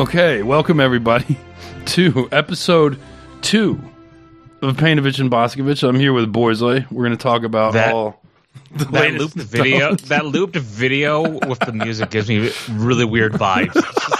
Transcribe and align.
Okay, 0.00 0.42
welcome 0.42 0.80
everybody 0.80 1.36
to 1.86 2.26
episode 2.32 2.98
two 3.42 3.78
of 4.62 4.76
Peinovich 4.78 5.20
and 5.20 5.30
Boskovich. 5.30 5.86
I'm 5.86 5.98
here 6.00 6.14
with 6.14 6.32
Borzoi. 6.32 6.90
We're 6.90 7.04
going 7.04 7.16
to 7.16 7.22
talk 7.22 7.42
about 7.42 7.74
That- 7.74 7.92
all 7.92 8.18
the 8.72 8.84
That 8.86 8.92
latest 8.92 9.36
looped 9.36 9.50
video, 9.50 9.96
stuff. 9.96 10.08
that 10.08 10.24
looped 10.24 10.56
video 10.56 11.28
with 11.46 11.58
the 11.60 11.72
music 11.72 12.08
gives 12.10 12.28
me 12.30 12.50
really 12.70 13.04
weird 13.04 13.32
vibes. 13.34 13.74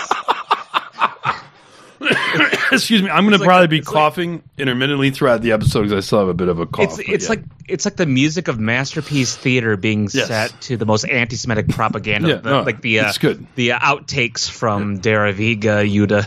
Excuse 2.72 3.02
me. 3.02 3.10
I'm 3.10 3.24
going 3.24 3.32
to 3.32 3.38
like- 3.38 3.46
probably 3.48 3.66
be 3.68 3.78
it's 3.78 3.88
like- 3.88 3.94
coughing 3.94 4.42
intermittently 4.58 5.10
throughout 5.10 5.42
the 5.42 5.52
episode 5.52 5.82
because 5.82 5.92
I 5.92 6.00
still 6.06 6.20
have 6.20 6.28
a 6.28 6.34
bit 6.34 6.48
of 6.48 6.58
a 6.60 6.66
cough. 6.66 6.98
It's 6.98 7.08
it's 7.08 7.24
yeah. 7.24 7.28
like 7.30 7.42
it's 7.68 7.84
like 7.84 7.96
the 7.96 8.06
music 8.06 8.48
of 8.48 8.58
masterpiece 8.58 9.36
theater 9.36 9.76
being 9.76 10.08
Yes. 10.12 10.28
set 10.28 10.60
to 10.62 10.76
the 10.76 10.86
most 10.86 11.04
anti-Semitic 11.04 11.68
propaganda, 11.68 12.28
Yeah, 12.28 12.34
the- 12.36 12.50
no, 12.50 12.62
like 12.62 12.80
the 12.82 13.00
uh, 13.00 13.08
it's 13.08 13.18
good. 13.18 13.46
the 13.54 13.72
uh, 13.72 13.78
outtakes 13.78 14.48
from 14.50 14.98
Der 15.00 15.32
ewige 15.32 15.90
Jude. 15.90 16.26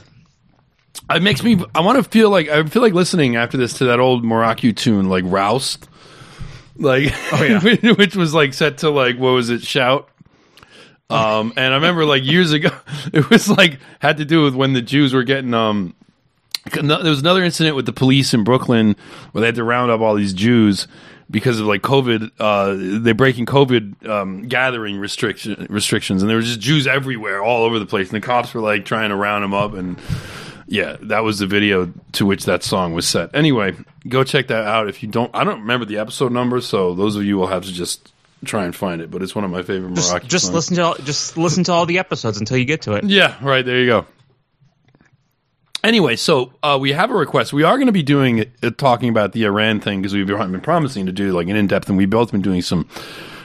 it 1.12 1.22
makes 1.24 1.44
me. 1.44 1.64
I 1.76 1.82
want 1.82 2.04
to 2.04 2.10
feel 2.10 2.30
like 2.30 2.50
I 2.50 2.64
feel 2.66 2.82
like 2.82 2.94
listening 2.94 3.36
after 3.36 3.58
this 3.58 3.74
to 3.80 3.86
that 3.86 4.00
old 4.00 4.24
Morocco 4.24 4.72
tune, 4.72 5.10
like 5.10 5.24
Roust, 5.28 5.88
like 6.78 7.14
Oh, 7.34 7.44
yeah. 7.44 7.92
which 7.94 8.16
was 8.16 8.34
like 8.34 8.54
set 8.54 8.80
to 8.80 8.90
like 8.90 9.18
what 9.18 9.32
was 9.32 9.50
it? 9.50 9.62
Shout. 9.64 10.10
Um, 11.10 11.54
and 11.58 11.74
I 11.74 11.76
remember 11.76 12.06
like 12.06 12.24
years 12.24 12.54
ago, 12.54 12.70
it 13.14 13.30
was 13.30 13.48
like 13.50 13.80
had 14.00 14.18
to 14.18 14.26
do 14.26 14.44
with 14.44 14.56
when 14.56 14.74
the 14.74 14.82
Jews 14.82 15.14
were 15.14 15.24
getting 15.24 15.54
um. 15.54 15.94
There 16.72 16.84
was 17.10 17.20
another 17.20 17.44
incident 17.44 17.76
with 17.76 17.86
the 17.86 17.94
police 17.94 18.34
in 18.34 18.44
Brooklyn 18.44 18.96
where 19.32 19.42
they 19.42 19.48
had 19.48 19.56
to 19.56 19.64
round 19.64 19.92
up 19.92 20.00
all 20.02 20.16
these 20.16 20.34
Jews 20.34 20.88
because 21.30 21.60
of 21.60 21.66
like 21.66 21.82
COVID. 21.82 22.32
Uh, 22.40 23.02
they're 23.04 23.14
breaking 23.14 23.46
COVID 23.46 24.08
um, 24.08 24.48
gathering 24.48 24.98
restriction 24.98 25.68
restrictions, 25.70 26.22
and 26.24 26.30
there 26.30 26.38
were 26.38 26.44
just 26.44 26.60
Jews 26.62 26.88
everywhere, 26.88 27.44
all 27.44 27.64
over 27.64 27.80
the 27.80 27.86
place. 27.86 28.12
And 28.12 28.22
the 28.22 28.26
cops 28.26 28.54
were 28.54 28.62
like 28.62 28.86
trying 28.86 29.10
to 29.10 29.16
round 29.16 29.44
them 29.44 29.54
up, 29.54 29.74
and 29.74 30.00
yeah, 30.68 30.96
that 31.02 31.24
was 31.24 31.40
the 31.40 31.48
video 31.48 31.92
to 32.14 32.26
which 32.26 32.46
that 32.46 32.64
song 32.64 32.94
was 32.94 33.06
set. 33.06 33.36
Anyway, 33.36 33.76
go 34.08 34.24
check 34.24 34.48
that 34.48 34.66
out 34.66 34.88
if 34.88 35.04
you 35.04 35.10
don't. 35.10 35.32
I 35.34 35.44
don't 35.44 35.62
remember 35.62 35.86
the 35.86 35.98
episode 35.98 36.32
number, 36.32 36.62
so 36.62 36.94
those 36.96 37.16
of 37.18 37.26
you 37.26 37.38
will 37.38 37.48
have 37.48 37.64
to 37.66 37.74
just 37.74 38.14
try 38.46 38.64
and 38.66 38.74
find 38.76 39.02
it. 39.02 39.12
But 39.12 39.22
it's 39.22 39.36
one 39.36 39.44
of 39.44 39.52
my 39.52 39.64
favorite 39.64 39.94
Just, 39.96 40.12
Moroccan 40.12 40.30
just 40.30 40.46
songs. 40.46 40.56
listen 40.56 40.76
to 40.78 40.82
all, 40.84 40.96
just 40.96 41.38
listen 41.38 41.64
to 41.66 41.74
all 41.74 41.86
the 41.86 42.00
episodes 42.00 42.38
until 42.38 42.58
you 42.58 42.66
get 42.66 42.84
to 42.84 42.94
it. 42.94 43.04
Yeah, 43.04 43.36
right. 43.42 43.66
There 43.66 43.80
you 43.80 43.88
go. 43.88 44.06
Anyway, 45.84 46.16
so 46.16 46.54
uh, 46.64 46.78
we 46.80 46.94
have 46.94 47.12
a 47.12 47.14
request. 47.14 47.52
We 47.52 47.64
are 47.64 47.76
going 47.78 47.88
to 47.88 47.94
be 47.94 48.04
doing 48.04 48.46
uh, 48.62 48.70
talking 48.78 49.10
about 49.10 49.34
the 49.34 49.44
Iran 49.44 49.82
thing 49.82 50.02
because 50.02 50.14
we've 50.14 50.26
been 50.26 50.62
promising 50.62 51.06
to 51.08 51.12
do 51.12 51.34
like 51.34 51.48
an 51.50 51.58
in 51.58 51.68
depth, 51.68 51.90
and 51.90 51.98
we've 51.98 52.10
both 52.10 52.32
been 52.32 52.42
doing 52.42 52.62
some 52.62 52.88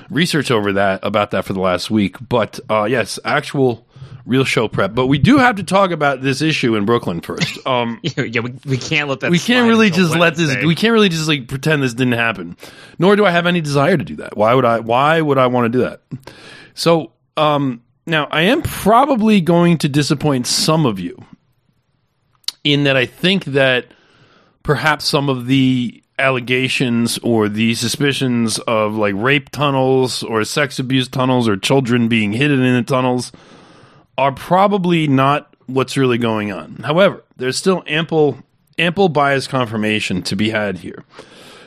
research 0.09 0.50
over 0.50 0.72
that 0.75 1.00
about 1.03 1.32
that 1.32 1.44
for 1.44 1.53
the 1.53 1.60
last 1.60 1.91
week. 1.91 2.16
But 2.28 2.60
uh, 2.71 2.84
yes, 2.84 3.19
actual 3.25 3.84
real 4.25 4.44
show 4.44 4.69
prep. 4.69 4.94
But 4.94 5.06
we 5.06 5.19
do 5.19 5.38
have 5.38 5.56
to 5.56 5.65
talk 5.65 5.91
about 5.91 6.21
this 6.21 6.41
issue 6.41 6.76
in 6.76 6.84
Brooklyn 6.84 7.21
first. 7.21 7.59
Um, 7.69 8.00
yeah, 8.03 8.41
we, 8.41 8.55
we 8.65 8.78
can't 8.78 9.10
let 9.10 9.20
that. 9.20 9.31
we 9.31 9.38
can't 9.38 9.69
really 9.69 9.91
just 9.91 10.16
let 10.16 10.37
this. 10.37 10.65
We 10.65 10.75
can't 10.75 10.93
really 10.94 11.10
just 11.10 11.28
like 11.28 11.49
pretend 11.49 11.82
this 11.82 11.93
didn't 11.93 12.15
happen. 12.15 12.56
Nor 12.99 13.15
do 13.15 13.26
I 13.26 13.31
have 13.31 13.47
any 13.47 13.60
desire 13.60 13.99
to 13.99 14.05
do 14.05 14.16
that. 14.16 14.38
Why 14.38 14.55
would 14.55 14.65
I? 14.65 14.81
Why 14.81 15.20
would 15.20 15.37
I 15.37 15.49
want 15.49 15.70
to 15.70 15.78
do 15.78 15.84
that? 15.84 16.00
So 16.72 17.12
um, 17.37 17.82
now 18.06 18.26
I 18.31 18.43
am 18.43 18.62
probably 18.62 19.43
going 19.43 19.76
to 19.78 19.88
disappoint 19.88 20.47
some 20.47 20.87
of 20.87 20.99
you 20.99 21.22
in 22.64 22.84
that 22.84 22.96
I 22.96 23.06
think 23.06 23.44
that 23.46 23.86
perhaps 24.62 25.06
some 25.06 25.28
of 25.28 25.46
the 25.46 26.02
allegations 26.19 27.19
or 27.19 27.48
the 27.48 27.74
suspicions 27.74 28.58
of 28.60 28.94
like 28.94 29.14
rape 29.16 29.50
tunnels 29.50 30.22
or 30.22 30.44
sex 30.44 30.78
abuse 30.78 31.08
tunnels 31.08 31.48
or 31.48 31.56
children 31.56 32.08
being 32.08 32.32
hidden 32.32 32.62
in 32.62 32.74
the 32.74 32.82
tunnels 32.82 33.32
are 34.16 34.32
probably 34.32 35.06
not 35.06 35.54
what's 35.66 35.96
really 35.96 36.19
going 36.19 36.50
on. 36.50 36.76
However, 36.84 37.22
there's 37.36 37.56
still 37.56 37.84
ample 37.86 38.38
ample 38.78 39.08
bias 39.08 39.46
confirmation 39.46 40.22
to 40.22 40.36
be 40.36 40.50
had 40.50 40.78
here. 40.78 41.04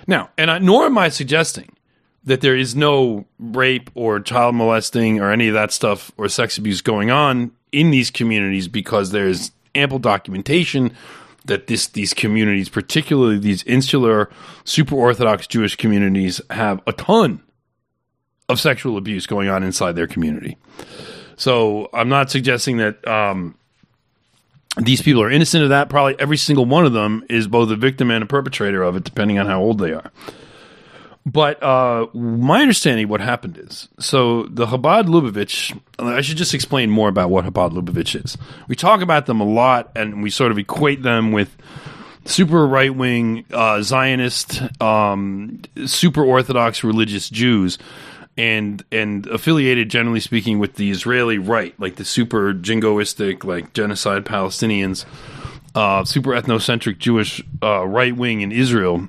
Now, 0.08 0.30
and 0.38 0.52
I, 0.52 0.60
nor 0.60 0.86
am 0.86 0.98
I 0.98 1.10
suggesting 1.10 1.76
that 2.24 2.42
there 2.42 2.56
is 2.56 2.76
no 2.76 3.26
rape 3.40 3.90
or 3.96 4.20
child 4.20 4.56
molesting 4.56 5.20
or 5.20 5.32
any 5.32 5.48
of 5.48 5.54
that 5.54 5.72
stuff 5.72 6.12
or 6.18 6.28
sex 6.30 6.58
abuse 6.58 6.82
going 6.82 7.10
on 7.10 7.52
in 7.72 7.92
these 7.92 8.12
communities 8.12 8.68
because 8.68 9.12
there's 9.12 9.52
ample 9.76 10.00
documentation 10.00 10.92
that 11.46 11.68
this 11.68 11.88
these 11.88 12.14
communities, 12.14 12.70
particularly 12.70 13.38
these 13.38 13.64
insular 13.64 14.30
super 14.64 14.96
orthodox 14.96 15.48
Jewish 15.48 15.76
communities 15.76 16.42
have 16.50 16.82
a 16.86 16.94
ton 16.94 17.42
of 18.48 18.60
sexual 18.60 18.98
abuse 18.98 19.26
going 19.26 19.50
on 19.50 19.64
inside 19.64 19.94
their 19.94 20.08
community. 20.08 20.58
So 21.36 21.90
I'm 21.94 22.10
not 22.10 22.30
suggesting 22.30 22.78
that 22.78 23.08
um, 23.08 23.56
these 24.78 25.02
people 25.02 25.22
are 25.24 25.32
innocent 25.32 25.64
of 25.64 25.70
that. 25.70 25.90
Probably 25.90 26.16
every 26.20 26.38
single 26.38 26.66
one 26.66 26.86
of 26.86 26.94
them 26.94 27.26
is 27.30 27.48
both 27.48 27.72
a 27.72 27.76
victim 27.76 28.12
and 28.12 28.24
a 28.24 28.28
perpetrator 28.28 28.84
of 28.84 28.96
it, 28.96 29.04
depending 29.04 29.40
on 29.40 29.48
how 29.48 29.62
old 29.62 29.80
they 29.80 29.94
are. 29.94 30.12
But 31.26 31.62
uh, 31.62 32.08
my 32.14 32.62
understanding 32.62 33.08
what 33.08 33.22
happened 33.22 33.58
is 33.58 33.88
so 34.00 34.44
the 34.44 34.66
Chabad 34.66 35.04
Lubavitch. 35.06 35.80
I 36.00 36.22
should 36.22 36.38
just 36.38 36.56
explain 36.56 36.90
more 36.90 37.10
about 37.10 37.30
what 37.30 37.46
Chabad 37.46 37.72
Lubavitch 37.72 38.24
is. 38.24 38.38
We 38.68 38.76
talk 38.76 39.02
about 39.02 39.28
them 39.28 39.40
a 39.40 39.46
lot, 39.46 39.92
and 39.96 40.24
we 40.24 40.32
sort 40.32 40.52
of 40.52 40.58
equate 40.58 41.04
them 41.04 41.32
with 41.32 41.56
super 42.26 42.66
right 42.66 42.94
wing 42.94 43.46
uh, 43.52 43.84
Zionist, 43.84 44.64
um, 44.82 45.62
super 45.86 46.24
Orthodox 46.24 46.84
religious 46.84 47.30
Jews, 47.30 47.78
and 48.36 48.84
and 48.92 49.28
affiliated, 49.28 49.90
generally 49.90 50.22
speaking, 50.22 50.58
with 50.58 50.76
the 50.76 50.90
Israeli 50.90 51.38
right, 51.38 51.80
like 51.80 51.98
the 51.98 52.06
super 52.06 52.52
jingoistic, 52.54 53.44
like 53.44 53.74
genocide 53.74 54.26
Palestinians, 54.26 55.06
uh, 55.76 56.04
super 56.04 56.32
ethnocentric 56.32 56.98
Jewish 56.98 57.44
uh, 57.62 57.86
right 57.86 58.16
wing 58.16 58.42
in 58.42 58.52
Israel. 58.52 59.08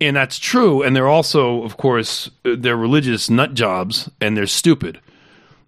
And 0.00 0.16
that's 0.16 0.38
true. 0.38 0.82
And 0.82 0.94
they're 0.94 1.08
also, 1.08 1.62
of 1.62 1.76
course, 1.76 2.30
they're 2.42 2.76
religious 2.76 3.30
nut 3.30 3.54
jobs 3.54 4.10
and 4.20 4.36
they're 4.36 4.46
stupid. 4.46 5.00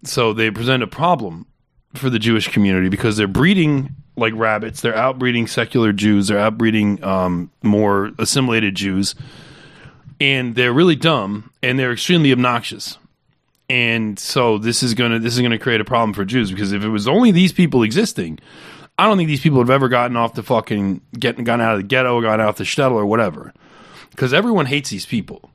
So 0.03 0.33
they 0.33 0.51
present 0.51 0.83
a 0.83 0.87
problem 0.87 1.47
for 1.95 2.09
the 2.09 2.19
Jewish 2.19 2.47
community 2.47 2.89
because 2.89 3.17
they're 3.17 3.27
breeding 3.27 3.95
like 4.15 4.33
rabbits. 4.35 4.81
They're 4.81 4.93
outbreeding 4.93 5.47
secular 5.49 5.91
Jews. 5.91 6.27
They're 6.27 6.37
outbreeding 6.37 7.03
um, 7.03 7.51
more 7.63 8.11
assimilated 8.19 8.75
Jews. 8.75 9.15
And 10.21 10.53
they're 10.55 10.73
really 10.73 10.95
dumb 10.95 11.51
and 11.63 11.79
they're 11.79 11.93
extremely 11.93 12.31
obnoxious. 12.31 12.97
And 13.69 14.17
so 14.17 14.57
this 14.57 14.81
is 14.81 14.95
gonna 14.95 15.19
this 15.19 15.35
is 15.35 15.41
gonna 15.41 15.59
create 15.59 15.79
a 15.79 15.85
problem 15.85 16.13
for 16.13 16.25
Jews 16.25 16.49
because 16.51 16.71
if 16.71 16.83
it 16.83 16.89
was 16.89 17.07
only 17.07 17.31
these 17.31 17.53
people 17.53 17.83
existing, 17.83 18.39
I 18.97 19.05
don't 19.05 19.15
think 19.15 19.27
these 19.27 19.41
people 19.41 19.59
have 19.59 19.69
ever 19.69 19.87
gotten 19.89 20.17
off 20.17 20.33
the 20.33 20.43
fucking 20.43 21.01
getting 21.17 21.43
gone 21.43 21.61
out 21.61 21.75
of 21.75 21.79
the 21.79 21.87
ghetto, 21.87 22.19
gone 22.21 22.41
out 22.41 22.57
the 22.57 22.63
shtetl 22.63 22.93
or 22.93 23.05
whatever. 23.05 23.53
Because 24.11 24.33
everyone 24.33 24.65
hates 24.65 24.89
these 24.89 25.05
people. 25.05 25.51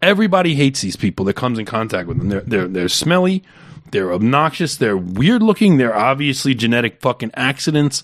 Everybody 0.00 0.54
hates 0.54 0.80
these 0.80 0.96
people 0.96 1.24
that 1.26 1.34
comes 1.34 1.58
in 1.58 1.64
contact 1.64 2.08
with 2.08 2.18
them. 2.18 2.28
They're 2.28 2.40
they're 2.40 2.68
they're 2.68 2.88
smelly, 2.88 3.44
they're 3.92 4.12
obnoxious, 4.12 4.76
they're 4.76 4.96
weird 4.96 5.42
looking, 5.42 5.76
they're 5.76 5.94
obviously 5.94 6.54
genetic 6.54 7.00
fucking 7.00 7.30
accidents. 7.34 8.02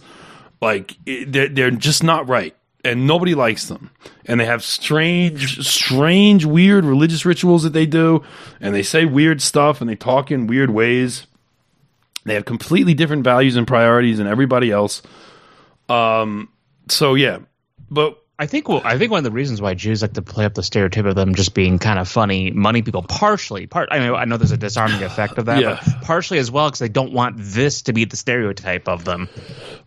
Like 0.61 0.97
they're 1.05 1.49
they're 1.49 1.71
just 1.73 2.05
not 2.05 2.29
right, 2.29 2.55
and 2.85 3.07
nobody 3.07 3.35
likes 3.35 3.67
them. 3.67 3.91
And 4.27 4.39
they 4.39 4.45
have 4.45 4.63
strange, 4.63 5.67
strange, 5.67 6.45
weird 6.45 6.85
religious 6.85 7.25
rituals 7.25 7.63
that 7.65 7.73
they 7.73 7.87
do, 7.87 8.23
and 8.61 8.75
they 8.75 8.83
say 8.83 9.05
weird 9.05 9.43
stuff, 9.43 9.81
and 9.81 9.91
they 9.91 9.97
talk 9.97 10.31
in 10.31 10.47
weird 10.47 10.71
ways. 10.71 11.27
They 12.25 12.35
have 12.35 12.45
completely 12.45 12.95
different 12.95 13.25
values 13.25 13.57
and 13.57 13.67
priorities 13.67 14.19
than 14.19 14.27
everybody 14.27 14.71
else. 14.71 15.03
Um. 15.89 16.51
So 16.89 17.15
yeah, 17.15 17.39
but 17.91 18.23
I 18.41 18.47
think 18.47 18.69
well, 18.69 18.81
I 18.85 18.97
think 18.99 19.11
one 19.11 19.19
of 19.19 19.25
the 19.25 19.33
reasons 19.33 19.61
why 19.61 19.75
Jews 19.75 20.01
like 20.01 20.13
to 20.13 20.23
play 20.23 20.45
up 20.45 20.55
the 20.55 20.63
stereotype 20.63 21.07
of 21.07 21.17
them 21.17 21.35
just 21.35 21.55
being 21.55 21.81
kind 21.81 21.99
of 21.99 22.07
funny 22.09 22.53
money 22.53 22.83
people, 22.83 23.03
partially 23.03 23.67
part. 23.67 23.89
I 23.91 23.99
mean, 23.99 24.15
I 24.15 24.27
know 24.27 24.37
there's 24.37 24.53
a 24.53 24.57
disarming 24.57 25.03
effect 25.03 25.39
of 25.39 25.47
that, 25.47 25.61
Yeah. 25.61 25.81
but 25.85 26.03
partially 26.03 26.39
as 26.39 26.49
well 26.49 26.69
because 26.69 26.79
they 26.79 26.89
don't 26.89 27.13
want 27.13 27.35
this 27.39 27.83
to 27.83 27.93
be 27.93 28.05
the 28.05 28.17
stereotype 28.17 28.87
of 28.89 29.05
them. 29.05 29.29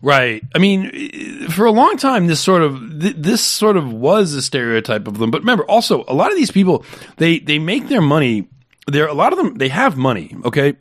Right. 0.02 0.42
I 0.54 0.58
mean, 0.58 1.48
for 1.48 1.64
a 1.64 1.70
long 1.70 1.96
time, 1.96 2.26
this 2.26 2.40
sort 2.40 2.60
of 2.60 2.78
th- 3.00 3.16
this 3.16 3.40
sort 3.42 3.78
of 3.78 3.90
was 3.90 4.34
a 4.34 4.42
stereotype 4.42 5.08
of 5.08 5.16
them. 5.16 5.30
But 5.30 5.40
remember, 5.40 5.64
also 5.64 6.04
a 6.06 6.12
lot 6.12 6.30
of 6.30 6.36
these 6.36 6.50
people 6.50 6.84
they 7.16 7.38
they 7.38 7.58
make 7.58 7.88
their 7.88 8.02
money. 8.02 8.48
There, 8.86 9.06
a 9.06 9.14
lot 9.14 9.32
of 9.32 9.38
them 9.38 9.54
they 9.54 9.68
have 9.68 9.96
money. 9.96 10.36
Okay, 10.44 10.74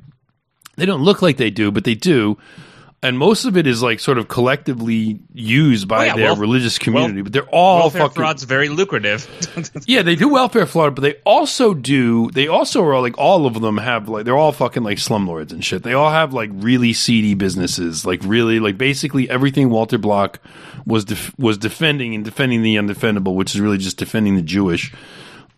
they 0.75 0.85
don't 0.85 1.03
look 1.03 1.21
like 1.21 1.38
they 1.38 1.51
do, 1.51 1.71
but 1.71 1.85
they 1.85 1.95
do. 1.95 2.38
And 3.03 3.18
most 3.18 3.45
of 3.45 3.57
it 3.57 3.65
is 3.65 3.81
like 3.81 4.00
sort 4.00 4.19
of 4.19 4.27
collectively 4.27 5.19
used 5.33 5.88
by 5.88 6.03
Oh, 6.03 6.06
yeah, 6.06 6.15
their 6.18 6.25
well- 6.27 6.36
religious 6.36 6.77
community, 6.77 7.15
well- 7.15 7.24
but 7.24 7.33
they're 7.33 7.50
all 7.50 7.80
Welfare 7.80 8.01
fucking 8.01 8.13
fraud's 8.15 8.44
very 8.44 8.69
lucrative. 8.69 9.27
yeah, 9.88 10.03
they 10.03 10.15
do 10.15 10.30
welfare 10.30 10.68
fraud, 10.68 10.94
but 10.94 11.01
they 11.01 11.15
also 11.25 11.74
do. 11.74 12.30
They 12.30 12.48
also 12.48 12.86
are 12.86 13.01
like 13.01 13.18
all 13.18 13.48
of 13.48 13.59
them 13.59 13.77
have 13.80 14.07
like 14.07 14.25
they're 14.25 14.38
all 14.38 14.51
fucking 14.51 14.83
like 14.83 15.00
slumlords 15.00 15.51
and 15.51 15.65
shit. 15.65 15.81
They 15.81 15.94
all 15.94 16.12
have 16.12 16.31
like 16.33 16.51
really 16.53 16.94
seedy 16.94 17.33
businesses, 17.33 18.06
like 18.06 18.21
really 18.24 18.59
like 18.59 18.77
basically 18.77 19.27
everything 19.31 19.71
Walter 19.71 19.98
Block 19.98 20.39
was 20.86 21.06
def- 21.06 21.33
was 21.39 21.57
defending 21.57 22.13
and 22.13 22.24
defending 22.24 22.62
the 22.62 22.75
undefendable, 22.75 23.33
which 23.33 23.56
is 23.56 23.62
really 23.62 23.80
just 23.80 23.98
defending 23.98 24.36
the 24.36 24.42
Jewish. 24.44 24.94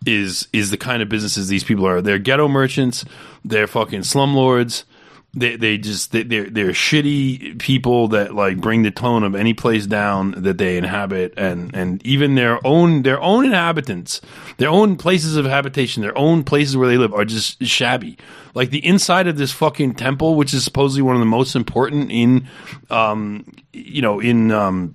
Is 0.06 0.48
is 0.54 0.70
the 0.70 0.76
kind 0.78 1.02
of 1.02 1.08
businesses 1.10 1.48
these 1.48 1.64
people 1.64 1.86
are? 1.86 2.00
They're 2.00 2.18
ghetto 2.18 2.48
merchants. 2.48 3.04
They're 3.44 3.66
fucking 3.66 4.00
slumlords. 4.00 4.84
They 5.34 5.56
they 5.56 5.78
just 5.78 6.12
they, 6.12 6.22
they're 6.22 6.48
they're 6.48 6.70
shitty 6.70 7.58
people 7.58 8.08
that 8.08 8.34
like 8.34 8.58
bring 8.58 8.82
the 8.82 8.90
tone 8.90 9.24
of 9.24 9.34
any 9.34 9.54
place 9.54 9.86
down 9.86 10.32
that 10.42 10.58
they 10.58 10.76
inhabit. 10.76 11.34
And 11.36 11.74
and 11.74 12.04
even 12.06 12.34
their 12.34 12.64
own 12.66 13.02
their 13.02 13.20
own 13.20 13.44
inhabitants 13.44 14.20
their 14.56 14.68
own 14.68 14.96
places 14.96 15.36
of 15.36 15.44
habitation 15.44 16.02
their 16.02 16.16
own 16.16 16.44
places 16.44 16.76
where 16.76 16.88
they 16.88 16.96
live 16.96 17.12
are 17.12 17.24
just 17.24 17.64
shabby. 17.64 18.16
Like 18.54 18.70
the 18.70 18.84
inside 18.84 19.26
of 19.26 19.36
this 19.36 19.52
fucking 19.52 19.94
temple 19.94 20.36
which 20.36 20.54
is 20.54 20.64
supposedly 20.64 21.02
one 21.02 21.16
of 21.16 21.20
the 21.20 21.26
most 21.26 21.56
important 21.56 22.10
in 22.10 22.48
um 22.90 23.44
you 23.72 24.02
know 24.02 24.20
in 24.20 24.52
um 24.52 24.94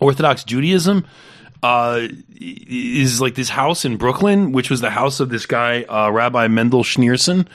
orthodox 0.00 0.44
judaism 0.44 1.04
uh, 1.62 2.06
is 2.40 3.20
like 3.20 3.34
this 3.34 3.48
house 3.48 3.84
in 3.84 3.96
Brooklyn, 3.96 4.52
which 4.52 4.70
was 4.70 4.80
the 4.80 4.90
house 4.90 5.20
of 5.20 5.28
this 5.28 5.46
guy, 5.46 5.82
uh, 5.82 6.10
Rabbi 6.10 6.48
Mendel 6.48 6.84
Schneerson, 6.84 7.48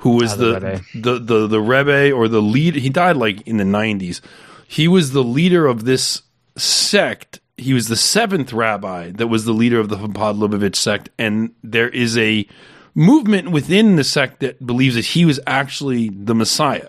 who 0.00 0.16
was 0.16 0.36
the 0.36 0.46
the, 0.46 0.54
Rebbe. 0.54 0.82
the, 0.94 1.18
the, 1.18 1.46
the 1.46 1.60
Rebbe 1.60 2.12
or 2.12 2.26
the 2.28 2.40
lead. 2.40 2.74
He 2.74 2.88
died 2.88 3.16
like 3.16 3.46
in 3.46 3.58
the 3.58 3.64
90s. 3.64 4.20
He 4.66 4.88
was 4.88 5.12
the 5.12 5.22
leader 5.22 5.66
of 5.66 5.84
this 5.84 6.22
sect. 6.56 7.40
He 7.56 7.74
was 7.74 7.88
the 7.88 7.96
seventh 7.96 8.52
rabbi 8.52 9.10
that 9.12 9.26
was 9.26 9.44
the 9.44 9.52
leader 9.52 9.78
of 9.78 9.90
the 9.90 9.96
Chabad 9.96 10.38
Lubavitch 10.38 10.76
sect. 10.76 11.10
And 11.18 11.50
there 11.62 11.88
is 11.88 12.16
a 12.16 12.46
movement 12.94 13.50
within 13.50 13.96
the 13.96 14.04
sect 14.04 14.40
that 14.40 14.64
believes 14.66 14.94
that 14.94 15.04
he 15.04 15.26
was 15.26 15.38
actually 15.46 16.08
the 16.08 16.34
Messiah. 16.34 16.88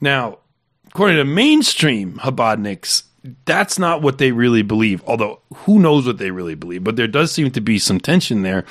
Now, 0.00 0.38
according 0.86 1.16
to 1.16 1.24
mainstream 1.24 2.14
Chabadniks, 2.14 3.02
that's 3.44 3.76
not 3.76 4.02
what 4.02 4.18
they 4.18 4.30
really 4.30 4.62
believe. 4.62 5.02
Although, 5.04 5.40
who 5.52 5.80
knows 5.80 6.06
what 6.06 6.18
they 6.18 6.30
really 6.30 6.54
believe? 6.54 6.84
But 6.84 6.94
there 6.94 7.08
does 7.08 7.32
seem 7.32 7.50
to 7.50 7.60
be 7.60 7.80
some 7.80 7.98
tension 7.98 8.42
there. 8.42 8.64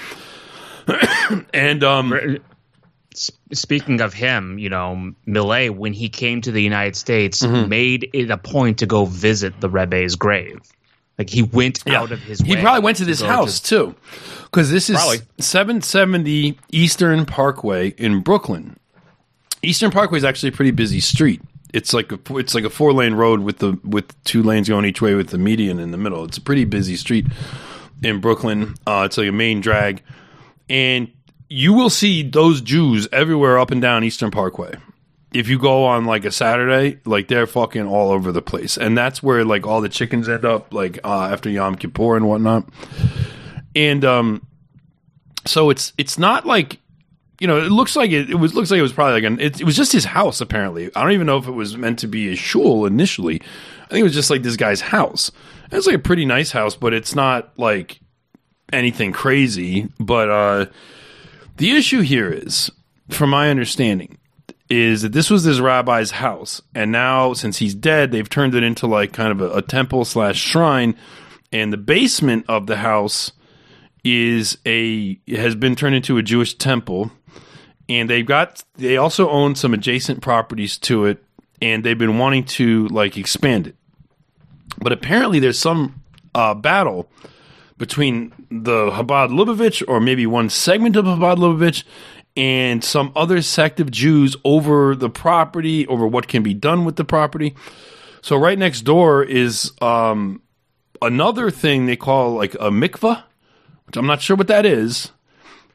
and 1.54 1.84
um, 1.84 2.40
Speaking 3.54 4.02
of 4.02 4.14
him, 4.14 4.60
you 4.60 4.70
know, 4.70 5.14
Milei, 5.28 5.70
when 5.70 5.94
he 5.94 6.10
came 6.10 6.42
to 6.42 6.52
the 6.52 6.62
United 6.62 6.96
States, 6.96 7.42
Mm-hmm. 7.42 7.70
made 7.70 8.10
it 8.14 8.30
a 8.32 8.38
point 8.38 8.80
to 8.80 8.86
go 8.86 9.06
visit 9.06 9.60
the 9.62 9.70
Rebbe's 9.70 10.16
grave. 10.16 10.60
Like 11.18 11.30
he 11.30 11.44
went 11.44 11.88
out 11.88 12.12
of 12.12 12.20
his 12.22 12.40
he 12.42 12.58
probably 12.58 12.82
went 12.84 12.98
to 12.98 13.06
this 13.06 13.22
go 13.22 13.28
house 13.28 13.60
too, 13.62 13.96
because 14.44 14.70
this 14.70 14.90
is 14.90 14.98
Probably. 14.98 15.20
770 15.40 16.58
Eastern 16.72 17.26
Parkway 17.26 17.90
in 17.92 18.20
Brooklyn. 18.22 18.78
Eastern 19.62 19.92
Parkway 19.92 20.18
is 20.18 20.24
actually 20.26 20.50
a 20.50 20.52
pretty 20.52 20.72
busy 20.72 21.00
street. 21.00 21.42
It's 21.74 21.94
like 21.94 22.12
a 22.12 22.20
it's 22.38 22.54
like 22.54 22.64
a 22.66 22.70
four 22.70 22.92
lane 22.94 23.14
road 23.14 23.40
with 23.42 23.60
the 23.60 23.80
with 23.84 24.22
two 24.26 24.44
lanes 24.44 24.68
going 24.70 24.86
each 24.86 25.02
way 25.02 25.14
with 25.16 25.30
the 25.30 25.38
median 25.38 25.80
in 25.80 25.92
the 25.92 25.98
middle. 25.98 26.24
It's 26.26 26.38
a 26.38 26.42
pretty 26.42 26.66
busy 26.66 26.96
street 26.98 27.28
in 28.04 28.20
Brooklyn. 28.20 28.76
Uh, 28.86 29.04
it's 29.06 29.18
like 29.18 29.28
a 29.30 29.32
main 29.34 29.62
drag, 29.62 30.02
and 30.70 31.10
you 31.56 31.72
will 31.72 31.90
see 31.90 32.22
those 32.22 32.60
Jews 32.60 33.08
everywhere 33.14 33.58
up 33.58 33.72
and 33.72 33.82
down 33.82 34.04
Eastern 34.04 34.30
Parkway. 34.30 34.76
If 35.34 35.48
you 35.48 35.58
go 35.58 35.86
on 35.86 36.04
like 36.04 36.26
a 36.26 36.32
Saturday, 36.32 37.00
like 37.06 37.30
they're 37.30 37.48
fucking 37.48 37.88
all 37.88 38.12
over 38.12 38.34
the 38.34 38.42
place, 38.42 38.78
and 38.78 38.98
that's 38.98 39.24
where 39.24 39.46
like 39.46 39.66
all 39.66 39.80
the 39.80 39.88
chickens 39.88 40.28
end 40.28 40.44
up, 40.44 40.74
like 40.74 41.00
uh, 41.06 41.30
after 41.32 41.50
Yom 41.50 41.76
Kippur 41.76 42.18
and 42.18 42.28
whatnot. 42.28 42.68
And 43.74 44.04
um, 44.04 44.46
so 45.46 45.70
it's 45.70 45.94
it's 45.98 46.18
not 46.18 46.46
like 46.46 46.80
you 47.40 47.48
know, 47.48 47.58
it 47.58 47.72
looks 47.72 47.96
like 47.96 48.12
it, 48.12 48.30
it 48.30 48.36
was 48.36 48.54
looks 48.54 48.70
like 48.70 48.80
it 48.80 48.82
was 48.82 48.94
probably 48.94 49.14
like 49.14 49.24
an 49.24 49.40
it, 49.40 49.62
it 49.62 49.64
was 49.64 49.78
just 49.78 49.94
his 49.94 50.04
house 50.04 50.42
apparently. 50.42 50.94
I 50.94 51.04
don't 51.04 51.14
even 51.14 51.26
know 51.26 51.38
if 51.38 51.48
it 51.48 51.52
was 51.52 51.78
meant 51.78 52.00
to 52.00 52.08
be 52.08 52.34
a 52.34 52.36
shul 52.36 52.86
initially. 52.86 53.42
I 53.86 53.88
think 53.88 54.02
it 54.02 54.04
was 54.04 54.14
just 54.14 54.30
like 54.30 54.44
this 54.44 54.58
guy's 54.58 54.82
house. 54.82 55.32
And 55.66 55.74
It's 55.74 55.88
like 55.88 55.96
a 55.96 56.00
pretty 56.00 56.26
nice 56.26 56.52
house, 56.52 56.76
but 56.76 56.94
it's 56.94 57.16
not 57.16 57.58
like 57.58 58.02
anything 58.74 59.14
crazy. 59.14 59.88
But 60.02 60.30
uh 60.30 60.66
the 61.58 61.72
issue 61.72 62.02
here 62.02 62.30
is, 62.30 62.72
from 63.10 63.30
my 63.30 63.50
understanding, 63.50 64.18
is 64.70 65.04
that 65.04 65.14
this 65.14 65.30
was 65.30 65.44
this 65.44 65.60
rabbi's 65.60 66.12
house, 66.12 66.62
and 66.74 66.92
now 66.92 67.34
since 67.34 67.58
he's 67.58 67.76
dead, 67.76 68.12
they've 68.12 68.30
turned 68.30 68.56
it 68.56 68.64
into 68.64 68.88
like 68.88 69.14
kind 69.14 69.32
of 69.32 69.42
a, 69.42 69.58
a 69.58 69.62
temple 69.62 70.06
slash 70.06 70.38
shrine, 70.38 70.96
and 71.52 71.72
the 71.72 71.78
basement 71.78 72.46
of 72.50 72.68
the 72.68 72.78
house 72.78 73.32
is 74.04 74.58
a 74.66 75.20
has 75.28 75.56
been 75.56 75.76
turned 75.76 75.96
into 75.96 76.18
a 76.18 76.24
Jewish 76.24 76.56
temple, 76.56 77.12
and 77.88 78.10
they've 78.10 78.26
got 78.26 78.64
they 78.76 78.98
also 78.98 79.30
own 79.30 79.56
some 79.56 79.74
adjacent 79.74 80.22
properties 80.22 80.78
to 80.80 81.06
it, 81.06 81.24
and 81.62 81.84
they've 81.84 81.98
been 81.98 82.18
wanting 82.18 82.46
to 82.46 82.88
like 82.88 83.18
expand 83.18 83.68
it, 83.68 83.76
but 84.80 84.92
apparently 84.92 85.40
there's 85.40 85.60
some 85.60 86.02
uh, 86.34 86.54
battle 86.54 87.10
between 87.78 88.32
the 88.50 88.90
Chabad 88.92 89.30
Lubavitch, 89.30 89.84
or 89.88 90.00
maybe 90.00 90.26
one 90.26 90.50
segment 90.50 90.96
of 90.96 91.06
Chabad 91.06 91.38
Lubavitch, 91.38 91.84
and 92.38 92.84
some 92.84 93.12
other 93.16 93.42
sect 93.42 93.80
of 93.80 93.92
Jews 93.92 94.36
over 94.44 94.96
the 94.96 95.10
property, 95.10 95.88
over 95.88 96.06
what 96.06 96.28
can 96.28 96.44
be 96.44 96.54
done 96.54 96.86
with 96.86 96.96
the 96.96 97.06
property. 97.06 97.56
So 98.22 98.36
right 98.38 98.58
next 98.58 98.82
door 98.82 99.24
is 99.24 99.72
um, 99.82 100.42
another 101.02 101.52
thing 101.52 101.86
they 101.86 101.96
call 101.96 102.34
like 102.34 102.54
a 102.56 102.72
mikvah, 102.72 103.24
which 103.86 103.98
I'm 103.98 104.08
not 104.08 104.22
sure 104.22 104.36
what 104.36 104.48
that 104.48 104.66
is, 104.66 105.12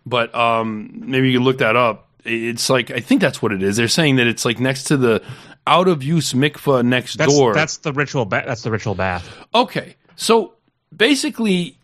but 0.05 0.35
um, 0.35 0.91
maybe 1.07 1.31
you 1.31 1.39
can 1.39 1.45
look 1.45 1.59
that 1.59 1.77
up. 1.77 2.09
It's 2.25 2.69
like 2.69 2.91
I 2.91 3.01
think 3.01 3.21
that's 3.23 3.41
what 3.41 3.53
it 3.53 3.63
is. 3.63 3.77
They're 3.77 3.89
saying 3.89 4.17
that 4.17 4.27
it's 4.27 4.45
like 4.45 4.61
next 4.61 4.85
to 4.85 4.97
the 4.99 5.23
out 5.67 5.89
of 5.89 6.03
use 6.03 6.33
mikvah 6.33 6.85
next 6.85 7.17
That's, 7.17 7.33
door. 7.33 7.55
that's 7.55 7.79
the 7.79 7.93
ritual. 7.93 8.25
Ba- 8.27 8.43
that's 8.47 8.63
the 8.63 8.71
ritual 8.71 8.95
bath. 8.95 9.29
Okay, 9.55 9.97
so 10.17 10.55
basically, 10.95 11.79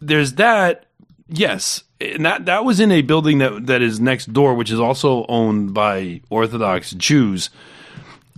there's 0.00 0.34
that. 0.34 0.86
Yes, 1.28 1.84
and 2.00 2.24
that 2.24 2.46
that 2.46 2.64
was 2.64 2.80
in 2.80 2.92
a 2.92 3.02
building 3.02 3.38
that 3.38 3.66
that 3.66 3.82
is 3.82 4.00
next 4.00 4.32
door, 4.32 4.54
which 4.54 4.70
is 4.70 4.80
also 4.80 5.24
owned 5.28 5.74
by 5.74 6.20
Orthodox 6.30 6.92
Jews. 6.92 7.50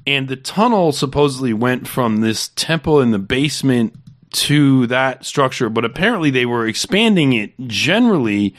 And 0.06 0.28
the 0.28 0.36
tunnel 0.36 0.92
supposedly 0.92 1.52
went 1.52 1.88
from 1.88 2.20
this 2.20 2.48
temple 2.54 3.00
in 3.00 3.10
the 3.10 3.18
basement 3.18 3.94
to 4.32 4.86
that 4.86 5.24
structure, 5.24 5.68
but 5.68 5.84
apparently 5.84 6.30
they 6.30 6.46
were 6.46 6.66
expanding 6.66 7.32
it 7.32 7.52
generally, 7.66 8.54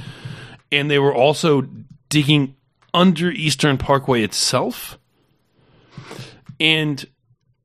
and 0.72 0.92
they 0.92 1.00
were 1.00 1.14
also 1.14 1.68
digging 2.10 2.56
under 2.94 3.30
Eastern 3.30 3.78
Parkway 3.78 4.24
itself. 4.24 4.98
And 6.60 7.06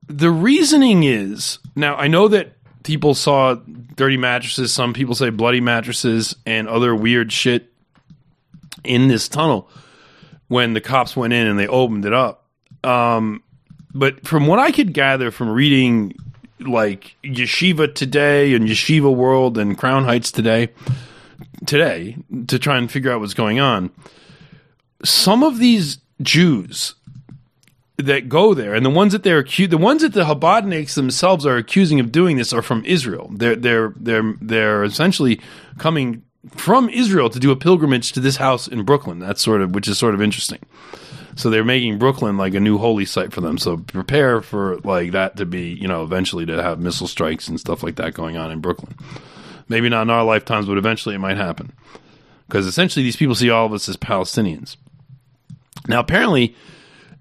the 0.06 0.30
reasoning 0.30 1.02
is 1.02 1.58
now 1.74 1.96
I 1.96 2.06
know 2.06 2.28
that 2.28 2.52
people 2.84 3.14
saw 3.14 3.54
dirty 3.94 4.16
mattresses, 4.16 4.72
some 4.72 4.92
people 4.92 5.14
say 5.14 5.30
bloody 5.30 5.60
mattresses, 5.60 6.36
and 6.46 6.68
other 6.68 6.94
weird 6.94 7.32
shit 7.32 7.72
in 8.84 9.08
this 9.08 9.28
tunnel 9.28 9.68
when 10.48 10.74
the 10.74 10.80
cops 10.80 11.16
went 11.16 11.32
in 11.32 11.46
and 11.46 11.58
they 11.58 11.66
opened 11.66 12.04
it 12.04 12.12
up. 12.12 12.46
Um, 12.84 13.42
but 13.94 14.26
from 14.26 14.46
what 14.46 14.58
I 14.58 14.72
could 14.72 14.92
gather 14.92 15.30
from 15.30 15.50
reading 15.50 16.14
like 16.60 17.16
Yeshiva 17.24 17.94
Today 17.94 18.54
and 18.54 18.68
Yeshiva 18.68 19.14
World 19.14 19.58
and 19.58 19.76
Crown 19.76 20.04
Heights 20.04 20.30
Today, 20.30 20.68
today 21.66 22.16
to 22.48 22.58
try 22.58 22.78
and 22.78 22.90
figure 22.90 23.12
out 23.12 23.20
what's 23.20 23.34
going 23.34 23.60
on, 23.60 23.90
some 25.04 25.42
of 25.42 25.58
these 25.58 25.98
Jews 26.20 26.94
that 28.06 28.28
go 28.28 28.54
there, 28.54 28.74
and 28.74 28.84
the 28.84 28.90
ones 28.90 29.12
that 29.12 29.22
they're 29.22 29.42
the 29.42 29.78
ones 29.78 30.02
that 30.02 30.12
the 30.12 30.24
Chabadniks 30.24 30.94
themselves 30.94 31.46
are 31.46 31.56
accusing 31.56 32.00
of 32.00 32.12
doing 32.12 32.36
this 32.36 32.52
are 32.52 32.62
from 32.62 32.84
Israel. 32.84 33.30
They're 33.32 33.56
they're 33.56 33.94
they're 33.96 34.34
they're 34.40 34.84
essentially 34.84 35.40
coming 35.78 36.22
from 36.50 36.88
Israel 36.88 37.30
to 37.30 37.38
do 37.38 37.50
a 37.50 37.56
pilgrimage 37.56 38.12
to 38.12 38.20
this 38.20 38.36
house 38.36 38.66
in 38.66 38.82
Brooklyn. 38.82 39.18
That's 39.18 39.40
sort 39.40 39.62
of 39.62 39.74
which 39.74 39.88
is 39.88 39.98
sort 39.98 40.14
of 40.14 40.22
interesting. 40.22 40.60
So 41.34 41.48
they're 41.48 41.64
making 41.64 41.98
Brooklyn 41.98 42.36
like 42.36 42.54
a 42.54 42.60
new 42.60 42.78
holy 42.78 43.04
site 43.04 43.32
for 43.32 43.40
them. 43.40 43.56
So 43.56 43.78
prepare 43.78 44.42
for 44.42 44.78
like 44.78 45.12
that 45.12 45.36
to 45.36 45.46
be, 45.46 45.70
you 45.70 45.88
know, 45.88 46.02
eventually 46.02 46.44
to 46.46 46.62
have 46.62 46.78
missile 46.78 47.08
strikes 47.08 47.48
and 47.48 47.58
stuff 47.58 47.82
like 47.82 47.96
that 47.96 48.14
going 48.14 48.36
on 48.36 48.50
in 48.50 48.60
Brooklyn. 48.60 48.94
Maybe 49.68 49.88
not 49.88 50.02
in 50.02 50.10
our 50.10 50.24
lifetimes, 50.24 50.66
but 50.66 50.76
eventually 50.76 51.14
it 51.14 51.20
might 51.20 51.38
happen. 51.38 51.72
Because 52.46 52.66
essentially 52.66 53.02
these 53.02 53.16
people 53.16 53.34
see 53.34 53.48
all 53.48 53.64
of 53.64 53.72
us 53.72 53.88
as 53.88 53.96
Palestinians. 53.96 54.76
Now 55.88 56.00
apparently 56.00 56.54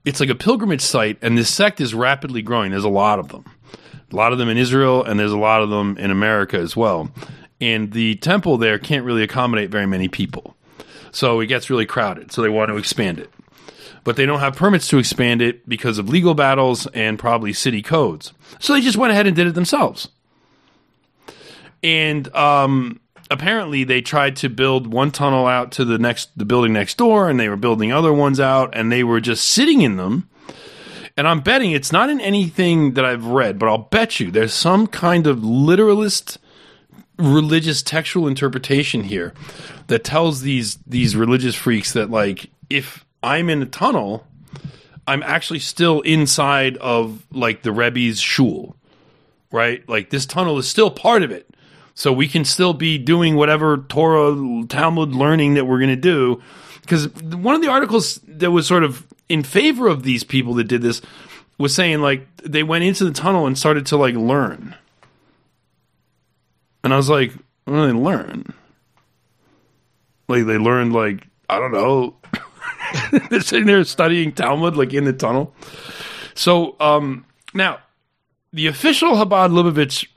it's 0.06 0.20
like 0.20 0.30
a 0.30 0.36
pilgrimage 0.36 0.82
site, 0.82 1.18
and 1.22 1.38
this 1.38 1.50
sect 1.50 1.82
is 1.82 1.94
rapidly 1.94 2.42
growing. 2.42 2.72
There's 2.72 2.84
a 2.84 2.90
lot 2.90 3.20
of 3.20 3.30
them, 3.30 3.46
a 4.12 4.16
lot 4.16 4.32
of 4.32 4.40
them 4.40 4.50
in 4.50 4.58
Israel, 4.58 5.04
and 5.04 5.20
there's 5.20 5.32
a 5.32 5.38
lot 5.38 5.62
of 5.62 5.70
them 5.70 5.98
in 5.98 6.12
America 6.12 6.58
as 6.58 6.76
well. 6.76 7.12
And 7.60 7.92
the 7.92 8.16
temple 8.16 8.58
there 8.58 8.80
can't 8.80 9.06
really 9.06 9.24
accommodate 9.24 9.70
very 9.70 9.86
many 9.86 10.08
people, 10.08 10.56
so 11.12 11.40
it 11.40 11.48
gets 11.48 11.70
really 11.70 11.86
crowded. 11.86 12.32
So 12.32 12.42
they 12.42 12.50
want 12.50 12.70
to 12.70 12.78
expand 12.78 13.20
it, 13.20 13.30
but 14.04 14.16
they 14.16 14.26
don't 14.26 14.40
have 14.40 14.56
permits 14.56 14.88
to 14.88 14.98
expand 14.98 15.42
it 15.42 15.68
because 15.70 15.98
of 16.00 16.10
legal 16.10 16.34
battles 16.34 16.88
and 16.88 17.20
probably 17.20 17.54
city 17.54 17.82
codes. 17.82 18.34
So 18.60 18.74
they 18.74 18.82
just 18.82 18.98
went 18.98 19.12
ahead 19.12 19.28
and 19.28 19.36
did 19.36 19.48
it 19.48 19.54
themselves. 19.54 20.08
And 21.84 22.34
um, 22.36 23.01
apparently 23.32 23.84
they 23.84 24.02
tried 24.02 24.36
to 24.36 24.50
build 24.50 24.86
one 24.86 25.10
tunnel 25.10 25.48
out 25.48 25.72
to 25.72 25.86
the 25.86 25.98
next 25.98 26.38
the 26.38 26.46
building 26.46 26.74
next 26.74 26.98
door 26.98 27.30
and 27.30 27.40
they 27.40 27.50
were 27.50 27.58
building 27.58 27.92
other 27.92 28.14
ones 28.14 28.40
out 28.40 28.76
and 28.76 28.92
they 28.92 29.04
were 29.04 29.20
just 29.20 29.50
sitting 29.50 29.82
in 29.82 29.98
them 29.98 30.30
and 31.18 31.28
i'm 31.28 31.40
betting 31.40 31.72
it's 31.72 31.92
not 31.92 32.10
in 32.10 32.22
anything 32.22 32.94
that 32.94 33.06
i've 33.06 33.26
read 33.26 33.58
but 33.58 33.68
i'll 33.68 33.78
bet 33.78 34.20
you 34.20 34.30
there's 34.30 34.54
some 34.54 34.86
kind 34.86 35.26
of 35.26 35.44
literalist 35.44 36.38
religious 37.18 37.82
textual 37.82 38.28
interpretation 38.28 39.04
here 39.04 39.34
that 39.88 40.04
tells 40.04 40.42
these 40.42 40.78
these 40.86 41.16
religious 41.16 41.56
freaks 41.56 41.94
that 41.94 42.12
like 42.12 42.50
if 42.70 43.06
i'm 43.24 43.50
in 43.50 43.62
a 43.62 43.66
tunnel 43.66 44.28
I'm 45.08 45.24
actually 45.24 45.60
still 45.60 46.02
inside 46.02 46.78
of 46.78 47.26
like 47.32 47.64
the 47.64 47.72
Rebbe's 47.72 48.20
shul, 48.20 48.76
right? 49.52 49.88
Like 49.90 50.10
this 50.10 50.26
tunnel 50.26 50.58
is 50.58 50.68
still 50.68 50.92
part 50.92 51.24
of 51.24 51.32
it. 51.32 51.51
So 51.94 52.12
we 52.14 52.28
can 52.28 52.46
still 52.46 52.74
be 52.74 52.98
doing 52.98 53.36
whatever 53.36 53.78
Torah 53.78 54.66
Talmud 54.68 55.14
learning 55.14 55.56
that 55.56 55.66
we're 55.66 55.80
going 55.80 55.90
to 55.90 55.96
do. 55.96 56.42
Because 56.82 57.10
one 57.22 57.56
of 57.56 57.62
the 57.62 57.70
articles 57.70 58.20
that 58.28 58.52
was 58.52 58.66
sort 58.66 58.84
of 58.84 59.06
in 59.30 59.44
favor 59.44 59.88
of 59.88 60.04
these 60.04 60.24
people 60.24 60.54
that 60.56 60.66
did 60.66 60.82
this 60.82 61.02
was 61.58 61.76
saying 61.76 62.02
like 62.02 62.28
they 62.38 62.64
went 62.64 62.84
into 62.84 63.06
the 63.06 63.12
tunnel 63.12 63.46
and 63.46 63.58
started 63.58 63.86
to 63.88 63.98
like 63.98 64.16
learn. 64.16 64.76
And 66.84 66.94
I 66.94 66.98
was 66.98 67.10
like, 67.10 67.34
what 67.66 67.86
they 67.86 67.92
learn? 67.92 68.54
Like 70.28 70.46
they 70.46 70.58
learned 70.58 70.94
like 70.94 71.28
I 71.50 71.60
don't 71.60 71.74
know. 71.74 72.16
They're 73.30 73.42
sitting 73.42 73.68
there 73.68 73.84
studying 73.84 74.32
Talmud 74.32 74.76
like 74.76 74.94
in 74.94 75.04
the 75.04 75.14
tunnel. 75.14 75.54
So 76.34 76.76
um 76.80 77.26
now 77.54 77.80
the 78.54 78.68
official 78.68 79.12
Chabad 79.12 79.52
Lubavitch 79.52 80.08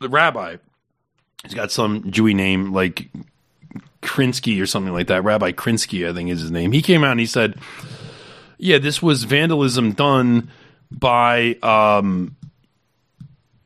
the 0.00 0.08
rabbi, 0.08 0.56
he's 1.42 1.54
got 1.54 1.70
some 1.70 2.02
Jewy 2.04 2.34
name 2.34 2.72
like 2.72 3.08
Krinsky 4.02 4.60
or 4.62 4.66
something 4.66 4.92
like 4.92 5.08
that. 5.08 5.24
Rabbi 5.24 5.52
Krinsky, 5.52 6.08
I 6.08 6.12
think 6.12 6.30
is 6.30 6.40
his 6.40 6.50
name. 6.50 6.72
He 6.72 6.82
came 6.82 7.04
out 7.04 7.12
and 7.12 7.20
he 7.20 7.26
said, 7.26 7.56
"Yeah, 8.58 8.78
this 8.78 9.02
was 9.02 9.24
vandalism 9.24 9.92
done 9.92 10.50
by 10.90 11.54
um, 11.62 12.36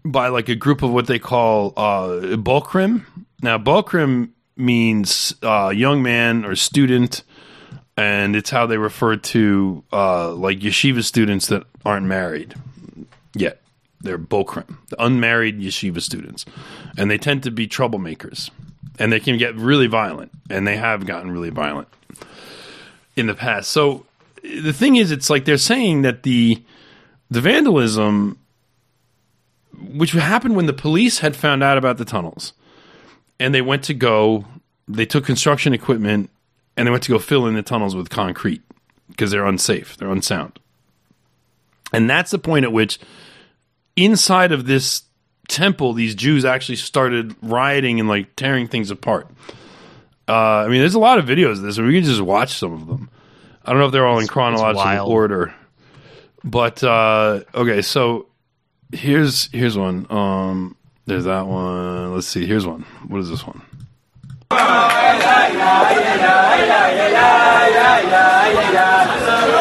by 0.05 0.29
like 0.29 0.49
a 0.49 0.55
group 0.55 0.83
of 0.83 0.91
what 0.91 1.07
they 1.07 1.19
call 1.19 1.73
uh. 1.77 2.37
Now, 3.43 3.57
Bokrim 3.57 4.31
means 4.57 5.35
uh, 5.43 5.73
young 5.75 6.03
man 6.03 6.45
or 6.45 6.55
student, 6.55 7.23
and 7.97 8.37
it's 8.37 8.50
how 8.50 8.67
they 8.67 8.79
refer 8.79 9.17
to 9.17 9.85
uh, 9.93 10.33
like 10.33 10.61
yeshiva 10.61 11.03
students 11.05 11.47
that 11.49 11.65
aren't 11.85 12.07
married 12.07 12.55
yet. 13.35 13.61
They're 14.00 14.19
Bokrim, 14.19 14.78
the 14.88 15.02
unmarried 15.02 15.61
yeshiva 15.61 16.00
students, 16.00 16.47
and 16.97 17.11
they 17.11 17.19
tend 17.19 17.42
to 17.42 17.50
be 17.50 17.69
troublemakers, 17.69 18.50
and 18.99 19.12
they 19.12 19.21
can 19.21 19.37
get 19.37 19.54
really 19.57 19.87
violent, 19.87 20.33
and 20.49 20.66
they 20.66 20.76
have 20.76 21.04
gotten 21.07 21.30
really 21.30 21.50
violent 21.50 21.88
in 23.14 23.26
the 23.26 23.35
past. 23.35 23.71
So 23.71 24.07
the 24.42 24.73
thing 24.73 24.97
is, 24.97 25.11
it's 25.11 25.28
like 25.28 25.45
they're 25.45 25.59
saying 25.59 26.02
that 26.02 26.23
the 26.23 26.62
the 27.30 27.42
vandalism, 27.42 28.38
which 29.78 30.12
happened 30.12 30.57
when 30.57 30.66
the 30.66 30.73
police 30.73 31.19
had 31.19 31.37
found 31.37 31.62
out 31.62 31.76
about 31.76 31.99
the 31.99 32.04
tunnels, 32.04 32.54
and 33.38 33.54
they 33.54 33.62
went 33.62 33.85
to 33.85 33.95
go, 33.95 34.47
they 34.88 35.07
took 35.07 35.26
construction 35.26 35.75
equipment, 35.75 36.30
and 36.76 36.87
they 36.87 36.90
went 36.90 37.02
to 37.02 37.12
go 37.12 37.19
fill 37.19 37.47
in 37.47 37.54
the 37.54 37.62
tunnels 37.62 37.95
with 37.95 38.09
concrete 38.09 38.62
because 39.09 39.30
they're 39.30 39.45
unsafe, 39.45 39.99
they're 39.99 40.11
unsound, 40.11 40.59
and 41.92 42.09
that's 42.09 42.30
the 42.30 42.38
point 42.38 42.64
at 42.64 42.73
which 42.73 42.99
inside 43.97 44.52
of 44.52 44.66
this 44.66 45.02
temple, 45.49 45.92
these 45.92 46.14
Jews 46.14 46.44
actually 46.44 46.76
started 46.76 47.35
rioting 47.42 48.00
and 48.00 48.09
like 48.09 48.35
tearing 48.37 48.66
things 48.66 48.90
apart. 48.90 49.28
Uh, 50.28 50.32
I 50.32 50.68
mean, 50.68 50.80
there's 50.80 50.94
a 50.94 51.00
lot 51.00 51.18
of 51.18 51.25
videos 51.26 51.52
of 51.52 51.62
this, 51.62 51.78
we 51.78 51.94
can 51.94 52.04
just 52.04 52.20
watch 52.20 52.54
some 52.54 52.73
of 52.73 52.87
them. 52.87 53.11
I 53.64 53.70
don't 53.70 53.80
know 53.80 53.87
if 53.87 53.92
they're 53.92 54.06
all 54.06 54.18
in 54.18 54.26
chronological 54.26 55.11
order, 55.11 55.54
but 56.44 56.82
uh, 56.82 57.40
okay. 57.54 57.82
So 57.82 58.26
here's 58.92 59.50
here's 59.52 59.76
one. 59.76 60.06
Um, 60.11 60.76
there's 61.04 61.25
that 61.25 61.47
one. 61.47 62.14
Let's 62.14 62.26
see. 62.26 62.47
Here's 62.47 62.66
one. 62.66 62.82
What 63.09 63.20
is 63.20 63.28
this 63.28 63.47
one? 63.47 63.61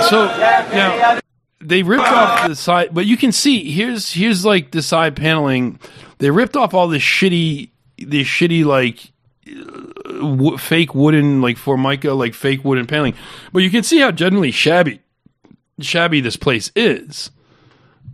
So 0.10 0.26
now 0.26 1.20
they 1.70 1.84
ripped 1.84 2.04
off 2.04 2.48
the 2.48 2.56
side, 2.56 2.90
but 2.92 3.06
you 3.06 3.16
can 3.16 3.32
see 3.32 3.72
here's 3.72 4.12
here's 4.12 4.44
like 4.44 4.72
the 4.72 4.82
side 4.82 5.16
paneling. 5.16 5.80
They 6.18 6.32
ripped 6.32 6.58
off 6.58 6.74
all 6.74 6.88
this 6.88 7.04
shitty, 7.04 7.70
this 7.98 8.28
shitty 8.28 8.66
like 8.66 9.12
uh, 9.48 10.12
w- 10.20 10.58
fake 10.58 10.94
wooden 10.94 11.42
like 11.42 11.58
formica, 11.58 12.14
like 12.14 12.34
fake 12.34 12.66
wooden 12.66 12.88
paneling. 12.88 13.14
But 13.54 13.60
you 13.60 13.70
can 13.70 13.84
see 13.84 14.00
how 14.00 14.12
generally 14.12 14.52
shabby, 14.52 15.00
shabby 15.80 16.22
this 16.22 16.36
place 16.36 16.72
is. 16.76 17.32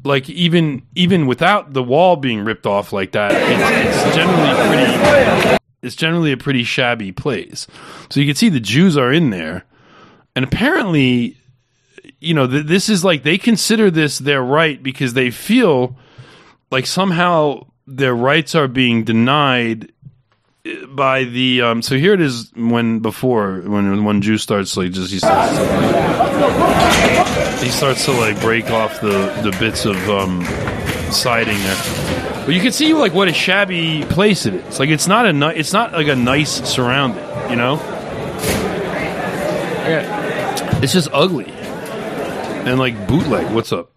Like 0.04 0.30
even 0.30 0.84
even 0.94 1.26
without 1.26 1.74
the 1.74 1.82
wall 1.82 2.16
being 2.18 2.44
ripped 2.44 2.68
off 2.68 2.94
like 2.94 3.14
that, 3.14 3.32
it's, 3.32 4.06
it's 4.06 4.16
generally 4.16 4.68
pretty. 4.68 5.58
It's 5.82 5.96
generally 5.96 6.32
a 6.32 6.38
pretty 6.38 6.64
shabby 6.64 7.12
place. 7.12 7.68
So 8.10 8.20
you 8.20 8.26
can 8.26 8.36
see 8.36 8.50
the 8.50 8.60
Jews 8.60 8.98
are 8.98 9.12
in 9.12 9.30
there, 9.30 9.66
and 10.36 10.44
apparently 10.46 11.38
you 12.20 12.34
know, 12.34 12.48
th- 12.48 12.66
this 12.66 12.90
is 12.90 13.04
like 13.04 13.24
they 13.24 13.38
consider 13.38 13.92
this 13.92 14.20
their 14.20 14.42
right 14.42 14.82
because 14.82 15.14
they 15.14 15.32
feel 15.32 15.96
like 16.72 16.86
somehow 16.86 17.68
their 17.88 18.16
rights 18.16 18.56
are 18.56 18.68
being 18.68 19.04
denied 19.04 19.92
uh, 20.66 20.86
by 20.88 21.24
the. 21.26 21.62
Um, 21.62 21.82
so 21.82 21.98
here 21.98 22.14
it 22.14 22.22
is 22.22 22.52
when 22.56 23.00
before 23.00 23.62
when 23.62 24.04
one 24.04 24.22
Jew 24.22 24.38
starts 24.38 24.78
like 24.78 24.92
just 24.92 25.12
he 25.12 25.20
starts 25.20 25.58
to, 25.58 25.66
he 27.64 27.70
starts 27.70 28.06
to 28.06 28.12
like 28.14 28.40
break 28.42 28.70
off 28.72 29.02
the 29.02 29.42
the 29.44 29.56
bits 29.60 29.86
of 29.86 29.98
um, 30.10 30.44
siding 31.12 31.58
there. 31.58 32.44
But 32.46 32.54
you 32.54 32.62
can 32.62 32.72
see 32.72 32.94
like 32.94 33.14
what 33.14 33.28
a 33.28 33.34
shabby 33.34 34.04
place 34.06 34.46
it 34.46 34.54
is. 34.56 34.80
Like 34.80 34.90
it's 34.90 35.08
not 35.08 35.26
a 35.26 35.34
ni- 35.34 35.56
it's 35.56 35.74
not 35.74 35.94
like 35.94 36.08
a 36.08 36.16
nice 36.16 36.68
surrounding, 36.70 37.24
you 37.50 37.56
know. 37.56 37.76
Yeah, 39.88 40.82
it's 40.82 40.94
just 40.94 41.10
ugly 41.14 41.55
and 42.66 42.80
like 42.80 43.08
bootleg. 43.08 43.54
What's 43.54 43.72
up? 43.72 43.92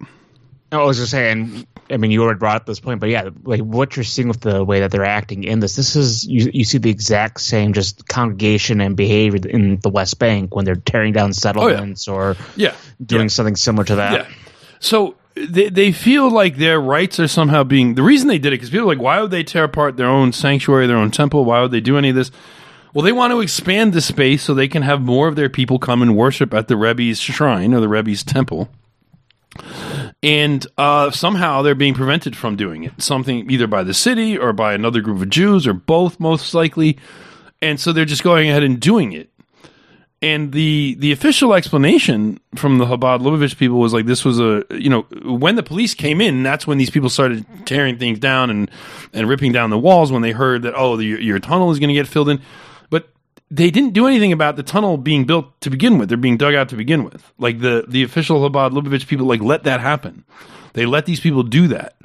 I 0.70 0.82
was 0.82 0.98
just 0.98 1.10
saying. 1.10 1.66
I 1.90 1.96
mean, 1.96 2.10
you 2.10 2.22
already 2.22 2.38
brought 2.38 2.56
up 2.56 2.66
this 2.66 2.80
point, 2.80 3.00
but 3.00 3.08
yeah, 3.08 3.30
like 3.44 3.62
what 3.62 3.96
you're 3.96 4.04
seeing 4.04 4.28
with 4.28 4.42
the 4.42 4.62
way 4.62 4.80
that 4.80 4.90
they're 4.90 5.06
acting 5.06 5.44
in 5.44 5.60
this, 5.60 5.75
this 5.75 5.96
is 5.96 6.25
you. 6.26 6.50
You 6.52 6.64
see 6.64 6.76
the 6.76 6.90
exact 6.90 7.40
same 7.40 7.72
just 7.72 8.06
congregation 8.08 8.82
and 8.82 8.94
behavior 8.94 9.40
in 9.48 9.80
the 9.80 9.88
West 9.88 10.18
Bank 10.18 10.54
when 10.54 10.66
they're 10.66 10.76
tearing 10.76 11.14
down 11.14 11.30
oh, 11.30 11.32
settlements 11.32 12.06
or 12.06 12.37
Yeah, 12.56 12.75
doing 13.04 13.22
yeah. 13.22 13.28
something 13.28 13.56
similar 13.56 13.84
to 13.84 13.96
that. 13.96 14.12
Yeah. 14.12 14.34
So 14.80 15.16
they 15.34 15.70
they 15.70 15.92
feel 15.92 16.30
like 16.30 16.56
their 16.56 16.78
rights 16.78 17.18
are 17.18 17.28
somehow 17.28 17.64
being 17.64 17.94
the 17.94 18.02
reason 18.02 18.28
they 18.28 18.38
did 18.38 18.52
it 18.52 18.56
because 18.56 18.68
people 18.68 18.84
are 18.84 18.94
like, 18.94 19.02
why 19.02 19.20
would 19.22 19.30
they 19.30 19.44
tear 19.44 19.64
apart 19.64 19.96
their 19.96 20.08
own 20.08 20.32
sanctuary, 20.32 20.87
their 20.87 20.98
own 20.98 21.10
temple? 21.10 21.46
Why 21.46 21.62
would 21.62 21.70
they 21.70 21.80
do 21.80 21.96
any 21.96 22.10
of 22.10 22.16
this? 22.16 22.30
Well, 22.95 23.04
they 23.04 23.12
want 23.12 23.33
to 23.33 23.40
expand 23.40 23.92
the 23.92 24.00
space 24.00 24.42
so 24.42 24.54
they 24.54 24.68
can 24.68 24.83
have 24.83 25.00
more 25.00 25.28
of 25.28 25.37
their 25.37 25.49
people 25.49 25.78
come 25.78 26.02
and 26.02 26.16
worship 26.16 26.54
at 26.54 26.68
the 26.68 26.76
Rebbe's 26.76 27.21
shrine 27.21 27.75
or 27.75 27.80
the 27.80 27.88
Rebbe's 27.88 28.23
temple. 28.25 28.68
And 30.23 30.66
uh, 30.76 31.11
somehow 31.11 31.62
they're 31.62 31.75
being 31.75 31.95
prevented 31.95 32.37
from 32.37 32.57
doing 32.57 32.85
it. 32.85 33.00
Something 33.00 33.50
either 33.50 33.66
by 33.66 33.83
the 33.83 33.95
city 33.95 34.37
or 34.37 34.52
by 34.52 34.75
another 34.75 35.00
group 35.00 35.23
of 35.23 35.30
Jews 35.30 35.66
or 35.66 35.73
both, 35.73 36.18
most 36.18 36.54
likely. 36.54 36.99
And 37.62 37.78
so 37.78 37.92
they're 37.92 38.04
just 38.04 38.25
going 38.25 38.49
ahead 38.49 38.62
and 38.62 38.80
doing 38.80 39.12
it. 39.12 39.30
And 40.21 40.50
the 40.50 40.97
the 40.99 41.12
official 41.12 41.54
explanation 41.54 42.40
from 42.57 42.78
the 42.78 42.87
Chabad 42.87 43.21
Lubavitch 43.21 43.57
people 43.57 43.78
was 43.78 43.92
like 43.92 44.07
this 44.07 44.25
was 44.25 44.40
a 44.40 44.64
you 44.71 44.90
know 44.90 45.02
when 45.23 45.54
the 45.54 45.62
police 45.62 45.95
came 45.95 46.21
in 46.21 46.42
that's 46.42 46.66
when 46.66 46.76
these 46.76 46.90
people 46.90 47.09
started 47.09 47.47
tearing 47.66 47.99
things 47.99 48.18
down 48.18 48.50
and 48.50 48.68
and 49.12 49.28
ripping 49.28 49.52
down 49.52 49.71
the 49.71 49.78
walls 49.78 50.11
when 50.11 50.23
they 50.23 50.33
heard 50.33 50.62
that 50.62 50.75
oh 50.75 50.97
the, 50.97 51.04
your 51.04 51.38
tunnel 51.38 51.71
is 51.71 51.78
going 51.78 51.87
to 51.90 51.95
get 51.95 52.09
filled 52.09 52.28
in 52.28 52.40
they 53.50 53.71
didn't 53.71 53.95
do 53.95 54.07
anything 54.07 54.33
about 54.33 54.57
the 54.57 54.62
tunnel 54.62 54.97
being 54.97 55.25
built 55.25 55.61
to 55.62 55.71
begin 55.71 55.99
with. 55.99 56.09
They're 56.09 56.19
being 56.19 56.37
dug 56.37 56.55
out 56.55 56.69
to 56.71 56.76
begin 56.76 57.05
with. 57.05 57.33
Like 57.38 57.61
the 57.61 57.85
the 57.88 58.02
official 58.02 58.40
Chabad 58.40 58.73
Lubavitch 58.73 59.07
people 59.07 59.26
like 59.26 59.40
let 59.40 59.64
that 59.64 59.81
happen. 59.81 60.25
They 60.75 60.87
let 60.87 61.07
these 61.07 61.21
people 61.21 61.43
do 61.43 61.69
that. 61.69 61.97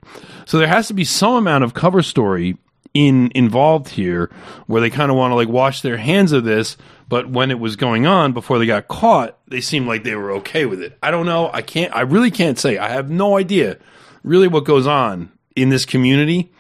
So 0.45 0.57
there 0.57 0.67
has 0.67 0.87
to 0.87 0.93
be 0.93 1.03
some 1.05 1.35
amount 1.35 1.63
of 1.63 1.73
cover 1.73 2.01
story 2.01 2.57
in 2.93 3.31
involved 3.33 3.89
here 3.89 4.29
where 4.67 4.79
they 4.79 4.89
kind 4.89 5.09
of 5.09 5.17
want 5.17 5.31
to 5.31 5.35
like 5.35 5.47
wash 5.47 5.81
their 5.81 5.97
hands 5.97 6.31
of 6.31 6.43
this 6.43 6.77
but 7.09 7.27
when 7.27 7.49
it 7.49 7.59
was 7.59 7.75
going 7.75 8.05
on 8.05 8.33
before 8.33 8.59
they 8.59 8.67
got 8.67 8.87
caught 8.87 9.37
they 9.47 9.61
seemed 9.61 9.87
like 9.87 10.03
they 10.03 10.15
were 10.15 10.31
okay 10.31 10.65
with 10.65 10.81
it. 10.81 10.97
I 11.01 11.09
don't 11.11 11.25
know. 11.25 11.49
I 11.51 11.61
can't 11.61 11.93
i 11.95 12.01
really 12.01 12.31
can't 12.31 12.57
say. 12.57 12.77
I 12.77 12.89
have 12.89 13.09
no 13.09 13.37
idea 13.37 13.77
really 14.23 14.47
what 14.47 14.65
goes 14.65 14.87
on 14.87 15.31
in 15.55 15.69
this 15.69 15.85
community. 15.85 16.53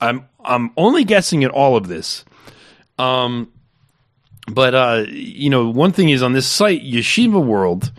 I'm 0.00 0.28
i'm 0.44 0.72
only 0.76 1.04
guessing 1.04 1.44
at 1.44 1.50
all 1.50 1.76
of 1.76 1.88
this. 1.88 2.24
Um 2.98 3.52
but 4.48 4.74
uh 4.74 5.04
you 5.08 5.50
know 5.50 5.68
one 5.68 5.92
thing 5.92 6.08
is 6.08 6.22
on 6.22 6.32
this 6.32 6.46
site 6.46 6.84
yeshiva 6.84 7.42
world 7.42 7.92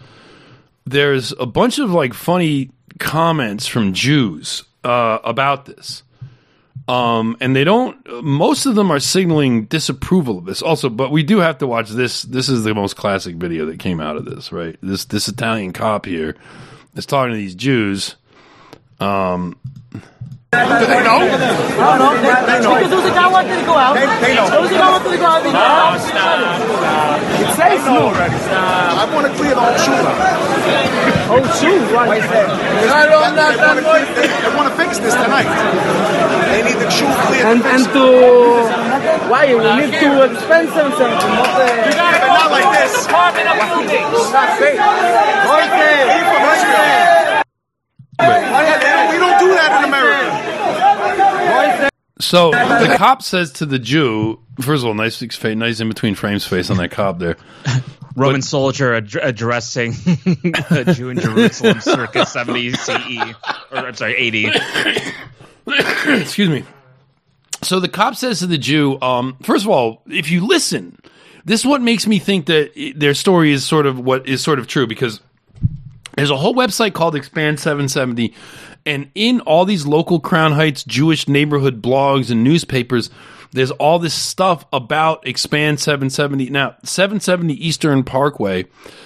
there's 0.85 1.33
a 1.39 1.45
bunch 1.45 1.79
of 1.79 1.91
like 1.91 2.13
funny 2.13 2.71
comments 2.99 3.67
from 3.67 3.93
jews 3.93 4.63
uh 4.83 5.19
about 5.23 5.65
this 5.65 6.03
um, 6.87 7.35
and 7.41 7.55
they 7.55 7.65
don't. 7.65 7.97
Most 8.23 8.65
of 8.65 8.75
them 8.75 8.91
are 8.91 8.99
signaling 8.99 9.65
disapproval 9.65 10.37
of 10.37 10.45
this. 10.45 10.61
Also, 10.61 10.89
but 10.89 11.11
we 11.11 11.21
do 11.21 11.39
have 11.39 11.57
to 11.57 11.67
watch 11.67 11.89
this. 11.89 12.21
This 12.21 12.47
is 12.47 12.63
the 12.63 12.73
most 12.73 12.95
classic 12.95 13.35
video 13.35 13.65
that 13.65 13.79
came 13.79 13.99
out 13.99 14.15
of 14.15 14.23
this, 14.23 14.51
right? 14.53 14.77
This 14.81 15.05
this 15.05 15.27
Italian 15.27 15.73
cop 15.73 16.05
here 16.05 16.35
is 16.95 17.05
talking 17.05 17.31
to 17.31 17.37
these 17.37 17.55
Jews. 17.55 18.15
Um, 19.01 19.57
I 20.53 20.63
don't 20.63 21.03
know. 21.03 21.19
They, 22.23 22.31
Because 22.31 22.87
there 22.87 22.95
was 22.95 23.03
a 23.03 23.11
guy 23.11 23.27
wanted 23.27 23.59
to 23.59 23.65
go 23.67 23.75
out. 23.75 23.99
There 23.99 24.07
was 24.07 24.71
a 24.71 24.79
guy 24.79 24.91
wanted 24.95 25.11
to 25.11 25.17
go 25.19 25.27
out. 25.27 25.99
say 27.59 27.67
I 27.67 27.83
know 27.83 27.83
Snoop. 27.83 28.15
already. 28.15 28.39
I 28.47 29.03
want 29.11 29.27
to 29.27 29.33
clear 29.35 29.51
the 29.51 29.59
whole 29.59 29.75
shoe 29.75 29.91
line. 29.91 30.23
Oh, 31.27 31.43
shoot. 31.59 31.83
Why 31.91 32.15
is 32.15 32.23
that? 32.31 32.47
They, 32.47 32.87
want 32.87 33.35
to 33.35 33.83
clear, 33.83 34.07
they, 34.15 34.27
they 34.31 34.51
want 34.55 34.71
to 34.71 34.75
fix 34.79 35.03
this 35.03 35.15
tonight. 35.19 35.51
They 35.51 36.63
need 36.63 36.79
the 36.79 36.89
shoe 36.95 37.11
cleared. 37.27 37.43
And, 37.51 37.59
to 37.59 37.67
and 37.67 37.83
to... 37.91 38.07
Why? 39.27 39.51
We 39.51 39.67
need 39.83 39.99
too 39.99 40.15
expensive 40.31 40.95
something. 40.95 41.11
Not, 41.11 41.59
it. 41.59 41.91
uh, 41.91 42.23
But 42.23 42.31
not 42.39 42.51
like 42.55 42.71
this. 42.71 43.03
not 44.31 44.47
safe. 44.63 44.79
He 44.79 46.19
from 46.23 46.39
Israel. 46.55 47.16
We 48.19 48.25
don't 48.25 49.39
do 49.39 49.49
that 49.53 49.79
in 49.79 49.89
America. 49.89 51.89
So 52.19 52.51
the 52.51 52.95
cop 52.97 53.21
says 53.21 53.51
to 53.53 53.65
the 53.65 53.79
Jew, 53.79 54.39
first 54.59 54.81
of 54.81 54.87
all, 54.87 54.93
nice 54.93 55.17
face, 55.19 55.55
nice 55.55 55.79
in 55.79 55.87
between 55.87 56.15
frames 56.15 56.45
face 56.45 56.69
on 56.69 56.77
that 56.77 56.91
cop 56.91 57.19
there. 57.19 57.37
Roman 58.15 58.41
soldier 58.41 58.95
ad- 58.95 59.15
addressing 59.21 59.91
a 60.71 60.93
Jew 60.93 61.09
in 61.09 61.19
Jerusalem 61.19 61.79
circa 61.81 62.25
70 62.25 62.73
CE. 62.73 63.17
Or, 63.71 63.77
I'm 63.77 63.93
sorry, 63.93 64.15
80. 64.15 64.47
Excuse 66.07 66.49
me. 66.49 66.63
So 67.61 67.79
the 67.79 67.89
cop 67.89 68.15
says 68.15 68.39
to 68.39 68.47
the 68.47 68.57
Jew, 68.57 68.99
um, 69.01 69.37
first 69.43 69.65
of 69.65 69.69
all, 69.69 70.01
if 70.07 70.31
you 70.31 70.47
listen, 70.47 70.97
this 71.45 71.59
is 71.59 71.65
what 71.67 71.81
makes 71.81 72.07
me 72.07 72.17
think 72.17 72.47
that 72.47 72.71
their 72.95 73.13
story 73.13 73.51
is 73.51 73.63
sort 73.63 73.85
of 73.85 73.99
what 73.99 74.27
is 74.27 74.41
sort 74.41 74.57
of 74.57 74.65
true 74.65 74.87
because 74.87 75.21
there's 76.17 76.31
a 76.31 76.37
whole 76.37 76.55
website 76.55 76.93
called 76.93 77.15
Expand 77.15 77.59
770, 77.59 78.33
and 78.87 79.11
in 79.13 79.39
all 79.41 79.65
these 79.65 79.85
local 79.85 80.19
Crown 80.19 80.53
Heights 80.53 80.83
Jewish 80.83 81.27
neighborhood 81.27 81.79
blogs 81.81 82.31
and 82.31 82.43
newspapers, 82.43 83.11
there's 83.51 83.69
all 83.71 83.99
this 83.99 84.15
stuff 84.15 84.65
about 84.73 85.25
Expand 85.27 85.79
770. 85.79 86.49
Now, 86.49 86.75
770 86.83 87.53
Eastern 87.53 88.03
Parkway. 88.03 88.65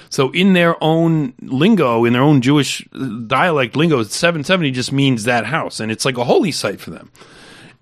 So, 0.10 0.32
in 0.32 0.54
their 0.54 0.82
own 0.82 1.34
lingo, 1.42 2.06
in 2.06 2.14
their 2.14 2.22
own 2.22 2.42
Jewish 2.42 2.88
dialect 3.28 3.76
lingo, 3.76 4.02
770 4.04 4.72
just 4.72 4.94
means 4.94 5.26
that 5.26 5.46
house, 5.46 5.82
and 5.82 5.92
it's 5.92 6.06
like 6.06 6.18
a 6.18 6.24
holy 6.24 6.52
site 6.52 6.80
for 6.80 6.92
them 6.92 7.12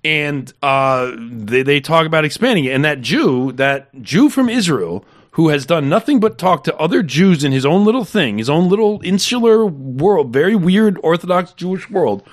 and 0.04 0.54
uh, 0.64 1.12
they, 1.18 1.62
they 1.62 1.82
talk 1.82 2.06
about 2.06 2.24
expanding 2.24 2.66
it. 2.66 2.72
And 2.72 2.86
that 2.86 3.02
Jew, 3.02 3.52
that 3.54 3.90
Jew 4.02 4.30
from 4.30 4.48
Israel, 4.48 5.04
who 5.40 5.48
has 5.48 5.66
done 5.66 5.88
nothing 5.88 6.20
but 6.20 6.38
talk 6.38 6.66
to 6.66 6.76
other 6.76 7.02
Jews 7.02 7.46
in 7.46 7.54
his 7.54 7.66
own 7.66 7.86
little 7.86 8.04
thing, 8.04 8.40
his 8.40 8.50
own 8.50 8.68
little 8.68 9.00
insular 9.06 9.66
world, 9.66 10.34
very 10.34 10.54
weird 10.54 11.00
Orthodox 11.02 11.54
Jewish 11.54 11.90
world, 11.90 12.28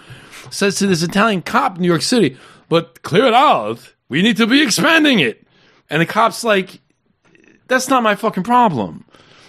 says 0.51 0.75
to 0.79 0.89
this 0.89 1.05
Italian 1.05 1.43
cop 1.43 1.77
in 1.77 1.83
New 1.83 1.89
York 1.89 2.03
City, 2.03 2.37
"But 2.69 3.03
clear 3.03 3.27
it 3.27 3.33
out. 3.33 3.95
We 4.09 4.23
need 4.23 4.37
to 4.39 4.47
be 4.49 4.61
expanding 4.61 5.21
it." 5.21 5.47
And 5.89 6.03
the 6.03 6.07
cop's 6.07 6.43
like, 6.43 6.81
"That's 7.69 7.89
not 7.89 8.03
my 8.03 8.17
fucking 8.17 8.43
problem." 8.43 9.05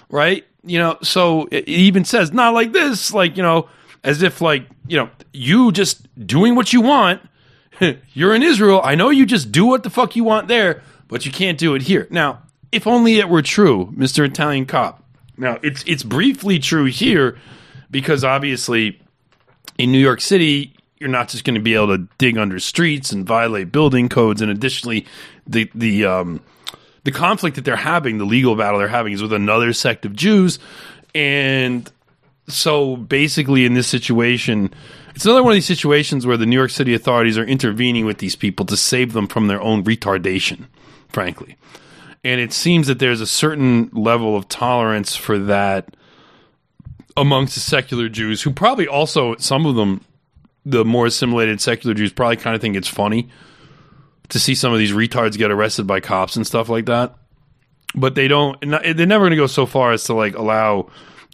right? 0.10 0.45
You 0.63 0.77
know, 0.77 0.97
so 1.01 1.47
it 1.51 1.67
even 1.67 2.05
says 2.05 2.31
not 2.31 2.53
like 2.53 2.73
this, 2.73 3.12
like 3.12 3.38
you 3.38 3.43
know, 3.43 3.69
as 4.03 4.21
if 4.21 4.39
like 4.39 4.67
you 4.88 4.97
know, 4.97 5.10
you 5.34 5.71
just 5.71 6.08
doing 6.27 6.53
what 6.53 6.73
you 6.73 6.81
want. 6.81 7.21
You're 8.13 8.36
in 8.36 8.43
Israel. 8.43 8.81
I 8.84 8.93
know 8.93 9.10
you 9.10 9.25
just 9.25 9.51
do 9.51 9.65
what 9.65 9.81
the 9.81 9.89
fuck 9.89 10.15
you 10.15 10.23
want 10.23 10.47
there, 10.47 10.84
but 11.08 11.25
you 11.25 11.31
can't 11.31 11.58
do 11.58 11.75
it 11.75 11.81
here. 11.84 12.08
Now, 12.10 12.43
if 12.71 12.88
only 12.88 13.17
it 13.19 13.30
were 13.30 13.41
true, 13.41 13.91
Mister 13.95 14.23
Italian 14.23 14.65
cop. 14.65 15.03
Now, 15.38 15.60
it's 15.62 15.84
it's 15.86 16.03
briefly 16.03 16.60
true 16.60 16.86
here 16.86 17.38
because 17.91 18.23
obviously 18.23 18.99
in 19.77 19.91
New 19.91 19.99
York 19.99 20.21
City, 20.21 20.73
you're 20.99 21.10
not 21.10 21.30
just 21.30 21.43
going 21.43 21.56
to 21.56 21.62
be 21.62 21.75
able 21.75 21.95
to 21.95 22.08
dig 22.17 22.38
under 22.38 22.60
streets 22.60 23.12
and 23.12 23.25
violate 23.25 23.71
building 23.71 24.10
codes, 24.10 24.41
and 24.41 24.49
additionally, 24.49 25.06
the 25.45 25.69
the 25.75 26.06
um, 26.06 26.41
the 27.03 27.12
conflict 27.12 27.56
that 27.56 27.65
they're 27.65 27.75
having, 27.75 28.17
the 28.17 28.25
legal 28.25 28.56
battle 28.56 28.80
they're 28.80 28.88
having, 28.88 29.13
is 29.13 29.21
with 29.21 29.34
another 29.34 29.73
sect 29.73 30.06
of 30.06 30.15
Jews, 30.15 30.58
and 31.13 31.91
so 32.49 32.95
basically, 32.95 33.65
in 33.65 33.73
this 33.73 33.88
situation, 33.88 34.73
it's 35.13 35.25
another 35.25 35.43
one 35.43 35.51
of 35.51 35.56
these 35.56 35.65
situations 35.65 36.25
where 36.25 36.38
the 36.38 36.45
New 36.45 36.56
York 36.56 36.71
City 36.71 36.93
authorities 36.93 37.38
are 37.38 37.43
intervening 37.43 38.06
with 38.06 38.17
these 38.17 38.36
people 38.36 38.65
to 38.65 38.77
save 38.77 39.13
them 39.13 39.27
from 39.27 39.47
their 39.47 39.62
own 39.62 39.84
retardation, 39.84 40.65
frankly. 41.10 41.58
And 42.23 42.41
it 42.41 42.51
seems 42.51 42.88
that 42.88 42.99
there's 42.99 43.21
a 43.21 43.27
certain 43.27 43.89
level 43.93 44.36
of 44.36 44.49
tolerance 44.49 45.15
for 45.15 45.38
that 45.39 45.95
amongst 47.15 47.56
the 47.56 47.62
secular 47.62 48.10
Jews, 48.10 48.41
who 48.41 48.51
probably 48.51 48.88
also, 48.88 49.36
some 49.38 49.65
of 49.65 49.75
them, 49.75 50.03
the 50.65 50.84
more 50.84 51.06
assimilated 51.06 51.62
secular 51.62 51.93
Jews, 51.93 52.12
probably 52.12 52.38
kind 52.38 52.56
of 52.56 52.62
think 52.62 52.75
it's 52.75 52.88
funny 52.88 53.30
to 54.30 54.39
see 54.39 54.56
some 54.56 54.73
of 54.73 54.80
these 54.80 54.91
retards 54.91 55.38
get 55.38 55.51
arrested 55.51 55.88
by 55.88 55.99
cops 55.99 56.36
and 56.36 56.45
stuff 56.45 56.67
like 56.67 56.88
that. 56.88 57.15
But 57.95 58.15
they 58.15 58.27
don't, 58.27 58.60
they're 58.62 59.06
never 59.06 59.23
going 59.23 59.32
to 59.32 59.38
go 59.38 59.47
so 59.47 59.65
far 59.65 59.93
as 59.93 60.03
to 60.06 60.13
like 60.13 60.36
allow 60.36 60.89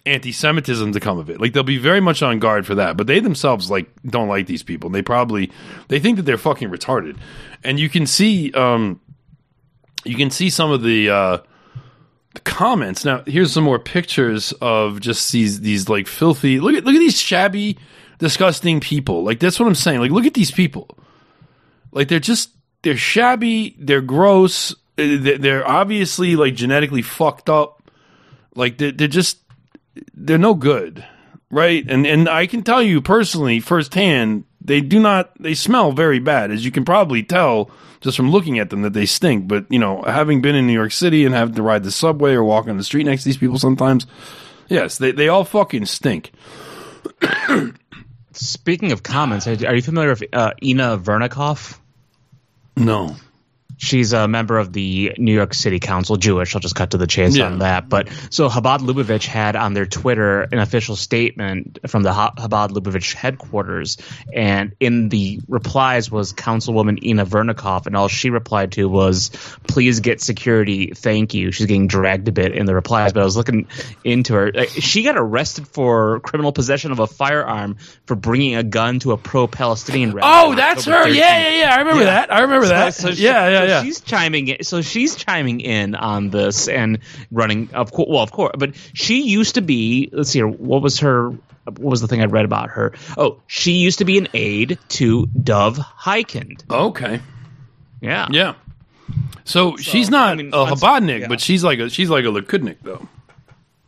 anti-Semitism 0.06 0.92
to 0.92 1.00
come 1.00 1.18
of 1.18 1.30
it. 1.30 1.40
Like 1.40 1.54
they'll 1.54 1.64
be 1.64 1.78
very 1.78 2.02
much 2.02 2.22
on 2.22 2.40
guard 2.40 2.66
for 2.66 2.76
that, 2.76 2.98
but 2.98 3.08
they 3.08 3.20
themselves 3.20 3.72
like 3.72 3.90
don't 4.06 4.28
like 4.28 4.48
these 4.48 4.62
people. 4.62 4.90
They 4.90 5.02
probably 5.02 5.52
they 5.88 6.00
think 6.00 6.18
that 6.18 6.24
they're 6.24 6.38
fucking 6.38 6.70
retarded, 6.70 7.18
and 7.64 7.80
you 7.80 7.90
can 7.90 8.06
see 8.06 8.52
um, 8.52 9.00
you 10.04 10.16
can 10.16 10.30
see 10.30 10.50
some 10.50 10.72
of 10.72 10.82
the 10.84 11.10
uh, 11.10 11.38
the 12.34 12.42
comments. 12.42 13.06
Now 13.06 13.24
here's 13.26 13.54
some 13.54 13.64
more 13.64 13.80
pictures 13.80 14.52
of 14.62 15.00
just 15.00 15.32
these 15.32 15.62
these 15.62 15.90
like 15.90 16.08
filthy. 16.08 16.60
Look 16.60 16.76
at 16.76 16.84
look 16.84 16.96
at 16.96 17.00
these 17.00 17.20
shabby, 17.20 17.78
disgusting 18.20 18.80
people. 18.80 19.24
Like 19.24 19.40
that's 19.40 19.60
what 19.60 19.68
I'm 19.68 19.76
saying. 19.76 20.00
Like 20.00 20.12
look 20.12 20.26
at 20.26 20.34
these 20.34 20.52
people. 20.52 20.98
Like 21.92 22.08
they're 22.08 22.20
just 22.20 22.52
they're 22.82 22.98
shabby. 22.98 23.76
They're 23.80 24.02
gross. 24.02 24.76
They're 24.96 25.38
they're 25.38 25.68
obviously 25.68 26.36
like 26.36 26.56
genetically 26.56 27.02
fucked 27.02 27.50
up. 27.50 27.82
Like 28.56 28.78
they're, 28.78 28.92
they're 28.92 29.08
just 29.08 29.40
they're 30.14 30.38
no 30.38 30.54
good, 30.54 31.06
right? 31.50 31.86
And 31.88 32.06
and 32.06 32.30
I 32.30 32.48
can 32.48 32.64
tell 32.64 32.82
you 32.82 33.02
personally, 33.02 33.60
firsthand, 33.60 34.46
they 34.64 34.82
do 34.82 35.00
not. 35.00 35.32
They 35.40 35.54
smell 35.54 35.92
very 35.92 36.20
bad, 36.20 36.52
as 36.52 36.64
you 36.64 36.72
can 36.72 36.86
probably 36.86 37.24
tell 37.24 37.70
just 38.02 38.18
from 38.18 38.32
looking 38.32 38.60
at 38.60 38.70
them 38.70 38.82
that 38.84 38.94
they 38.94 39.06
stink. 39.06 39.48
But 39.48 39.66
you 39.70 39.80
know, 39.80 40.02
having 40.04 40.42
been 40.42 40.56
in 40.56 40.68
New 40.68 40.74
York 40.74 40.92
City 40.92 41.26
and 41.26 41.34
having 41.34 41.56
to 41.56 41.64
ride 41.64 41.84
the 41.84 41.92
subway 41.92 42.34
or 42.34 42.44
walk 42.44 42.68
on 42.68 42.78
the 42.78 42.84
street 42.84 43.06
next 43.06 43.24
to 43.24 43.30
these 43.30 43.38
people, 43.38 43.58
sometimes, 43.60 44.08
yes, 44.70 44.98
they 44.98 45.12
they 45.12 45.28
all 45.28 45.44
fucking 45.44 45.86
stink. 45.86 46.32
Speaking 48.32 48.92
of 48.92 49.04
comments, 49.04 49.48
are 49.48 49.76
you 49.76 49.82
familiar 49.82 50.10
with 50.10 50.24
uh, 50.34 50.54
Inna 50.62 50.98
Vernikov? 50.98 51.78
No, 52.76 53.16
She's 53.78 54.14
a 54.14 54.28
member 54.28 54.58
of 54.60 54.72
the 54.72 55.14
New 55.18 55.34
York 55.34 55.54
City 55.54 55.80
Council, 55.80 56.16
Jewish. 56.16 56.56
I'll 56.56 56.62
just 56.62 56.76
cut 56.76 56.92
to 56.92 56.98
the 56.98 57.08
chase 57.08 57.36
Yeah. 57.36 57.48
on 57.48 57.60
that. 57.60 57.90
But 57.90 58.08
so 58.30 58.48
Chabad 58.50 58.80
Lubavitch 58.80 59.26
had 59.26 59.56
on 59.56 59.74
their 59.74 59.86
Twitter 59.86 60.42
an 60.44 60.60
official 60.60 60.96
statement 60.96 61.80
from 61.88 62.04
the 62.04 62.14
Ha- 62.14 62.32
Chabad 62.38 62.70
Lubavitch 62.70 63.14
headquarters, 63.14 63.98
and 64.34 64.74
in 64.80 65.10
the 65.10 65.40
replies 65.48 66.10
was 66.12 66.34
Councilwoman 66.34 67.00
Inna 67.02 67.26
Vernikov, 67.26 67.86
and 67.88 67.96
all 67.98 68.08
she 68.08 68.30
replied 68.30 68.74
to 68.74 68.88
was, 68.88 69.32
"Please 69.68 70.00
get 70.00 70.22
security, 70.22 70.94
thank 70.96 71.34
you." 71.34 71.52
She's 71.52 71.66
getting 71.66 71.88
dragged 71.88 72.28
a 72.28 72.32
bit 72.32 72.54
in 72.54 72.66
the 72.66 72.76
replies, 72.76 73.12
but 73.14 73.22
I 73.22 73.24
was 73.26 73.36
looking 73.36 73.68
into 74.04 74.34
her. 74.36 74.52
She 74.68 75.04
got 75.04 75.16
arrested 75.18 75.68
for 75.68 76.20
criminal 76.22 76.52
possession 76.52 76.92
of 76.92 77.00
a 77.00 77.08
firearm 77.08 77.78
for 78.06 78.16
bringing 78.16 78.56
a 78.56 78.64
gun 78.64 79.00
to 79.00 79.12
a 79.14 79.18
pro-Palestinian 79.18 80.14
rally. 80.14 80.30
Oh, 80.32 80.56
that's 80.56 80.88
October 80.88 81.10
her. 81.10 81.14
Yeah, 81.14 81.24
13th. 81.40 81.52
yeah, 81.52 81.60
yeah. 81.60 81.76
I 81.76 81.80
remember 81.80 82.02
Yeah. 82.04 82.10
that. 82.12 82.34
I 82.34 82.40
remember 82.42 82.68
that. 82.68 82.94
So, 82.94 83.10
so 83.10 83.16
she- 83.16 83.24
yeah, 83.24 83.48
yeah, 83.50 83.63
so 83.64 83.70
yeah. 83.70 83.84
She's 83.84 84.02
chiming 84.02 84.48
in. 84.50 84.64
So 84.64 84.82
she's 84.82 85.16
chiming 85.16 85.60
in 85.62 85.96
on 85.96 86.30
this 86.30 86.68
and 86.68 87.00
running. 87.32 87.70
Of 87.74 87.92
course, 87.92 88.08
well, 88.10 88.22
of 88.24 88.32
course, 88.32 88.56
but 88.58 88.76
she 88.94 89.22
used 89.24 89.56
to 89.56 89.62
be. 89.62 90.10
Let's 90.12 90.30
see 90.30 90.40
here. 90.40 90.48
What 90.48 90.82
was 90.82 91.00
her? 91.00 91.30
What 91.66 91.80
was 91.80 92.02
the 92.02 92.08
thing 92.08 92.22
I 92.22 92.26
read 92.26 92.46
about 92.46 92.70
her? 92.72 92.94
Oh, 93.18 93.40
she 93.48 93.74
used 93.74 94.00
to 94.00 94.06
be 94.06 94.18
an 94.18 94.28
aide 94.34 94.78
to 94.90 95.28
Dov 95.28 95.78
Hikind. 95.78 96.70
Okay. 96.70 97.22
Yeah. 98.02 98.28
Yeah. 98.32 98.56
So, 99.46 99.76
she's 99.78 100.10
not 100.10 100.32
I 100.32 100.36
mean, 100.36 100.54
a 100.54 100.58
on- 100.58 100.70
Chabadnik, 100.74 101.22
yeah. 101.22 101.28
but 101.28 101.40
she's 101.42 101.64
like 101.64 101.80
a 101.80 101.90
she's 101.90 102.10
like 102.10 102.26
a 102.26 102.30
Likudnik 102.30 102.78
though. 102.82 103.08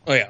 Oh 0.08 0.14
yeah. 0.14 0.30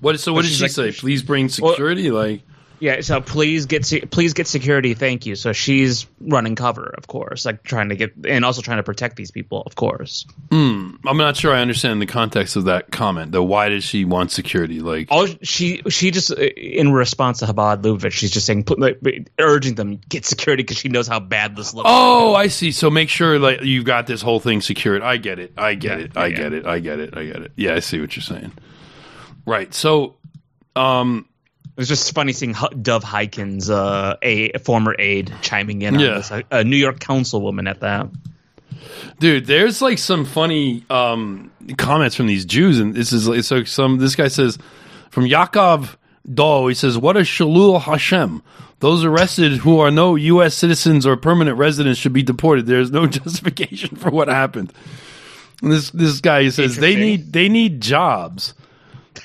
What? 0.00 0.18
So 0.20 0.32
what 0.32 0.40
But 0.40 0.48
did 0.48 0.52
she 0.54 0.62
like- 0.64 0.70
say? 0.72 0.92
Please 0.92 1.22
bring 1.22 1.48
security. 1.48 2.10
like 2.10 2.42
Yeah. 2.82 3.00
So 3.00 3.20
please 3.20 3.66
get 3.66 3.86
se- 3.86 4.06
please 4.10 4.34
get 4.34 4.48
security. 4.48 4.94
Thank 4.94 5.24
you. 5.24 5.36
So 5.36 5.52
she's 5.52 6.04
running 6.20 6.56
cover, 6.56 6.92
of 6.98 7.06
course, 7.06 7.44
like 7.46 7.62
trying 7.62 7.90
to 7.90 7.94
get 7.96 8.12
and 8.26 8.44
also 8.44 8.60
trying 8.60 8.78
to 8.78 8.82
protect 8.82 9.14
these 9.14 9.30
people, 9.30 9.62
of 9.64 9.76
course. 9.76 10.26
I'm 10.50 10.98
not 11.04 11.36
sure 11.36 11.54
I 11.54 11.60
understand 11.60 12.02
the 12.02 12.06
context 12.06 12.56
of 12.56 12.64
that 12.64 12.90
comment. 12.90 13.30
Though, 13.30 13.44
why 13.44 13.68
does 13.68 13.84
she 13.84 14.04
want 14.04 14.32
security? 14.32 14.80
Like, 14.80 15.06
All 15.12 15.28
she 15.42 15.82
she 15.88 16.10
just 16.10 16.32
uh, 16.32 16.34
in 16.42 16.92
response 16.92 17.38
to 17.38 17.46
Chabad 17.46 17.82
Lubavitch, 17.82 18.10
she's 18.12 18.32
just 18.32 18.46
saying, 18.46 18.64
put, 18.64 18.80
like, 18.80 18.98
urging 19.38 19.76
them 19.76 20.00
get 20.08 20.24
security 20.26 20.64
because 20.64 20.78
she 20.78 20.88
knows 20.88 21.06
how 21.06 21.20
bad 21.20 21.54
this 21.54 21.72
looks. 21.74 21.88
oh, 21.88 22.34
I 22.34 22.48
see. 22.48 22.72
So 22.72 22.90
make 22.90 23.08
sure 23.08 23.38
like 23.38 23.62
you've 23.62 23.84
got 23.84 24.08
this 24.08 24.22
whole 24.22 24.40
thing 24.40 24.60
secured. 24.60 25.02
I 25.02 25.18
get 25.18 25.38
it. 25.38 25.52
I 25.56 25.74
get 25.76 25.98
Yeah, 26.00 26.04
it. 26.06 26.16
I 26.16 26.26
yeah. 26.26 26.36
get 26.36 26.52
it. 26.52 26.66
I 26.66 26.78
get 26.80 26.98
it. 26.98 27.16
I 27.16 27.24
get 27.26 27.36
it. 27.42 27.52
Yeah, 27.54 27.74
I 27.74 27.78
see 27.78 28.00
what 28.00 28.16
you're 28.16 28.22
saying. 28.24 28.50
Right. 29.46 29.72
So, 29.72 30.16
um, 30.76 31.26
was 31.76 31.88
just 31.88 32.14
funny 32.14 32.32
seeing 32.32 32.54
Dov 32.82 33.02
Hikind's 33.02 33.70
uh, 33.70 34.16
a, 34.22 34.50
a 34.52 34.58
former 34.58 34.94
aide 34.98 35.32
chiming 35.42 35.82
in 35.82 35.98
Yeah. 35.98 36.08
on 36.08 36.14
this, 36.16 36.30
a, 36.30 36.44
a 36.50 36.64
New 36.64 36.76
York 36.76 36.98
councilwoman 37.00 37.68
at 37.68 37.80
that. 37.80 38.08
Dude, 39.18 39.46
there's 39.46 39.80
like 39.80 39.98
some 39.98 40.24
funny 40.24 40.84
um, 40.90 41.50
comments 41.78 42.16
from 42.16 42.26
these 42.26 42.44
Jews, 42.44 42.78
and 42.80 42.94
this 42.94 43.12
is 43.12 43.28
like, 43.28 43.44
so 43.44 43.64
some. 43.64 43.98
This 43.98 44.16
guy 44.16 44.28
says 44.28 44.58
from 45.10 45.24
Yaakov 45.24 45.96
Do, 46.32 46.66
he 46.66 46.74
says, 46.74 46.98
"What 46.98 47.16
a 47.16 47.20
chillul 47.20 47.80
Hashem! 47.80 48.42
Those 48.80 49.04
arrested 49.04 49.58
who 49.58 49.78
are 49.78 49.90
no 49.92 50.16
U.S. 50.16 50.54
citizens 50.54 51.06
or 51.06 51.16
permanent 51.16 51.56
residents 51.56 52.00
should 52.00 52.12
be 52.12 52.22
deported. 52.24 52.66
There 52.66 52.80
is 52.80 52.90
no 52.90 53.06
justification 53.18 53.96
for 53.96 54.10
what 54.10 54.28
happened." 54.28 54.72
And 55.62 55.70
this 55.70 55.90
this 55.90 56.20
guy 56.20 56.48
says 56.48 56.76
they 56.76 56.96
need 56.96 57.32
they 57.32 57.48
need 57.48 57.80
jobs. 57.80 58.54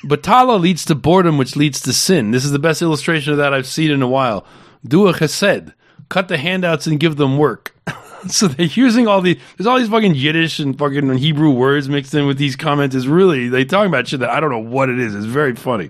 Batala 0.04 0.60
leads 0.60 0.86
to 0.86 0.96
boredom, 0.96 1.38
which 1.38 1.56
leads 1.56 1.82
to 1.82 1.94
sin. 1.94 2.32
This 2.32 2.46
is 2.46 2.52
the 2.52 2.60
best 2.60 2.82
illustration 2.82 3.32
of 3.32 3.38
that 3.38 3.54
I've 3.54 3.68
seen 3.68 3.92
in 3.92 4.02
a 4.02 4.08
while. 4.08 4.46
Do 4.86 5.08
a 5.08 5.14
chesed, 5.14 5.74
cut 6.10 6.28
the 6.28 6.38
handouts 6.38 6.88
and 6.88 7.00
give 7.00 7.16
them 7.16 7.38
work. 7.38 7.76
so 8.28 8.48
they're 8.48 8.68
using 8.68 9.08
all 9.08 9.22
the 9.22 9.40
there's 9.58 9.68
all 9.68 9.78
these 9.78 9.90
fucking 9.90 10.16
Yiddish 10.16 10.60
and 10.60 10.78
fucking 10.78 11.18
Hebrew 11.18 11.52
words 11.52 11.90
mixed 11.90 12.14
in 12.14 12.28
with 12.28 12.38
these 12.38 12.56
comments. 12.56 12.96
Is 12.96 13.08
really 13.08 13.50
they 13.50 13.66
talking 13.66 13.90
about 13.90 14.08
shit 14.08 14.20
that 14.22 14.30
I 14.30 14.40
don't 14.40 14.52
know 14.52 14.60
what 14.60 14.90
it 14.90 15.00
is. 15.00 15.16
It's 15.16 15.26
very 15.26 15.56
funny. 15.56 15.90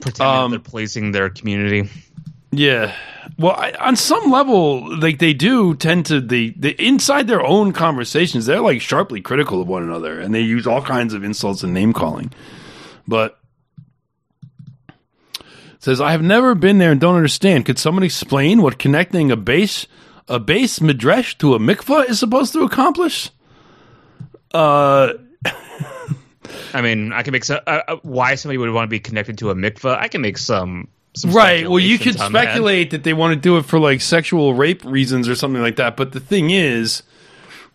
Pretending 0.00 0.36
Um, 0.36 0.50
they're 0.50 0.60
policing 0.60 1.12
their 1.12 1.30
community. 1.30 1.88
Yeah. 2.52 2.94
Well, 3.38 3.52
I, 3.52 3.72
on 3.72 3.96
some 3.96 4.30
level, 4.30 4.98
like 4.98 5.18
they 5.18 5.32
do 5.32 5.74
tend 5.74 6.06
to 6.06 6.20
they, 6.20 6.50
they 6.50 6.70
inside 6.70 7.28
their 7.28 7.42
own 7.42 7.72
conversations, 7.72 8.46
they're 8.46 8.60
like 8.60 8.80
sharply 8.80 9.20
critical 9.20 9.62
of 9.62 9.68
one 9.68 9.82
another, 9.82 10.18
and 10.18 10.34
they 10.34 10.40
use 10.40 10.66
all 10.66 10.82
kinds 10.82 11.14
of 11.14 11.22
insults 11.22 11.62
and 11.62 11.72
name 11.72 11.92
calling. 11.92 12.32
But 13.10 13.38
it 15.38 15.44
says 15.80 16.00
I 16.00 16.12
have 16.12 16.22
never 16.22 16.54
been 16.54 16.78
there 16.78 16.92
and 16.92 17.00
don't 17.00 17.16
understand. 17.16 17.66
Could 17.66 17.78
someone 17.78 18.04
explain 18.04 18.62
what 18.62 18.78
connecting 18.78 19.32
a 19.32 19.36
base 19.36 19.86
a 20.28 20.38
beis 20.38 20.80
midrash 20.80 21.36
to 21.38 21.54
a 21.54 21.58
mikvah 21.58 22.08
is 22.08 22.20
supposed 22.20 22.52
to 22.52 22.62
accomplish? 22.62 23.30
Uh, 24.54 25.14
I 26.72 26.80
mean, 26.80 27.12
I 27.12 27.22
can 27.22 27.32
make 27.32 27.44
some. 27.44 27.58
Uh, 27.66 27.82
uh, 27.88 27.96
why 28.02 28.36
somebody 28.36 28.58
would 28.58 28.70
want 28.70 28.84
to 28.84 28.90
be 28.90 29.00
connected 29.00 29.38
to 29.38 29.50
a 29.50 29.56
mikvah? 29.56 29.98
I 29.98 30.06
can 30.06 30.20
make 30.20 30.38
some. 30.38 30.86
some 31.16 31.32
right. 31.32 31.68
Well, 31.68 31.80
you 31.80 31.98
could 31.98 32.14
speculations 32.14 32.20
on 32.20 32.32
that. 32.32 32.42
speculate 32.44 32.90
that. 32.92 33.02
they 33.02 33.12
want 33.12 33.34
to 33.34 33.40
do 33.40 33.56
it 33.58 33.64
for 33.64 33.80
like 33.80 34.00
sexual 34.00 34.54
rape 34.54 34.84
reasons 34.84 35.28
or 35.28 35.34
something 35.34 35.60
like 35.60 35.76
that. 35.76 35.96
But 35.96 36.12
the 36.12 36.20
thing 36.20 36.50
is 36.50 37.02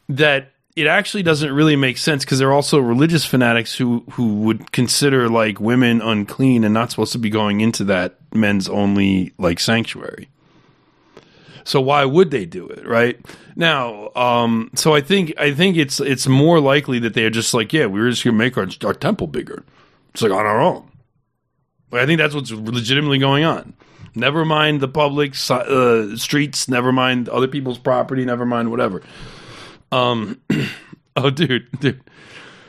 that 0.08 0.54
it 0.76 0.88
actually 0.88 1.24
doesn't 1.24 1.54
really 1.54 1.76
make 1.76 1.98
sense 1.98 2.26
because 2.26 2.40
there 2.40 2.50
are 2.50 2.54
also 2.54 2.80
religious 2.80 3.26
fanatics 3.26 3.76
who 3.76 4.04
who 4.12 4.36
would 4.40 4.72
consider 4.72 5.30
like 5.30 5.60
women 5.60 6.02
unclean 6.02 6.64
and 6.64 6.74
not 6.74 6.92
supposed 6.92 7.14
to 7.14 7.20
be 7.20 7.30
going 7.30 7.62
into 7.62 7.86
that 7.86 8.18
men's 8.34 8.68
only 8.68 9.34
like 9.38 9.60
sanctuary. 9.60 10.30
So 11.64 11.82
why 11.82 12.06
would 12.06 12.30
they 12.30 12.46
do 12.46 12.68
it, 12.68 12.86
right? 12.86 13.20
Now, 13.56 14.12
um, 14.16 14.70
so 14.76 14.94
I 14.94 15.02
think 15.02 15.34
I 15.40 15.54
think 15.54 15.78
it's 15.78 16.00
it's 16.02 16.28
more 16.28 16.60
likely 16.60 17.00
that 17.00 17.14
they're 17.14 17.30
just 17.30 17.54
like, 17.54 17.72
yeah, 17.72 17.86
we 17.86 18.00
were 18.02 18.10
just 18.10 18.24
gonna 18.24 18.38
make 18.38 18.58
our 18.58 18.68
our 18.84 18.94
temple 18.94 19.28
bigger. 19.28 19.64
It's 20.14 20.22
like 20.22 20.32
on 20.32 20.46
our 20.46 20.62
own. 20.62 20.92
But 21.90 22.02
I 22.02 22.06
think 22.06 22.18
that's 22.18 22.36
what's 22.36 22.52
legitimately 22.52 23.20
going 23.20 23.46
on. 23.46 23.74
Never 24.14 24.46
mind 24.46 24.82
the 24.82 24.88
public 24.88 25.36
uh, 25.50 26.16
streets. 26.18 26.68
Never 26.68 26.92
mind 26.92 27.30
other 27.30 27.48
people's 27.48 27.78
property. 27.78 28.26
Never 28.26 28.46
mind 28.46 28.72
whatever. 28.72 29.02
Um. 29.92 30.42
oh, 31.16 31.30
dude, 31.30 31.68
dude. 31.80 32.02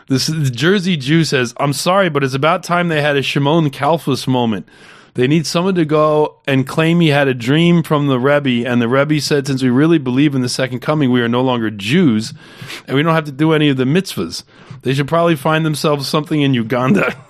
This 0.09 0.29
Jersey 0.51 0.97
Jew 0.97 1.25
says, 1.25 1.53
"I'm 1.59 1.73
sorry, 1.73 2.09
but 2.09 2.23
it's 2.23 2.35
about 2.35 2.63
time 2.63 2.89
they 2.89 3.03
had 3.03 3.17
a 3.17 3.23
Shimon 3.23 3.71
Kalfus 3.71 4.29
moment. 4.29 4.69
They 5.15 5.27
need 5.27 5.47
someone 5.47 5.75
to 5.77 5.87
go 5.87 6.41
and 6.47 6.67
claim 6.67 7.01
he 7.01 7.09
had 7.09 7.27
a 7.27 7.33
dream 7.33 7.83
from 7.83 8.07
the 8.07 8.21
Rebbe, 8.21 8.69
and 8.69 8.83
the 8.83 8.89
Rebbe 8.89 9.19
said, 9.19 9.47
since 9.47 9.63
we 9.63 9.71
really 9.71 9.97
believe 9.97 10.35
in 10.35 10.43
the 10.43 10.49
second 10.49 10.81
coming, 10.81 11.11
we 11.11 11.23
are 11.23 11.29
no 11.29 11.41
longer 11.41 11.71
Jews, 11.71 12.35
and 12.87 12.95
we 12.95 13.03
don't 13.03 13.15
have 13.15 13.25
to 13.25 13.33
do 13.33 13.55
any 13.55 13.71
of 13.71 13.79
the 13.79 13.85
mitzvahs. 13.85 14.45
They 14.83 14.93
should 14.93 15.09
probably 15.09 15.35
find 15.35 15.65
themselves 15.65 16.07
something 16.09 16.41
in 16.41 16.55
Uganda." 16.55 17.17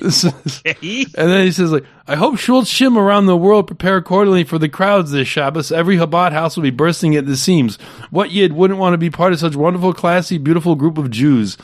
And 1.14 1.30
then 1.30 1.44
he 1.44 1.52
says, 1.52 1.72
like, 1.72 1.84
I 2.06 2.16
hope 2.16 2.38
Shul 2.38 2.62
Shim 2.62 2.96
around 2.96 3.26
the 3.26 3.36
world 3.36 3.66
prepare 3.66 3.96
accordingly 3.96 4.44
for 4.44 4.58
the 4.58 4.68
crowds 4.68 5.10
this 5.10 5.28
Shabbos. 5.28 5.72
Every 5.72 5.96
Chabad 5.96 6.32
house 6.32 6.56
will 6.56 6.62
be 6.62 6.70
bursting 6.70 7.16
at 7.16 7.26
the 7.26 7.36
seams. 7.36 7.76
What 8.10 8.30
Yid 8.30 8.52
wouldn't 8.52 8.78
want 8.78 8.94
to 8.94 8.98
be 8.98 9.10
part 9.10 9.32
of 9.32 9.38
such 9.38 9.56
wonderful, 9.56 9.92
classy, 9.92 10.38
beautiful 10.38 10.74
group 10.74 10.98
of 10.98 11.10
Jews? 11.10 11.56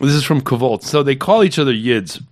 This 0.00 0.12
is 0.12 0.24
from 0.24 0.40
Kavolt. 0.40 0.82
So 0.82 1.02
they 1.02 1.16
call 1.16 1.44
each 1.44 1.58
other 1.58 1.72
Yids. 1.72 2.22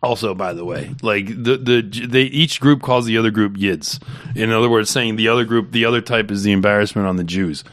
Also, 0.00 0.32
by 0.32 0.52
the 0.52 0.64
way, 0.64 0.94
like 1.02 1.26
the 1.26 1.56
the 1.56 2.06
they 2.06 2.22
each 2.22 2.60
group 2.60 2.82
calls 2.82 3.04
the 3.04 3.18
other 3.18 3.32
group 3.32 3.54
Yids. 3.54 4.00
In 4.36 4.52
other 4.52 4.70
words, 4.70 4.90
saying 4.90 5.16
the 5.16 5.26
other 5.26 5.44
group, 5.44 5.72
the 5.72 5.84
other 5.86 6.00
type 6.00 6.30
is 6.30 6.44
the 6.44 6.52
embarrassment 6.52 7.08
on 7.08 7.16
the 7.16 7.24
Jews. 7.24 7.64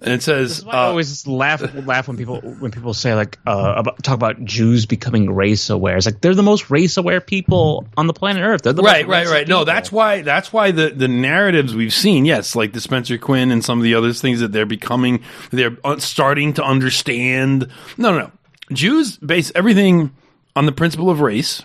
And 0.00 0.14
it 0.14 0.22
says, 0.22 0.64
why 0.64 0.74
I 0.74 0.84
uh, 0.84 0.88
always 0.90 1.26
laugh 1.26 1.60
laugh 1.74 2.06
when 2.06 2.16
people 2.16 2.40
when 2.40 2.70
people 2.70 2.94
say 2.94 3.14
like 3.14 3.36
uh, 3.46 3.74
about, 3.78 4.02
talk 4.04 4.14
about 4.14 4.44
Jews 4.44 4.86
becoming 4.86 5.34
race 5.34 5.70
aware. 5.70 5.96
It's 5.96 6.06
like 6.06 6.20
they're 6.20 6.36
the 6.36 6.42
most 6.44 6.70
race 6.70 6.96
aware 6.96 7.20
people 7.20 7.88
on 7.96 8.06
the 8.06 8.12
planet 8.12 8.44
Earth. 8.44 8.62
They're 8.62 8.72
the 8.72 8.82
right, 8.82 9.04
most 9.04 9.12
right, 9.12 9.26
right. 9.26 9.48
No, 9.48 9.64
that's 9.64 9.90
why. 9.90 10.22
That's 10.22 10.52
why 10.52 10.70
the 10.70 10.90
the 10.90 11.08
narratives 11.08 11.74
we've 11.74 11.92
seen, 11.92 12.26
yes, 12.26 12.54
like 12.54 12.72
the 12.74 12.80
Spencer 12.80 13.18
Quinn 13.18 13.50
and 13.50 13.64
some 13.64 13.78
of 13.78 13.82
the 13.82 13.96
other 13.96 14.12
things 14.12 14.38
that 14.38 14.52
they're 14.52 14.66
becoming, 14.66 15.24
they're 15.50 15.76
uh, 15.82 15.98
starting 15.98 16.54
to 16.54 16.62
understand. 16.62 17.68
No, 17.96 18.12
no, 18.12 18.18
no. 18.18 18.32
Jews 18.72 19.16
base 19.16 19.50
everything 19.56 20.14
on 20.54 20.66
the 20.66 20.72
principle 20.72 21.10
of 21.10 21.20
race. 21.20 21.64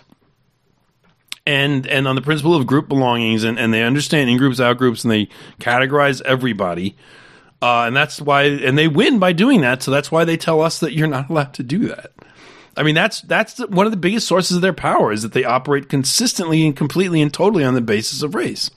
And 1.46 1.86
and 1.86 2.08
on 2.08 2.16
the 2.16 2.22
principle 2.22 2.56
of 2.56 2.66
group 2.66 2.88
belongings, 2.88 3.44
and, 3.44 3.58
and 3.58 3.72
they 3.72 3.82
understand 3.82 4.30
in 4.30 4.38
groups, 4.38 4.60
out 4.60 4.78
groups, 4.78 5.04
and 5.04 5.12
they 5.12 5.28
categorize 5.60 6.22
everybody, 6.22 6.96
uh, 7.64 7.86
and 7.86 7.96
that's 7.96 8.20
why, 8.20 8.42
and 8.42 8.76
they 8.76 8.88
win 8.88 9.18
by 9.18 9.32
doing 9.32 9.62
that. 9.62 9.82
So 9.82 9.90
that's 9.90 10.12
why 10.12 10.26
they 10.26 10.36
tell 10.36 10.60
us 10.60 10.80
that 10.80 10.92
you're 10.92 11.06
not 11.06 11.30
allowed 11.30 11.54
to 11.54 11.62
do 11.62 11.88
that. 11.88 12.12
I 12.76 12.82
mean, 12.82 12.94
that's 12.94 13.22
that's 13.22 13.58
one 13.68 13.86
of 13.86 13.90
the 13.90 13.96
biggest 13.96 14.28
sources 14.28 14.54
of 14.54 14.60
their 14.60 14.74
power 14.74 15.12
is 15.12 15.22
that 15.22 15.32
they 15.32 15.44
operate 15.44 15.88
consistently 15.88 16.66
and 16.66 16.76
completely 16.76 17.22
and 17.22 17.32
totally 17.32 17.64
on 17.64 17.72
the 17.72 17.80
basis 17.80 18.22
of 18.22 18.34
race. 18.34 18.70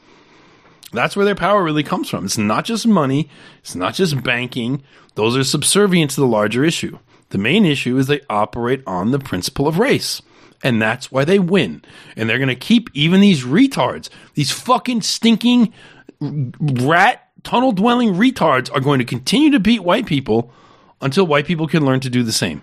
That's 0.94 1.18
where 1.18 1.26
their 1.26 1.36
power 1.36 1.66
really 1.66 1.84
comes 1.84 2.10
from. 2.10 2.24
It's 2.24 2.38
not 2.38 2.64
just 2.64 2.88
money. 2.88 3.30
It's 3.60 3.76
not 3.76 3.94
just 3.94 4.24
banking. 4.24 4.84
Those 5.16 5.36
are 5.36 5.44
subservient 5.44 6.12
to 6.12 6.22
the 6.22 6.26
larger 6.28 6.64
issue. 6.64 6.98
The 7.32 7.40
main 7.40 7.66
issue 7.66 7.98
is 7.98 8.08
they 8.08 8.22
operate 8.30 8.84
on 8.88 9.12
the 9.12 9.20
principle 9.20 9.68
of 9.68 9.80
race. 9.80 10.22
And 10.64 10.82
that's 10.82 11.12
why 11.12 11.26
they 11.26 11.40
win. 11.40 11.84
And 12.16 12.30
they're 12.30 12.38
going 12.40 12.48
to 12.48 12.56
keep 12.56 12.90
even 12.94 13.20
these 13.20 13.44
retards, 13.44 14.08
these 14.36 14.52
fucking 14.52 15.02
stinking 15.02 15.74
rat 16.22 17.27
tunnel 17.48 17.72
dwelling 17.72 18.16
retards 18.16 18.70
are 18.74 18.82
going 18.82 19.00
to 19.00 19.06
continue 19.06 19.50
to 19.50 19.60
beat 19.60 19.82
white 19.82 20.06
people 20.06 20.52
until 21.00 21.26
white 21.26 21.46
people 21.46 21.66
can 21.66 21.86
learn 21.86 22.02
to 22.02 22.10
do 22.10 22.22
the 22.22 22.34
same. 22.34 22.62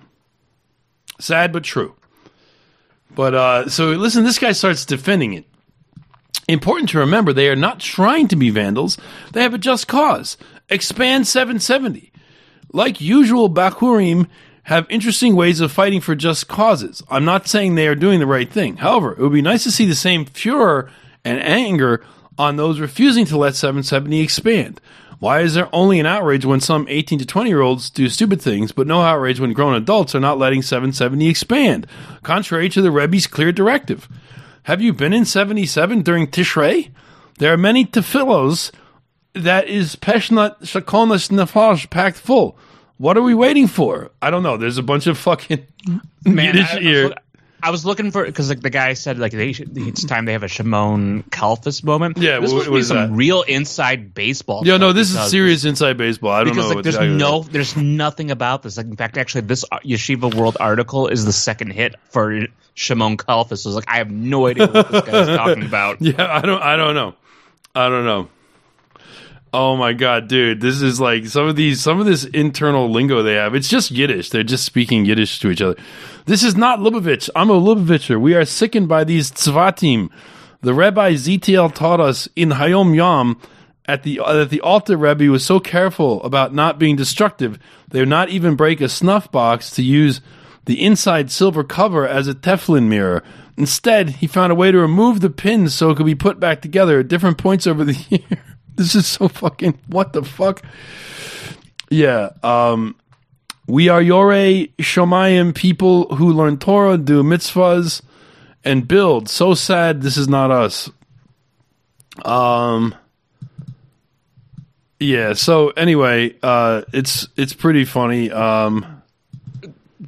Sad 1.19 1.55
but 1.55 1.65
true. 1.65 1.95
But 3.15 3.35
uh, 3.35 3.69
so 3.71 3.93
listen, 3.93 4.25
this 4.25 4.39
guy 4.39 4.53
starts 4.53 4.85
defending 4.85 5.33
it. 5.33 5.47
Important 6.49 6.91
to 6.91 6.99
remember, 6.99 7.33
they 7.33 7.49
are 7.49 7.57
not 7.57 7.81
trying 7.81 8.29
to 8.29 8.37
be 8.37 8.51
vandals. 8.51 8.99
They 9.33 9.41
have 9.41 9.55
a 9.55 9.59
just 9.59 9.89
cause. 9.89 10.37
Expand 10.69 11.27
770. 11.27 12.13
Like 12.71 13.01
usual, 13.01 13.49
Bakurim 13.49 14.29
have 14.65 14.87
interesting 14.91 15.35
ways 15.35 15.61
of 15.61 15.73
fighting 15.73 16.03
for 16.03 16.15
just 16.15 16.47
causes. 16.47 17.03
I'm 17.09 17.25
not 17.25 17.47
saying 17.47 17.75
they 17.75 17.89
are 17.89 17.95
doing 17.95 18.21
the 18.21 18.27
right 18.27 18.53
thing. 18.53 18.77
However, 18.77 19.13
it 19.13 19.21
would 19.21 19.33
be 19.33 19.41
nice 19.41 19.63
to 19.65 19.71
see 19.71 19.87
the 19.87 19.95
same 19.95 20.27
furor 20.27 20.91
and 21.25 21.41
anger 21.41 22.05
on 22.39 22.57
those 22.57 22.81
refusing 22.81 23.25
to 23.27 23.37
let 23.37 23.55
770 23.55 24.21
expand. 24.21 24.81
Why 25.19 25.41
is 25.41 25.55
there 25.55 25.69
only 25.73 26.01
an 26.01 26.07
outrage 26.07 26.45
when 26.45 26.61
some 26.61 26.87
18 26.89 27.21
to 27.21 27.27
20 27.27 27.49
year 27.49 27.61
olds 27.61 27.89
do 27.89 28.09
stupid 28.09 28.43
things, 28.43 28.73
but 28.73 28.87
no 28.87 29.01
outrage 29.01 29.41
when 29.41 29.53
grown 29.53 29.75
adults 29.75 30.15
are 30.15 30.21
not 30.21 30.39
letting 30.39 30.63
770 30.63 31.29
expand, 31.29 31.87
contrary 32.23 32.69
to 32.69 32.83
the 32.83 32.91
Rebbe's 32.91 33.27
clear 33.27 33.53
directive? 33.53 34.09
Have 34.65 34.83
you 34.83 34.93
been 34.93 35.13
in 35.13 35.25
77 35.25 36.03
during 36.03 36.27
Tishrei? 36.27 36.91
There 37.39 37.53
are 37.53 37.59
many 37.59 37.85
tefillos 37.85 38.71
that 39.35 39.69
is 39.69 39.97
Peshnat 39.97 40.61
Shakonas 40.61 41.31
Nefesh 41.31 41.91
packed 41.91 42.17
full. 42.17 42.59
What 42.97 43.17
are 43.17 43.23
we 43.23 43.35
waiting 43.35 43.67
for? 43.67 44.11
I 44.23 44.31
don't 44.31 44.43
know. 44.43 44.57
There's 44.57 44.79
a 44.79 44.83
bunch 44.83 45.07
of 45.07 45.19
fucking 45.19 45.67
Man, 46.25 46.47
Yiddish 46.47 46.73
I, 46.73 46.81
here. 46.81 47.15
I 47.65 47.71
was 47.71 47.87
looking 47.87 48.11
for 48.11 48.25
because 48.27 48.51
like 48.51 48.61
the 48.61 48.69
guy 48.71 48.93
said 48.93 49.19
like 49.19 49.33
they 49.33 49.53
should, 49.55 49.77
it's 49.79 50.05
time 50.05 50.27
they 50.27 50.33
have 50.33 50.43
a 50.43 50.49
Shimon 50.49 51.23
Kalfas 51.31 51.83
moment. 51.83 52.19
Yeah, 52.19 52.39
this 52.41 52.53
be 52.53 52.77
is 52.77 52.89
some 52.89 53.15
real 53.17 53.41
inside 53.43 54.13
baseball. 54.13 54.63
Yeah, 54.67 54.77
no, 54.77 54.93
this 54.93 55.15
is 55.15 55.31
serious 55.31 55.65
inside 55.65 55.97
baseball. 55.97 56.33
I 56.33 56.45
don't 56.45 56.53
Because 56.53 56.69
know. 56.69 56.75
like 56.77 56.83
there's 56.85 56.97
exactly- 56.97 57.17
no 57.17 57.43
there's 57.43 57.77
nothing 57.77 58.31
about 58.31 58.63
this. 58.63 58.77
Like 58.77 58.87
in 58.87 58.97
fact, 58.97 59.17
actually, 59.17 59.43
this 59.43 59.65
uh, 59.73 59.79
Yeshiva 59.79 60.35
World 60.35 60.59
article 60.61 61.09
is 61.09 61.25
the 61.25 61.33
second 61.33 61.71
hit 61.71 61.95
for 62.11 62.47
Shimon 62.75 63.17
Kalfas. 63.17 63.59
So 63.59 63.71
it's 63.71 63.77
like 63.77 63.89
I 63.89 63.97
have 63.97 64.11
no 64.11 64.47
idea 64.47 64.67
what 64.69 64.91
this 64.91 65.03
guy's 65.03 65.37
talking 65.37 65.65
about. 65.73 66.03
Yeah, 66.03 66.15
I 66.31 66.41
don't. 66.43 66.61
I 66.63 66.77
don't 66.77 66.95
know. 66.95 67.15
I 67.75 67.89
don't 67.89 68.05
know. 68.05 68.29
Oh 69.57 69.77
my 69.77 69.93
god, 69.93 70.27
dude! 70.27 70.61
This 70.61 70.83
is 70.83 71.01
like 71.01 71.27
some 71.27 71.47
of 71.47 71.55
these, 71.55 71.81
some 71.81 72.01
of 72.01 72.07
this 72.07 72.25
internal 72.25 72.91
lingo 72.91 73.23
they 73.23 73.35
have. 73.35 73.55
It's 73.55 73.69
just 73.69 73.93
Yiddish. 73.93 74.31
They're 74.31 74.43
just 74.43 74.65
speaking 74.65 75.05
Yiddish 75.05 75.39
to 75.39 75.49
each 75.49 75.63
other. 75.63 75.77
This 76.25 76.43
is 76.43 76.57
not 76.57 76.81
Lubavitch. 76.81 77.31
I'm 77.37 77.51
a 77.51 77.55
Lubavitcher. 77.55 78.21
We 78.21 78.35
are 78.35 78.45
sickened 78.45 78.89
by 78.89 79.05
these 79.05 79.31
tzvatim. 79.31 80.11
The 80.63 80.75
Rabbi 80.75 81.13
ZTL 81.13 81.73
taught 81.73 82.01
us 82.01 82.29
in 82.35 82.49
Hayom 82.49 82.97
Yom 82.97 83.41
at 83.87 84.03
the 84.03 84.19
uh, 84.19 84.33
that 84.33 84.51
the 84.51 84.61
Alter 84.61 84.97
Rebbe 84.97 85.31
was 85.31 85.45
so 85.45 85.61
careful 85.61 86.21
about 86.25 86.53
not 86.53 86.81
being 86.81 86.97
destructive, 86.97 87.61
they 87.87 88.01
would 88.01 88.09
not 88.09 88.31
even 88.31 88.57
break 88.57 88.81
a 88.81 88.89
snuff 88.89 89.31
box 89.31 89.71
to 89.71 89.85
use 89.85 90.21
the 90.65 90.85
inside 90.85 91.31
silver 91.31 91.63
cover 91.63 92.09
as 92.09 92.27
a 92.27 92.35
Teflon 92.35 92.89
mirror. 92.89 93.23
Instead, 93.57 94.11
he 94.11 94.27
found 94.27 94.51
a 94.51 94.57
way 94.57 94.73
to 94.73 94.79
remove 94.79 95.21
the 95.21 95.31
pins 95.31 95.75
so 95.75 95.91
it 95.91 95.97
could 95.97 96.07
be 96.07 96.17
put 96.17 96.41
back 96.41 96.61
together 96.61 96.99
at 96.99 97.07
different 97.07 97.39
points 97.39 97.69
over 97.69 97.85
the 97.85 97.93
year. 98.09 98.54
This 98.77 98.95
is 98.95 99.07
so 99.07 99.29
fucking 99.29 99.79
what 99.89 100.13
the 100.13 100.23
fuck. 100.23 100.63
Yeah, 101.91 102.31
um, 102.43 102.97
we 103.67 103.89
are 103.89 104.03
Yore 104.03 104.67
Shomayim 104.79 105.55
people 105.55 106.15
who 106.17 106.33
learn 106.33 106.59
Torah, 106.59 106.99
do 106.99 107.23
mitzvahs, 107.23 108.03
and 108.65 108.87
build. 108.89 109.29
So 109.29 109.55
sad 109.55 110.03
this 110.03 110.17
is 110.17 110.29
not 110.29 110.51
us. 110.51 110.91
Um. 112.25 112.95
Yeah. 115.01 115.35
So 115.35 115.71
anyway, 115.71 116.35
uh, 116.43 116.83
it's 116.93 117.29
it's 117.37 117.53
pretty 117.53 117.85
funny. 117.85 118.31
Um, 118.31 119.03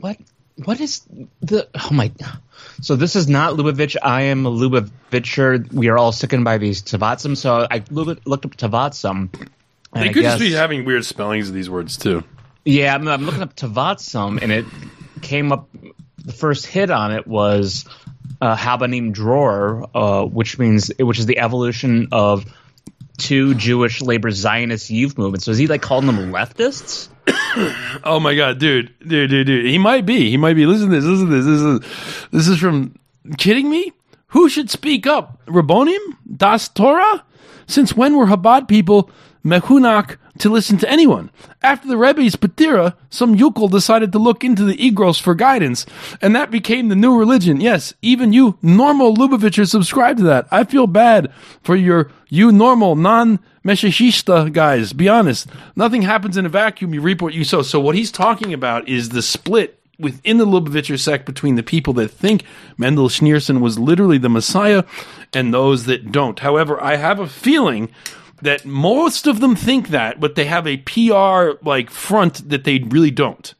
What? 0.00 0.16
What 0.64 0.80
is 0.80 1.02
the? 1.40 1.68
Oh 1.74 1.90
my! 1.92 2.10
So 2.80 2.96
this 2.96 3.16
is 3.16 3.28
not 3.28 3.54
Lubavitch. 3.54 3.96
I 4.02 4.22
am 4.22 4.46
a 4.46 4.50
Lubavitcher. 4.50 5.72
We 5.72 5.88
are 5.88 5.96
all 5.98 6.12
sickened 6.12 6.44
by 6.44 6.58
these 6.58 6.82
Tavatsum. 6.82 7.36
So 7.36 7.66
I 7.70 7.82
looked 7.90 8.44
up 8.44 8.56
Tavatsum. 8.56 9.30
they 9.94 10.08
could 10.08 10.22
guess- 10.22 10.38
just 10.38 10.40
be 10.40 10.52
having 10.52 10.84
weird 10.84 11.04
spellings 11.04 11.48
of 11.48 11.54
these 11.54 11.70
words 11.70 11.96
too. 11.96 12.22
Yeah, 12.64 12.94
I'm, 12.94 13.06
I'm 13.06 13.24
looking 13.24 13.42
up 13.42 13.54
Tavatsum, 13.54 14.42
and 14.42 14.50
it 14.50 14.64
came 15.22 15.52
up. 15.52 15.68
The 16.24 16.32
first 16.32 16.66
hit 16.66 16.90
on 16.90 17.12
it 17.12 17.24
was 17.26 17.84
uh, 18.40 18.56
Habonim 18.56 19.12
Dror, 19.12 19.88
uh, 19.94 20.24
which 20.24 20.58
means 20.58 20.90
which 20.98 21.20
is 21.20 21.26
the 21.26 21.38
evolution 21.38 22.08
of 22.10 22.44
two 23.18 23.54
Jewish 23.54 24.02
labor 24.02 24.30
Zionist 24.32 24.90
youth 24.90 25.16
movements. 25.16 25.44
So 25.44 25.52
is 25.52 25.58
he 25.58 25.68
like 25.68 25.80
calling 25.82 26.06
them 26.06 26.32
leftists? 26.32 27.08
Oh 28.04 28.20
my 28.20 28.34
god, 28.34 28.58
dude, 28.58 28.94
dude, 29.00 29.30
dude, 29.30 29.46
dude. 29.46 29.66
He 29.66 29.78
might 29.78 30.04
be. 30.04 30.30
He 30.30 30.36
might 30.36 30.54
be. 30.54 30.66
Listen 30.66 30.90
to 30.90 30.94
this. 30.96 31.04
Listen 31.04 31.30
to 31.30 31.34
this. 31.34 31.44
This 31.46 31.60
is 31.60 32.28
this 32.30 32.48
is 32.48 32.58
from. 32.58 32.94
Kidding 33.38 33.68
me? 33.68 33.92
Who 34.28 34.48
should 34.48 34.70
speak 34.70 35.06
up? 35.06 35.44
Rabbonim? 35.46 35.98
Das 36.36 36.68
Torah? 36.68 37.24
Since 37.66 37.96
when 37.96 38.16
were 38.16 38.26
Chabad 38.26 38.68
people 38.68 39.10
mechunak 39.46 40.16
to 40.38 40.50
listen 40.50 40.76
to 40.78 40.90
anyone? 40.90 41.30
After 41.62 41.88
the 41.88 41.96
Rebbe's 41.96 42.36
Patira, 42.36 42.94
some 43.08 43.36
Yukol 43.36 43.70
decided 43.70 44.12
to 44.12 44.18
look 44.18 44.44
into 44.44 44.64
the 44.64 44.76
Igros 44.76 45.20
for 45.20 45.34
guidance, 45.34 45.86
and 46.20 46.34
that 46.34 46.50
became 46.50 46.88
the 46.88 46.96
new 46.96 47.16
religion. 47.16 47.60
Yes, 47.60 47.94
even 48.02 48.32
you 48.32 48.58
normal 48.60 49.14
Lubavitchers 49.14 49.70
subscribe 49.70 50.16
to 50.18 50.24
that. 50.24 50.46
I 50.50 50.64
feel 50.64 50.86
bad 50.86 51.32
for 51.62 51.76
your 51.76 52.10
you 52.28 52.50
normal 52.52 52.96
non 52.96 53.38
Meshachista 53.64 54.52
guys. 54.52 54.92
Be 54.92 55.08
honest. 55.08 55.48
Nothing 55.74 56.02
happens 56.02 56.36
in 56.36 56.46
a 56.46 56.48
vacuum. 56.50 56.94
You 56.94 57.00
reap 57.00 57.20
what 57.20 57.34
you 57.34 57.44
sow. 57.44 57.62
So 57.62 57.80
what 57.80 57.96
he's 57.96 58.12
talking 58.12 58.52
about 58.52 58.88
is 58.88 59.08
the 59.08 59.22
split 59.22 59.80
within 59.98 60.38
the 60.38 60.46
Lubavitcher 60.46 60.98
sect 60.98 61.26
between 61.26 61.56
the 61.56 61.62
people 61.62 61.92
that 61.94 62.08
think 62.08 62.44
Mendel 62.76 63.08
Schneerson 63.08 63.60
was 63.60 63.78
literally 63.78 64.18
the 64.18 64.28
Messiah 64.28 64.84
and 65.32 65.52
those 65.52 65.86
that 65.86 66.12
don't. 66.12 66.38
However, 66.38 66.80
I 66.82 66.96
have 66.96 67.18
a 67.18 67.26
feeling 67.26 67.88
that 68.42 68.64
most 68.64 69.26
of 69.26 69.40
them 69.40 69.56
think 69.56 69.88
that, 69.88 70.20
but 70.20 70.34
they 70.34 70.44
have 70.44 70.66
a 70.66 70.76
PR 70.78 71.58
like 71.66 71.90
front 71.90 72.48
that 72.48 72.64
they 72.64 72.78
really 72.78 73.10
don't. 73.10 73.54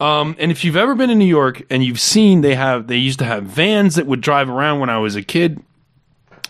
Um, 0.00 0.34
and 0.38 0.50
if 0.50 0.64
you've 0.64 0.76
ever 0.76 0.94
been 0.94 1.10
in 1.10 1.18
New 1.18 1.24
York 1.24 1.62
and 1.70 1.84
you've 1.84 2.00
seen 2.00 2.40
they 2.40 2.56
have 2.56 2.88
they 2.88 2.96
used 2.96 3.20
to 3.20 3.24
have 3.24 3.44
vans 3.44 3.94
that 3.94 4.06
would 4.06 4.20
drive 4.20 4.48
around 4.48 4.80
when 4.80 4.90
I 4.90 4.98
was 4.98 5.16
a 5.16 5.22
kid. 5.22 5.62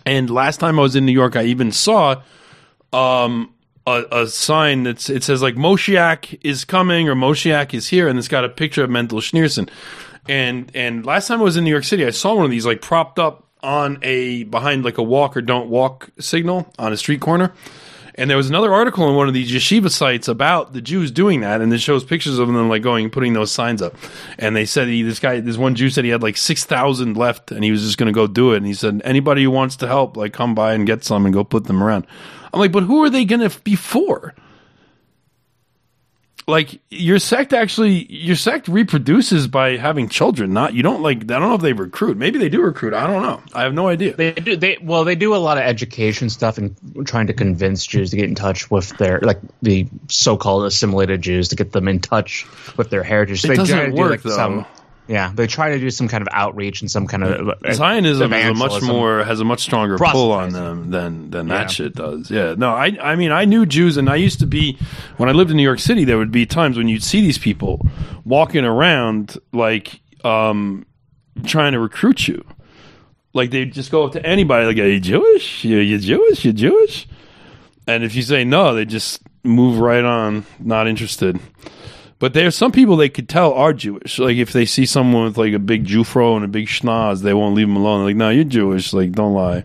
And 0.06 0.28
last 0.28 0.60
time 0.60 0.78
I 0.78 0.82
was 0.82 0.96
in 0.96 1.06
New 1.06 1.12
York, 1.12 1.36
I 1.36 1.44
even 1.44 1.72
saw 1.72 2.22
um, 2.92 3.52
a, 3.86 4.04
a 4.12 4.26
sign 4.26 4.82
that's 4.82 5.08
it 5.10 5.22
says 5.22 5.42
like 5.42 5.54
Moshiach 5.56 6.38
is 6.42 6.64
coming 6.64 7.08
or 7.08 7.14
Moshiach 7.14 7.74
is 7.74 7.88
here, 7.88 8.08
and 8.08 8.18
it's 8.18 8.28
got 8.28 8.44
a 8.44 8.48
picture 8.48 8.84
of 8.84 8.90
Mendel 8.90 9.20
Schneerson. 9.20 9.68
And 10.28 10.70
and 10.74 11.04
last 11.04 11.28
time 11.28 11.40
I 11.40 11.44
was 11.44 11.56
in 11.56 11.64
New 11.64 11.70
York 11.70 11.84
City, 11.84 12.04
I 12.04 12.10
saw 12.10 12.34
one 12.34 12.44
of 12.44 12.50
these 12.50 12.66
like 12.66 12.80
propped 12.80 13.18
up 13.18 13.43
on 13.64 13.98
a 14.02 14.44
behind 14.44 14.84
like 14.84 14.98
a 14.98 15.02
walk 15.02 15.36
or 15.36 15.42
don't 15.42 15.68
walk 15.68 16.10
signal 16.20 16.72
on 16.78 16.92
a 16.92 16.96
street 16.96 17.20
corner. 17.20 17.52
And 18.16 18.30
there 18.30 18.36
was 18.36 18.48
another 18.48 18.72
article 18.72 19.08
in 19.08 19.16
one 19.16 19.26
of 19.26 19.34
these 19.34 19.50
yeshiva 19.50 19.90
sites 19.90 20.28
about 20.28 20.72
the 20.72 20.80
Jews 20.80 21.10
doing 21.10 21.40
that, 21.40 21.60
and 21.60 21.72
it 21.72 21.80
shows 21.80 22.04
pictures 22.04 22.38
of 22.38 22.46
them 22.46 22.68
like 22.68 22.82
going 22.82 23.06
and 23.06 23.12
putting 23.12 23.32
those 23.32 23.50
signs 23.50 23.82
up. 23.82 23.96
And 24.38 24.54
they 24.54 24.66
said 24.66 24.86
he, 24.86 25.02
this 25.02 25.18
guy, 25.18 25.40
this 25.40 25.56
one 25.56 25.74
Jew 25.74 25.90
said 25.90 26.04
he 26.04 26.10
had 26.10 26.22
like 26.22 26.36
six 26.36 26.64
thousand 26.64 27.16
left, 27.16 27.50
and 27.50 27.64
he 27.64 27.72
was 27.72 27.82
just 27.82 27.98
going 27.98 28.06
to 28.06 28.12
go 28.12 28.28
do 28.28 28.52
it. 28.52 28.58
And 28.58 28.66
he 28.66 28.74
said 28.74 29.02
anybody 29.04 29.42
who 29.42 29.50
wants 29.50 29.74
to 29.76 29.88
help, 29.88 30.16
like 30.16 30.32
come 30.32 30.54
by 30.54 30.74
and 30.74 30.86
get 30.86 31.02
some 31.02 31.24
and 31.24 31.34
go 31.34 31.42
put 31.42 31.64
them 31.64 31.82
around. 31.82 32.06
I'm 32.52 32.60
like, 32.60 32.70
but 32.70 32.84
who 32.84 33.02
are 33.02 33.10
they 33.10 33.24
going 33.24 33.48
to 33.48 33.60
be 33.62 33.74
for? 33.74 34.32
Like 36.46 36.80
your 36.90 37.18
sect 37.18 37.54
actually, 37.54 38.12
your 38.12 38.36
sect 38.36 38.68
reproduces 38.68 39.46
by 39.46 39.78
having 39.78 40.10
children. 40.10 40.52
Not 40.52 40.74
you 40.74 40.82
don't 40.82 41.00
like. 41.00 41.22
I 41.22 41.24
don't 41.24 41.48
know 41.48 41.54
if 41.54 41.62
they 41.62 41.72
recruit. 41.72 42.18
Maybe 42.18 42.38
they 42.38 42.50
do 42.50 42.60
recruit. 42.60 42.92
I 42.92 43.06
don't 43.06 43.22
know. 43.22 43.42
I 43.54 43.62
have 43.62 43.72
no 43.72 43.88
idea. 43.88 44.14
They 44.14 44.32
do. 44.32 44.54
They 44.54 44.76
well, 44.82 45.04
they 45.04 45.14
do 45.14 45.34
a 45.34 45.38
lot 45.38 45.56
of 45.56 45.64
education 45.64 46.28
stuff 46.28 46.58
and 46.58 46.76
trying 47.06 47.28
to 47.28 47.32
convince 47.32 47.86
Jews 47.86 48.10
to 48.10 48.16
get 48.16 48.28
in 48.28 48.34
touch 48.34 48.70
with 48.70 48.90
their 48.98 49.20
like 49.20 49.38
the 49.62 49.88
so-called 50.08 50.66
assimilated 50.66 51.22
Jews 51.22 51.48
to 51.48 51.56
get 51.56 51.72
them 51.72 51.88
in 51.88 52.00
touch 52.00 52.46
with 52.76 52.90
their 52.90 53.02
heritage. 53.02 53.40
So 53.40 53.46
It 53.46 53.48
they 53.48 53.56
doesn't 53.56 53.78
to 53.78 53.90
do, 53.92 53.96
work, 53.96 54.10
like, 54.10 54.22
though. 54.22 54.36
Some, 54.36 54.66
yeah, 55.06 55.32
they 55.34 55.46
try 55.46 55.70
to 55.70 55.78
do 55.78 55.90
some 55.90 56.08
kind 56.08 56.22
of 56.22 56.28
outreach 56.32 56.80
and 56.80 56.90
some 56.90 57.06
kind 57.06 57.22
of 57.24 57.48
uh, 57.48 57.72
Zionism 57.72 58.32
is 58.32 58.48
a 58.48 58.54
much 58.54 58.82
more 58.82 59.22
has 59.22 59.40
a 59.40 59.44
much 59.44 59.60
stronger 59.60 59.98
pull 59.98 60.32
on 60.32 60.52
them 60.52 60.90
than 60.90 61.30
than 61.30 61.48
that 61.48 61.62
Yeah. 61.62 61.66
shit 61.66 61.94
does. 61.94 62.30
Yeah, 62.30 62.54
no, 62.56 62.70
I 62.70 62.96
I 63.00 63.14
mean 63.16 63.30
I 63.32 63.44
knew 63.44 63.66
Jews, 63.66 63.96
and 63.96 64.08
I 64.08 64.16
used 64.16 64.40
to 64.40 64.46
be 64.46 64.78
when 65.18 65.28
I 65.28 65.32
lived 65.32 65.50
in 65.50 65.56
New 65.56 65.62
York 65.62 65.78
City. 65.80 66.04
There 66.04 66.16
would 66.18 66.32
be 66.32 66.46
times 66.46 66.76
when 66.78 66.88
you'd 66.88 67.02
see 67.02 67.20
these 67.20 67.38
people 67.38 67.80
walking 68.24 68.64
around 68.64 69.36
like 69.52 70.00
um 70.24 70.86
trying 71.44 71.72
to 71.72 71.80
recruit 71.80 72.26
you. 72.28 72.42
Like 73.34 73.50
they'd 73.50 73.72
just 73.72 73.90
go 73.90 74.04
up 74.04 74.12
to 74.12 74.24
anybody 74.24 74.64
like, 74.66 74.78
"Are 74.78 74.88
you 74.88 75.00
Jewish? 75.00 75.64
You 75.64 75.78
you 75.78 75.98
Jewish? 75.98 76.44
You 76.44 76.52
Jewish?" 76.52 77.06
And 77.86 78.04
if 78.04 78.14
you 78.14 78.22
say 78.22 78.44
no, 78.44 78.74
they 78.74 78.84
just 78.86 79.20
move 79.42 79.78
right 79.78 80.04
on, 80.04 80.46
not 80.60 80.86
interested. 80.88 81.38
But 82.18 82.32
there 82.32 82.46
are 82.46 82.52
some 82.52 82.72
people 82.72 82.96
they 82.96 83.08
could 83.08 83.28
tell 83.28 83.52
are 83.52 83.72
Jewish. 83.72 84.18
Like 84.18 84.36
if 84.36 84.52
they 84.52 84.64
see 84.66 84.86
someone 84.86 85.24
with 85.24 85.38
like 85.38 85.52
a 85.52 85.58
big 85.58 85.84
Jufro 85.86 86.36
and 86.36 86.44
a 86.44 86.48
big 86.48 86.66
schnoz, 86.66 87.22
they 87.22 87.34
won't 87.34 87.54
leave 87.54 87.66
them 87.66 87.76
alone. 87.76 88.00
They're 88.00 88.10
like, 88.10 88.16
no, 88.16 88.30
you're 88.30 88.44
Jewish. 88.44 88.92
Like, 88.92 89.12
don't 89.12 89.34
lie. 89.34 89.64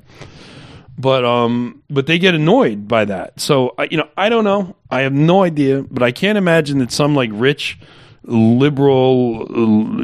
But 0.98 1.24
um, 1.24 1.82
but 1.90 2.08
they 2.08 2.20
get 2.20 2.36
annoyed 2.36 2.88
by 2.88 3.06
that. 3.06 3.40
So 3.40 3.74
you 3.90 3.98
know, 3.98 4.10
I 4.18 4.28
don't 4.28 4.44
know. 4.44 4.76
I 4.92 5.02
have 5.02 5.14
no 5.14 5.44
idea. 5.44 5.84
But 5.84 6.04
I 6.04 6.12
can't 6.12 6.38
imagine 6.38 6.80
that 6.80 6.92
some 6.92 7.16
like 7.16 7.30
rich, 7.32 7.80
liberal, 8.24 9.48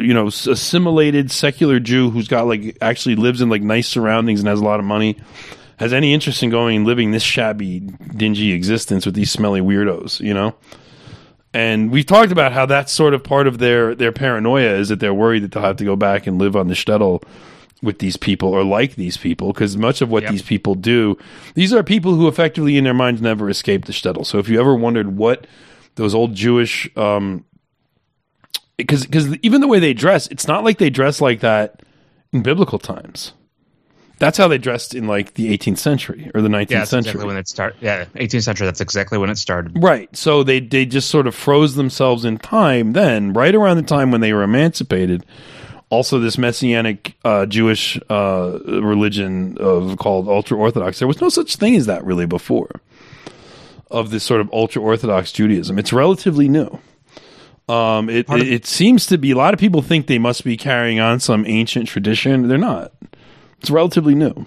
you 0.02 0.14
know, 0.14 0.28
assimilated 0.28 1.32
secular 1.32 1.82
Jew 1.82 2.12
who's 2.12 2.30
got 2.30 2.48
like 2.48 2.78
actually 2.80 3.16
lives 3.16 3.42
in 3.42 3.50
like 3.50 3.62
nice 3.62 3.90
surroundings 3.90 4.40
and 4.40 4.48
has 4.48 4.62
a 4.62 4.64
lot 4.64 4.80
of 4.80 4.86
money 4.86 5.18
has 5.78 5.92
any 5.92 6.14
interest 6.14 6.42
in 6.42 6.50
going 6.50 6.78
and 6.78 6.86
living 6.86 7.12
this 7.12 7.22
shabby, 7.22 7.82
dingy 7.82 8.54
existence 8.54 9.06
with 9.06 9.16
these 9.16 9.32
smelly 9.32 9.60
weirdos. 9.62 10.22
You 10.22 10.34
know. 10.34 10.56
And 11.56 11.90
we've 11.90 12.06
talked 12.06 12.34
about 12.34 12.52
how 12.52 12.66
that's 12.66 12.92
sort 12.92 13.14
of 13.14 13.24
part 13.24 13.48
of 13.48 13.60
their 13.60 13.96
their 13.96 14.12
paranoia 14.12 14.74
is 14.74 14.90
that 14.90 15.00
they're 15.00 15.14
worried 15.14 15.42
that 15.44 15.54
they'll 15.54 15.64
have 15.64 15.78
to 15.78 15.86
go 15.86 15.96
back 15.96 16.28
and 16.28 16.38
live 16.38 16.54
on 16.58 16.68
the 16.68 16.74
shtetl 16.74 17.24
with 17.82 18.00
these 18.00 18.18
people 18.18 18.50
or 18.50 18.66
like 18.66 18.96
these 18.96 19.16
people 19.16 19.54
because 19.54 19.78
much 19.78 20.02
of 20.02 20.10
what 20.10 20.24
Yep. 20.24 20.32
these 20.34 20.42
people 20.42 20.76
do, 20.76 21.18
these 21.54 21.72
are 21.72 21.82
people 21.82 22.16
who 22.16 22.28
effectively 22.28 22.78
in 22.78 22.84
their 22.84 22.94
minds 22.94 23.22
never 23.22 23.50
escape 23.50 23.86
the 23.86 23.94
shtetl. 23.94 24.26
So 24.26 24.38
if 24.38 24.50
you 24.50 24.60
ever 24.60 24.76
wondered 24.76 25.16
what 25.16 25.48
those 25.96 26.14
old 26.14 26.36
Jewish, 26.36 26.90
um, 26.98 27.46
because 28.76 29.06
because 29.06 29.34
even 29.38 29.62
the 29.62 29.68
way 29.68 29.80
they 29.80 29.94
dress, 29.94 30.28
it's 30.28 30.50
not 30.50 30.66
like 30.66 30.78
they 30.78 30.90
dress 30.90 31.22
like 31.22 31.40
that 31.40 31.82
in 32.34 32.44
biblical 32.44 32.80
times. 32.80 33.32
That's 34.18 34.38
how 34.38 34.48
they 34.48 34.58
dressed 34.58 34.96
in 34.96 35.08
like 35.08 35.34
the 35.34 35.58
18th 35.58 35.78
century 35.78 36.32
or 36.34 36.42
the 36.42 36.48
19th 36.48 36.70
Yeah, 36.70 36.80
that's 36.80 36.90
century. 36.92 37.10
exactly 37.12 37.28
when 37.28 37.38
it 37.38 37.48
started. 37.48 37.78
Yeah, 37.82 38.06
18th 38.16 38.44
century. 38.44 38.66
That's 38.66 38.82
exactly 38.82 39.18
when 39.18 39.30
it 39.30 39.38
started. 39.38 39.84
Right. 39.84 40.16
So 40.16 40.44
they 40.44 40.60
they 40.62 40.86
just 40.86 41.10
sort 41.10 41.28
of 41.28 41.36
froze 41.36 41.76
themselves 41.76 42.24
in 42.26 42.38
time 42.38 42.94
then, 42.94 43.34
right 43.34 43.54
around 43.54 43.78
the 43.78 43.84
time 43.84 44.12
when 44.12 44.22
they 44.22 44.32
were 44.34 44.44
emancipated. 44.44 45.26
Also, 45.90 46.20
this 46.20 46.38
messianic 46.38 47.16
uh, 47.24 47.46
Jewish 47.46 48.00
uh, 48.10 48.58
religion 48.66 49.58
of 49.60 49.98
called 49.98 50.28
ultra 50.28 50.58
orthodox. 50.58 50.98
There 51.00 51.08
was 51.08 51.22
no 51.22 51.30
such 51.30 51.58
thing 51.58 51.76
as 51.76 51.86
that 51.86 52.04
really 52.04 52.26
before. 52.26 52.70
Of 53.92 54.10
this 54.10 54.24
sort 54.24 54.42
of 54.42 54.50
ultra 54.52 54.82
orthodox 54.82 55.32
Judaism, 55.32 55.78
it's 55.78 55.94
relatively 55.94 56.50
new. 56.50 56.80
Um, 57.70 58.10
it, 58.10 58.28
it 58.30 58.48
it 58.48 58.66
seems 58.66 59.06
to 59.08 59.18
be 59.18 59.32
a 59.32 59.36
lot 59.38 59.54
of 59.54 59.60
people 59.60 59.82
think 59.84 60.08
they 60.08 60.20
must 60.20 60.44
be 60.44 60.58
carrying 60.58 61.00
on 61.00 61.20
some 61.20 61.46
ancient 61.46 61.88
tradition. 61.88 62.48
They're 62.48 62.58
not. 62.58 62.92
It's 63.60 63.70
relatively 63.70 64.16
new. 64.16 64.46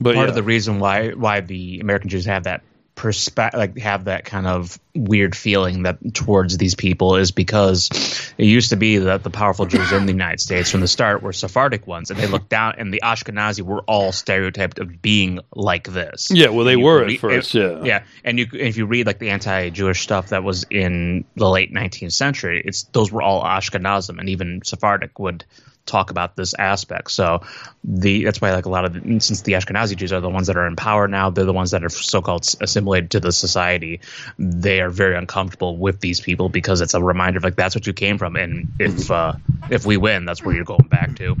But 0.00 0.14
Part 0.14 0.26
yeah. 0.26 0.30
of 0.30 0.34
the 0.34 0.42
reason 0.42 0.78
why 0.78 1.10
why 1.10 1.40
the 1.40 1.80
American 1.80 2.08
Jews 2.08 2.24
have 2.24 2.44
that 2.44 2.62
perspective, 3.00 3.58
like 3.58 3.78
have 3.78 4.04
that 4.04 4.26
kind 4.26 4.46
of 4.46 4.78
weird 4.94 5.34
feeling 5.34 5.84
that 5.84 5.98
towards 6.12 6.58
these 6.58 6.74
people 6.74 7.16
is 7.16 7.30
because 7.30 7.88
it 8.36 8.44
used 8.44 8.70
to 8.70 8.76
be 8.76 8.98
that 8.98 9.22
the 9.22 9.30
powerful 9.30 9.64
Jews 9.64 9.90
in 9.90 10.04
the 10.04 10.12
United 10.12 10.38
States 10.38 10.70
from 10.70 10.80
the 10.80 10.88
start 10.88 11.22
were 11.22 11.32
Sephardic 11.32 11.86
ones, 11.86 12.10
and 12.10 12.20
they 12.20 12.26
looked 12.26 12.50
down, 12.50 12.74
and 12.76 12.92
the 12.92 13.00
Ashkenazi 13.02 13.62
were 13.62 13.80
all 13.82 14.12
stereotyped 14.12 14.78
of 14.78 15.00
being 15.00 15.40
like 15.54 15.88
this. 15.88 16.28
Yeah, 16.30 16.48
well, 16.48 16.66
they 16.66 16.76
were 16.76 17.06
at 17.06 17.18
first, 17.18 17.54
yeah. 17.54 17.82
yeah, 17.82 18.02
and 18.22 18.38
you 18.38 18.46
if 18.52 18.76
you 18.76 18.84
read 18.84 19.06
like 19.06 19.18
the 19.18 19.30
anti-Jewish 19.30 20.02
stuff 20.02 20.28
that 20.28 20.44
was 20.44 20.66
in 20.68 21.24
the 21.36 21.48
late 21.48 21.72
19th 21.72 22.12
century, 22.12 22.62
it's 22.62 22.82
those 22.92 23.10
were 23.10 23.22
all 23.22 23.42
Ashkenazim, 23.42 24.18
and 24.18 24.28
even 24.28 24.60
Sephardic 24.62 25.18
would 25.18 25.46
talk 25.90 26.10
about 26.10 26.36
this 26.36 26.54
aspect. 26.54 27.10
So 27.10 27.42
the 27.84 28.24
that's 28.24 28.40
why 28.40 28.52
like 28.52 28.66
a 28.66 28.70
lot 28.70 28.84
of 28.84 28.94
the, 28.94 29.20
since 29.20 29.42
the 29.42 29.52
Ashkenazi 29.52 29.96
Jews 29.96 30.12
are 30.12 30.20
the 30.20 30.30
ones 30.30 30.46
that 30.46 30.56
are 30.56 30.66
in 30.66 30.76
power 30.76 31.08
now, 31.08 31.30
they're 31.30 31.44
the 31.44 31.52
ones 31.52 31.72
that 31.72 31.84
are 31.84 31.88
so-called 31.88 32.46
assimilated 32.60 33.10
to 33.12 33.20
the 33.20 33.32
society. 33.32 34.00
They 34.38 34.80
are 34.80 34.90
very 34.90 35.16
uncomfortable 35.16 35.76
with 35.76 36.00
these 36.00 36.20
people 36.20 36.48
because 36.48 36.80
it's 36.80 36.94
a 36.94 37.02
reminder 37.02 37.38
of 37.38 37.44
like 37.44 37.56
that's 37.56 37.74
what 37.74 37.86
you 37.86 37.92
came 37.92 38.18
from, 38.18 38.36
and 38.36 38.68
if 38.78 39.10
uh, 39.10 39.34
if 39.70 39.84
we 39.84 39.96
win, 39.96 40.24
that's 40.24 40.42
where 40.42 40.54
you're 40.54 40.64
going 40.64 40.88
back 40.88 41.16
to. 41.16 41.36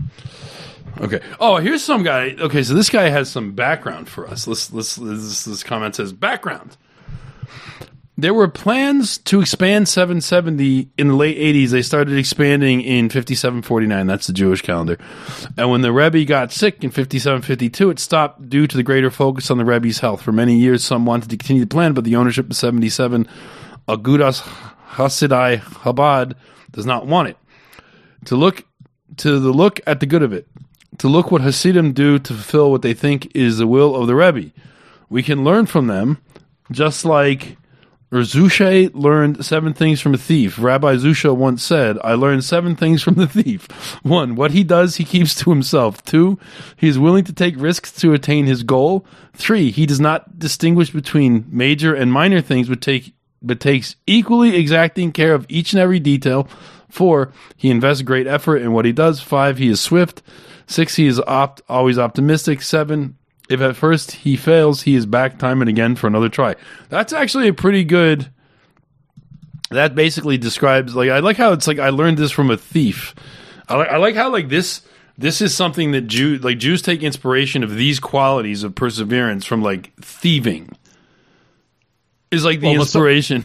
Okay. 1.00 1.20
Oh, 1.38 1.56
here's 1.56 1.84
some 1.84 2.02
guy. 2.02 2.34
Okay, 2.38 2.62
so 2.62 2.74
this 2.74 2.90
guy 2.90 3.08
has 3.08 3.30
some 3.30 3.52
background 3.52 4.08
for 4.08 4.28
us. 4.28 4.46
Let's 4.46 4.72
let's 4.72 4.96
this, 4.96 5.44
this 5.44 5.62
comment 5.62 5.94
says 5.94 6.12
background. 6.12 6.76
There 8.20 8.34
were 8.34 8.48
plans 8.48 9.16
to 9.16 9.40
expand 9.40 9.88
770 9.88 10.90
in 10.98 11.08
the 11.08 11.14
late 11.14 11.38
80s. 11.38 11.70
They 11.70 11.80
started 11.80 12.18
expanding 12.18 12.82
in 12.82 13.08
5749. 13.08 14.06
That's 14.06 14.26
the 14.26 14.34
Jewish 14.34 14.60
calendar. 14.60 14.98
And 15.56 15.70
when 15.70 15.80
the 15.80 15.90
Rebbe 15.90 16.26
got 16.26 16.52
sick 16.52 16.84
in 16.84 16.90
5752, 16.90 17.88
it 17.88 17.98
stopped 17.98 18.50
due 18.50 18.66
to 18.66 18.76
the 18.76 18.82
greater 18.82 19.10
focus 19.10 19.50
on 19.50 19.56
the 19.56 19.64
Rebbe's 19.64 20.00
health. 20.00 20.20
For 20.20 20.32
many 20.32 20.58
years, 20.58 20.84
some 20.84 21.06
wanted 21.06 21.30
to 21.30 21.38
continue 21.38 21.62
the 21.62 21.68
plan, 21.68 21.94
but 21.94 22.04
the 22.04 22.16
ownership 22.16 22.50
of 22.50 22.56
77 22.56 23.26
Agudas 23.88 24.42
Chasidei 24.90 25.60
Chabad 25.60 26.34
does 26.72 26.84
not 26.84 27.06
want 27.06 27.30
it. 27.30 27.38
To 28.26 28.36
look 28.36 28.66
to 29.16 29.40
the 29.40 29.50
look 29.50 29.80
at 29.86 30.00
the 30.00 30.06
good 30.06 30.22
of 30.22 30.34
it, 30.34 30.46
to 30.98 31.08
look 31.08 31.30
what 31.30 31.40
Hasidim 31.40 31.94
do 31.94 32.18
to 32.18 32.34
fulfill 32.34 32.70
what 32.70 32.82
they 32.82 32.92
think 32.92 33.34
is 33.34 33.56
the 33.56 33.66
will 33.66 33.96
of 33.96 34.06
the 34.06 34.14
Rebbe. 34.14 34.52
We 35.08 35.22
can 35.22 35.42
learn 35.42 35.64
from 35.64 35.86
them, 35.86 36.18
just 36.70 37.06
like 37.06 37.56
Reb 38.10 38.24
Zusha 38.24 38.90
learned 38.92 39.44
seven 39.44 39.72
things 39.72 40.00
from 40.00 40.14
a 40.14 40.18
thief. 40.18 40.58
Rabbi 40.58 40.96
Zusha 40.96 41.34
once 41.34 41.62
said, 41.62 41.96
I 42.02 42.14
learned 42.14 42.42
seven 42.42 42.74
things 42.74 43.02
from 43.02 43.14
the 43.14 43.28
thief. 43.28 43.68
One, 44.02 44.34
what 44.34 44.50
he 44.50 44.64
does, 44.64 44.96
he 44.96 45.04
keeps 45.04 45.34
to 45.36 45.50
himself. 45.50 46.02
Two, 46.04 46.38
he 46.76 46.88
is 46.88 46.98
willing 46.98 47.22
to 47.24 47.32
take 47.32 47.54
risks 47.56 47.92
to 47.92 48.12
attain 48.12 48.46
his 48.46 48.64
goal. 48.64 49.06
Three, 49.34 49.70
he 49.70 49.86
does 49.86 50.00
not 50.00 50.40
distinguish 50.40 50.90
between 50.90 51.46
major 51.50 51.94
and 51.94 52.12
minor 52.12 52.40
things, 52.40 52.68
but 52.68 52.80
take 52.80 53.14
but 53.42 53.60
takes 53.60 53.96
equally 54.06 54.56
exacting 54.56 55.12
care 55.12 55.32
of 55.32 55.46
each 55.48 55.72
and 55.72 55.80
every 55.80 56.00
detail. 56.00 56.48
Four, 56.90 57.32
he 57.56 57.70
invests 57.70 58.02
great 58.02 58.26
effort 58.26 58.58
in 58.58 58.72
what 58.72 58.84
he 58.84 58.92
does. 58.92 59.20
Five, 59.20 59.58
he 59.58 59.68
is 59.68 59.80
swift. 59.80 60.20
Six, 60.66 60.96
he 60.96 61.06
is 61.06 61.20
opt, 61.20 61.62
always 61.68 61.98
optimistic. 61.98 62.60
Seven, 62.60 63.16
if 63.50 63.60
at 63.60 63.76
first 63.76 64.12
he 64.12 64.36
fails, 64.36 64.82
he 64.82 64.94
is 64.94 65.04
back 65.04 65.38
time 65.38 65.60
and 65.60 65.68
again 65.68 65.96
for 65.96 66.06
another 66.06 66.28
try. 66.28 66.54
That's 66.88 67.12
actually 67.12 67.48
a 67.48 67.52
pretty 67.52 67.82
good. 67.82 68.30
That 69.70 69.94
basically 69.94 70.38
describes 70.38 70.94
like 70.94 71.10
I 71.10 71.18
like 71.18 71.36
how 71.36 71.52
it's 71.52 71.66
like 71.66 71.78
I 71.78 71.90
learned 71.90 72.16
this 72.16 72.30
from 72.30 72.50
a 72.50 72.56
thief. 72.56 73.14
I 73.68 73.76
like 73.76 73.88
I 73.88 73.96
like 73.98 74.14
how 74.14 74.30
like 74.30 74.48
this 74.48 74.82
this 75.18 75.40
is 75.40 75.54
something 75.54 75.90
that 75.92 76.02
Jew 76.02 76.38
like 76.38 76.58
Jews 76.58 76.80
take 76.80 77.02
inspiration 77.02 77.62
of 77.62 77.74
these 77.74 78.00
qualities 78.00 78.62
of 78.62 78.74
perseverance 78.74 79.44
from 79.44 79.62
like 79.62 79.92
thieving. 80.00 80.70
Is 82.30 82.44
like 82.44 82.60
the 82.60 82.68
Well, 82.68 82.82
inspiration. 82.82 83.44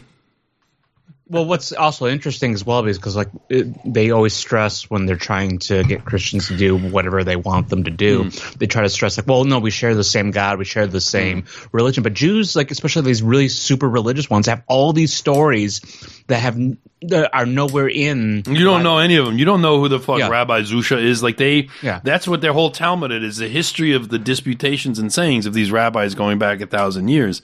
Well, 1.28 1.44
what's 1.44 1.72
also 1.72 2.06
interesting 2.06 2.54
as 2.54 2.64
well 2.64 2.86
is 2.86 2.98
because 2.98 3.16
like 3.16 3.30
it, 3.48 3.66
they 3.84 4.12
always 4.12 4.32
stress 4.32 4.88
when 4.88 5.06
they're 5.06 5.16
trying 5.16 5.58
to 5.60 5.82
get 5.82 6.04
Christians 6.04 6.46
to 6.48 6.56
do 6.56 6.76
whatever 6.76 7.24
they 7.24 7.34
want 7.34 7.68
them 7.68 7.82
to 7.84 7.90
do, 7.90 8.24
hmm. 8.24 8.58
they 8.58 8.66
try 8.66 8.82
to 8.82 8.88
stress 8.88 9.18
like, 9.18 9.26
well, 9.26 9.44
no, 9.44 9.58
we 9.58 9.72
share 9.72 9.96
the 9.96 10.04
same 10.04 10.30
God, 10.30 10.58
we 10.58 10.64
share 10.64 10.86
the 10.86 11.00
same 11.00 11.46
religion. 11.72 12.04
But 12.04 12.14
Jews, 12.14 12.54
like 12.54 12.70
especially 12.70 13.02
these 13.02 13.24
really 13.24 13.48
super 13.48 13.88
religious 13.88 14.30
ones, 14.30 14.46
have 14.46 14.62
all 14.68 14.92
these 14.92 15.12
stories 15.12 15.80
that 16.28 16.38
have 16.38 16.56
that 17.02 17.30
are 17.34 17.46
nowhere 17.46 17.88
in. 17.88 18.44
You 18.46 18.64
don't 18.64 18.82
know 18.82 18.98
any 18.98 19.16
of 19.16 19.26
them. 19.26 19.36
You 19.36 19.44
don't 19.44 19.62
know 19.62 19.80
who 19.80 19.88
the 19.88 19.98
fuck 19.98 20.18
Yeah. 20.18 20.28
Rabbi 20.28 20.62
Zusha 20.62 21.02
is. 21.02 21.22
Like 21.24 21.36
they, 21.36 21.68
Yeah. 21.82 22.00
that's 22.02 22.26
what 22.26 22.40
their 22.40 22.52
whole 22.52 22.70
Talmud 22.70 23.10
is 23.10 23.38
the 23.38 23.48
history 23.48 23.92
of 23.92 24.08
the 24.08 24.18
disputations 24.18 24.98
and 24.98 25.12
sayings 25.12 25.46
of 25.46 25.54
these 25.54 25.70
rabbis 25.70 26.14
going 26.14 26.38
back 26.38 26.60
a 26.60 26.66
thousand 26.66 27.08
years. 27.08 27.42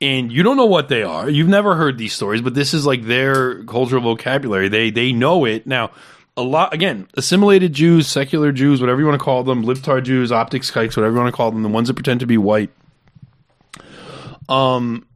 And 0.00 0.30
you 0.30 0.42
don't 0.42 0.56
know 0.56 0.66
what 0.66 0.88
they 0.88 1.02
are. 1.02 1.28
You've 1.28 1.48
never 1.48 1.74
heard 1.74 1.96
these 1.96 2.12
stories, 2.12 2.42
but 2.42 2.54
this 2.54 2.74
is 2.74 2.84
like 2.84 3.04
their 3.04 3.64
cultural 3.64 4.02
vocabulary. 4.02 4.68
They 4.68 4.90
they 4.90 5.12
know 5.12 5.44
it 5.44 5.66
now. 5.66 5.90
A 6.36 6.42
lot 6.42 6.74
again, 6.74 7.08
assimilated 7.14 7.72
Jews, 7.72 8.06
secular 8.06 8.52
Jews, 8.52 8.80
whatever 8.80 9.00
you 9.00 9.06
want 9.06 9.18
to 9.18 9.24
call 9.24 9.42
them, 9.42 9.64
libtard 9.64 10.04
Jews, 10.04 10.30
optics 10.30 10.70
kikes, 10.70 10.96
whatever 10.96 11.14
you 11.14 11.20
want 11.20 11.32
to 11.32 11.36
call 11.36 11.50
them, 11.50 11.62
the 11.62 11.70
ones 11.70 11.88
that 11.88 11.94
pretend 11.94 12.20
to 12.20 12.26
be 12.26 12.36
white. 12.36 12.70
Um, 14.50 15.06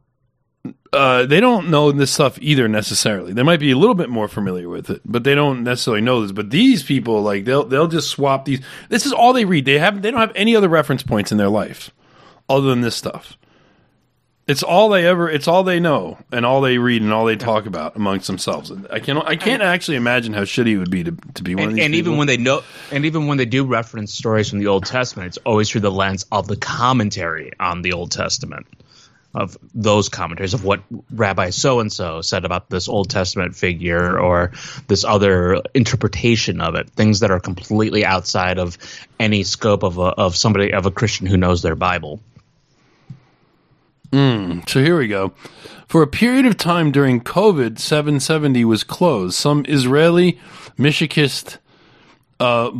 uh, 0.93 1.25
they 1.25 1.39
don't 1.39 1.69
know 1.69 1.91
this 1.91 2.11
stuff 2.11 2.37
either 2.41 2.67
necessarily. 2.67 3.33
They 3.33 3.43
might 3.43 3.59
be 3.59 3.71
a 3.71 3.77
little 3.77 3.95
bit 3.95 4.09
more 4.09 4.27
familiar 4.27 4.67
with 4.67 4.89
it, 4.89 5.01
but 5.05 5.23
they 5.23 5.35
don't 5.35 5.63
necessarily 5.63 6.01
know 6.01 6.21
this. 6.21 6.31
But 6.31 6.49
these 6.49 6.83
people, 6.83 7.21
like 7.21 7.45
they'll 7.45 7.63
they'll 7.63 7.87
just 7.87 8.09
swap 8.09 8.45
these. 8.45 8.61
This 8.89 9.05
is 9.05 9.13
all 9.13 9.31
they 9.31 9.45
read. 9.45 9.65
They 9.65 9.77
have 9.77 10.01
they 10.01 10.11
don't 10.11 10.19
have 10.19 10.33
any 10.35 10.55
other 10.55 10.69
reference 10.69 11.03
points 11.03 11.31
in 11.31 11.37
their 11.37 11.49
life 11.49 11.91
other 12.49 12.67
than 12.67 12.81
this 12.81 12.95
stuff. 12.95 13.37
It's 14.51 14.63
all 14.63 14.89
they 14.89 15.07
ever. 15.07 15.29
It's 15.29 15.47
all 15.47 15.63
they 15.63 15.79
know, 15.79 16.17
and 16.29 16.45
all 16.45 16.59
they 16.59 16.77
read, 16.77 17.01
and 17.01 17.13
all 17.13 17.23
they 17.23 17.37
talk 17.37 17.67
about 17.67 17.95
amongst 17.95 18.27
themselves. 18.27 18.69
I 18.89 18.99
can 18.99 19.17
I 19.17 19.37
can't 19.37 19.61
actually 19.61 19.95
imagine 19.95 20.33
how 20.33 20.41
shitty 20.41 20.73
it 20.73 20.77
would 20.77 20.91
be 20.91 21.05
to 21.05 21.15
to 21.35 21.43
be 21.43 21.55
one 21.55 21.63
of 21.63 21.69
And, 21.69 21.77
these. 21.77 21.85
and 21.85 21.95
even 21.95 22.17
when 22.17 22.27
they 22.27 22.35
know, 22.35 22.61
and 22.91 23.05
even 23.05 23.27
when 23.27 23.37
they 23.37 23.45
do 23.45 23.63
reference 23.63 24.13
stories 24.13 24.49
from 24.49 24.59
the 24.59 24.67
Old 24.67 24.85
Testament, 24.85 25.27
it's 25.27 25.37
always 25.45 25.69
through 25.69 25.81
the 25.81 25.91
lens 25.91 26.25
of 26.33 26.47
the 26.47 26.57
commentary 26.57 27.53
on 27.61 27.81
the 27.81 27.93
Old 27.93 28.11
Testament, 28.11 28.67
of 29.33 29.57
those 29.73 30.09
commentaries 30.09 30.53
of 30.53 30.65
what 30.65 30.81
Rabbi 31.13 31.51
so 31.51 31.79
and 31.79 31.89
so 31.91 32.19
said 32.21 32.43
about 32.43 32.69
this 32.69 32.89
Old 32.89 33.09
Testament 33.09 33.55
figure 33.55 34.19
or 34.19 34.51
this 34.87 35.05
other 35.05 35.61
interpretation 35.73 36.59
of 36.59 36.75
it. 36.75 36.89
Things 36.89 37.21
that 37.21 37.31
are 37.31 37.39
completely 37.39 38.03
outside 38.03 38.59
of 38.59 38.77
any 39.17 39.43
scope 39.43 39.83
of 39.83 39.97
a, 39.97 40.01
of 40.01 40.35
somebody 40.35 40.73
of 40.73 40.85
a 40.85 40.91
Christian 40.91 41.25
who 41.25 41.37
knows 41.37 41.61
their 41.61 41.75
Bible. 41.75 42.19
So 44.67 44.81
here 44.81 44.97
we 44.97 45.07
go. 45.07 45.33
For 45.87 46.01
a 46.01 46.07
period 46.07 46.45
of 46.45 46.57
time 46.57 46.91
during 46.91 47.21
COVID, 47.21 47.79
770 47.79 48.63
was 48.65 48.83
closed. 48.83 49.35
Some 49.35 49.65
Israeli 49.67 50.39
Meshichist 50.77 51.57
uh, 52.41 52.71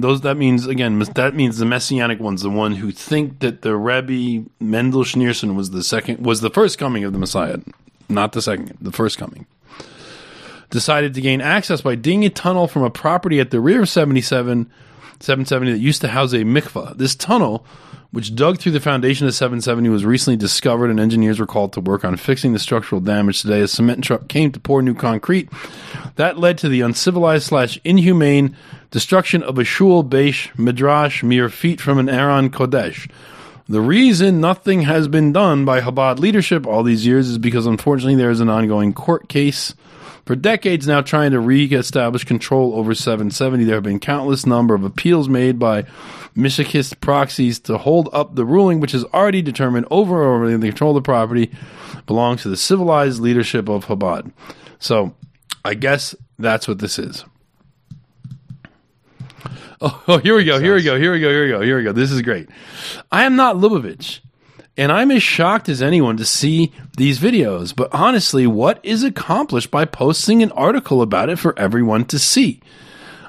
those 0.00 0.22
that 0.22 0.36
means 0.36 0.66
again 0.66 0.98
that 0.98 1.34
means 1.34 1.58
the 1.58 1.64
messianic 1.64 2.18
ones, 2.18 2.42
the 2.42 2.50
one 2.50 2.72
who 2.72 2.90
think 2.90 3.38
that 3.38 3.62
the 3.62 3.76
Rebbe 3.76 4.48
Mendel 4.58 5.04
Schneerson 5.04 5.54
was 5.54 5.70
the 5.70 5.84
second 5.84 6.26
was 6.26 6.40
the 6.40 6.50
first 6.50 6.76
coming 6.76 7.04
of 7.04 7.12
the 7.12 7.18
Messiah, 7.18 7.58
not 8.08 8.32
the 8.32 8.42
second, 8.42 8.76
the 8.80 8.90
first 8.90 9.16
coming. 9.16 9.46
Decided 10.70 11.14
to 11.14 11.20
gain 11.20 11.40
access 11.40 11.82
by 11.82 11.94
digging 11.94 12.24
a 12.24 12.30
tunnel 12.30 12.66
from 12.66 12.82
a 12.82 12.90
property 12.90 13.38
at 13.38 13.52
the 13.52 13.60
rear 13.60 13.82
of 13.82 13.88
77 13.88 14.68
770 15.20 15.72
that 15.72 15.78
used 15.78 16.00
to 16.00 16.08
house 16.08 16.32
a 16.32 16.38
mikvah. 16.38 16.96
This 16.96 17.14
tunnel, 17.14 17.64
which 18.10 18.34
dug 18.34 18.58
through 18.58 18.72
the 18.72 18.80
foundation 18.80 19.26
of 19.26 19.34
770, 19.34 19.88
was 19.90 20.04
recently 20.04 20.36
discovered, 20.36 20.90
and 20.90 20.98
engineers 20.98 21.38
were 21.38 21.46
called 21.46 21.74
to 21.74 21.80
work 21.80 22.04
on 22.04 22.16
fixing 22.16 22.52
the 22.52 22.58
structural 22.58 23.00
damage 23.00 23.42
today. 23.42 23.60
A 23.60 23.68
cement 23.68 24.02
truck 24.02 24.28
came 24.28 24.50
to 24.52 24.60
pour 24.60 24.80
new 24.80 24.94
concrete. 24.94 25.50
That 26.16 26.38
led 26.38 26.56
to 26.58 26.68
the 26.68 26.80
uncivilized 26.80 27.46
slash 27.46 27.78
inhumane 27.84 28.56
destruction 28.90 29.42
of 29.42 29.58
a 29.58 29.64
shul 29.64 30.02
beis 30.02 30.56
midrash 30.58 31.22
mere 31.22 31.48
feet 31.48 31.80
from 31.80 31.98
an 31.98 32.08
Aron 32.08 32.50
Kodesh. 32.50 33.10
The 33.68 33.80
reason 33.80 34.40
nothing 34.40 34.82
has 34.82 35.06
been 35.06 35.32
done 35.32 35.64
by 35.64 35.80
Chabad 35.80 36.18
leadership 36.18 36.66
all 36.66 36.82
these 36.82 37.06
years 37.06 37.28
is 37.28 37.38
because 37.38 37.66
unfortunately 37.66 38.16
there 38.16 38.30
is 38.30 38.40
an 38.40 38.48
ongoing 38.48 38.92
court 38.92 39.28
case 39.28 39.74
for 40.30 40.36
decades 40.36 40.86
now 40.86 41.00
trying 41.00 41.32
to 41.32 41.40
re-establish 41.40 42.22
control 42.22 42.76
over 42.76 42.94
770. 42.94 43.64
There 43.64 43.74
have 43.74 43.82
been 43.82 43.98
countless 43.98 44.46
number 44.46 44.76
of 44.76 44.84
appeals 44.84 45.28
made 45.28 45.58
by 45.58 45.82
Meshichist 46.36 47.00
proxies 47.00 47.58
to 47.58 47.78
hold 47.78 48.08
up 48.12 48.36
the 48.36 48.44
ruling, 48.44 48.78
which 48.78 48.92
has 48.92 49.02
already 49.06 49.42
determined 49.42 49.88
over 49.90 50.22
and 50.22 50.32
over 50.32 50.44
again 50.44 50.60
the 50.60 50.68
control 50.68 50.96
of 50.96 51.02
the 51.02 51.04
property 51.04 51.50
belongs 52.06 52.42
to 52.42 52.48
the 52.48 52.56
civilized 52.56 53.20
leadership 53.20 53.68
of 53.68 53.86
Chabad. 53.86 54.30
So 54.78 55.16
I 55.64 55.74
guess 55.74 56.14
that's 56.38 56.68
what 56.68 56.78
this 56.78 57.00
is. 57.00 57.24
Oh, 59.80 60.04
oh, 60.06 60.18
here 60.22 60.36
we 60.36 60.44
go. 60.44 60.60
Here 60.60 60.76
we 60.76 60.84
go. 60.84 60.96
Here 60.96 61.10
we 61.10 61.18
go. 61.18 61.28
Here 61.28 61.42
we 61.42 61.50
go. 61.50 61.60
Here 61.60 61.76
we 61.78 61.82
go. 61.82 61.92
This 61.92 62.12
is 62.12 62.22
great. 62.22 62.48
I 63.10 63.24
am 63.24 63.34
not 63.34 63.56
Lubavitch, 63.56 64.20
and 64.76 64.90
I'm 64.90 65.10
as 65.10 65.22
shocked 65.22 65.68
as 65.68 65.82
anyone 65.82 66.16
to 66.16 66.24
see 66.24 66.72
these 66.96 67.18
videos. 67.18 67.74
But 67.74 67.92
honestly, 67.92 68.46
what 68.46 68.80
is 68.82 69.02
accomplished 69.02 69.70
by 69.70 69.84
posting 69.84 70.42
an 70.42 70.52
article 70.52 71.02
about 71.02 71.28
it 71.28 71.38
for 71.38 71.58
everyone 71.58 72.04
to 72.06 72.18
see? 72.18 72.60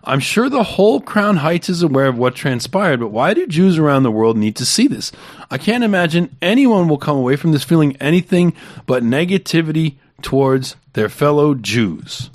I'm 0.03 0.19
sure 0.19 0.49
the 0.49 0.63
whole 0.63 0.99
Crown 0.99 1.37
Heights 1.37 1.69
is 1.69 1.83
aware 1.83 2.07
of 2.07 2.17
what 2.17 2.33
transpired, 2.33 2.99
but 2.99 3.09
why 3.09 3.33
do 3.33 3.45
Jews 3.45 3.77
around 3.77 4.03
the 4.03 4.11
world 4.11 4.35
need 4.35 4.55
to 4.55 4.65
see 4.65 4.87
this? 4.87 5.11
I 5.51 5.57
can't 5.59 5.83
imagine 5.83 6.35
anyone 6.41 6.87
will 6.87 6.97
come 6.97 7.17
away 7.17 7.35
from 7.35 7.51
this 7.51 7.63
feeling 7.63 7.95
anything 7.97 8.53
but 8.87 9.03
negativity 9.03 9.95
towards 10.21 10.75
their 10.93 11.09
fellow 11.09 11.53
Jews. 11.53 12.31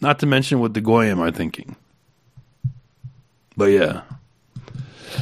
Not 0.00 0.18
to 0.18 0.26
mention 0.26 0.58
what 0.58 0.74
the 0.74 0.80
Goyim 0.80 1.20
are 1.20 1.30
thinking. 1.30 1.76
But 3.56 3.66
yeah. 3.66 4.02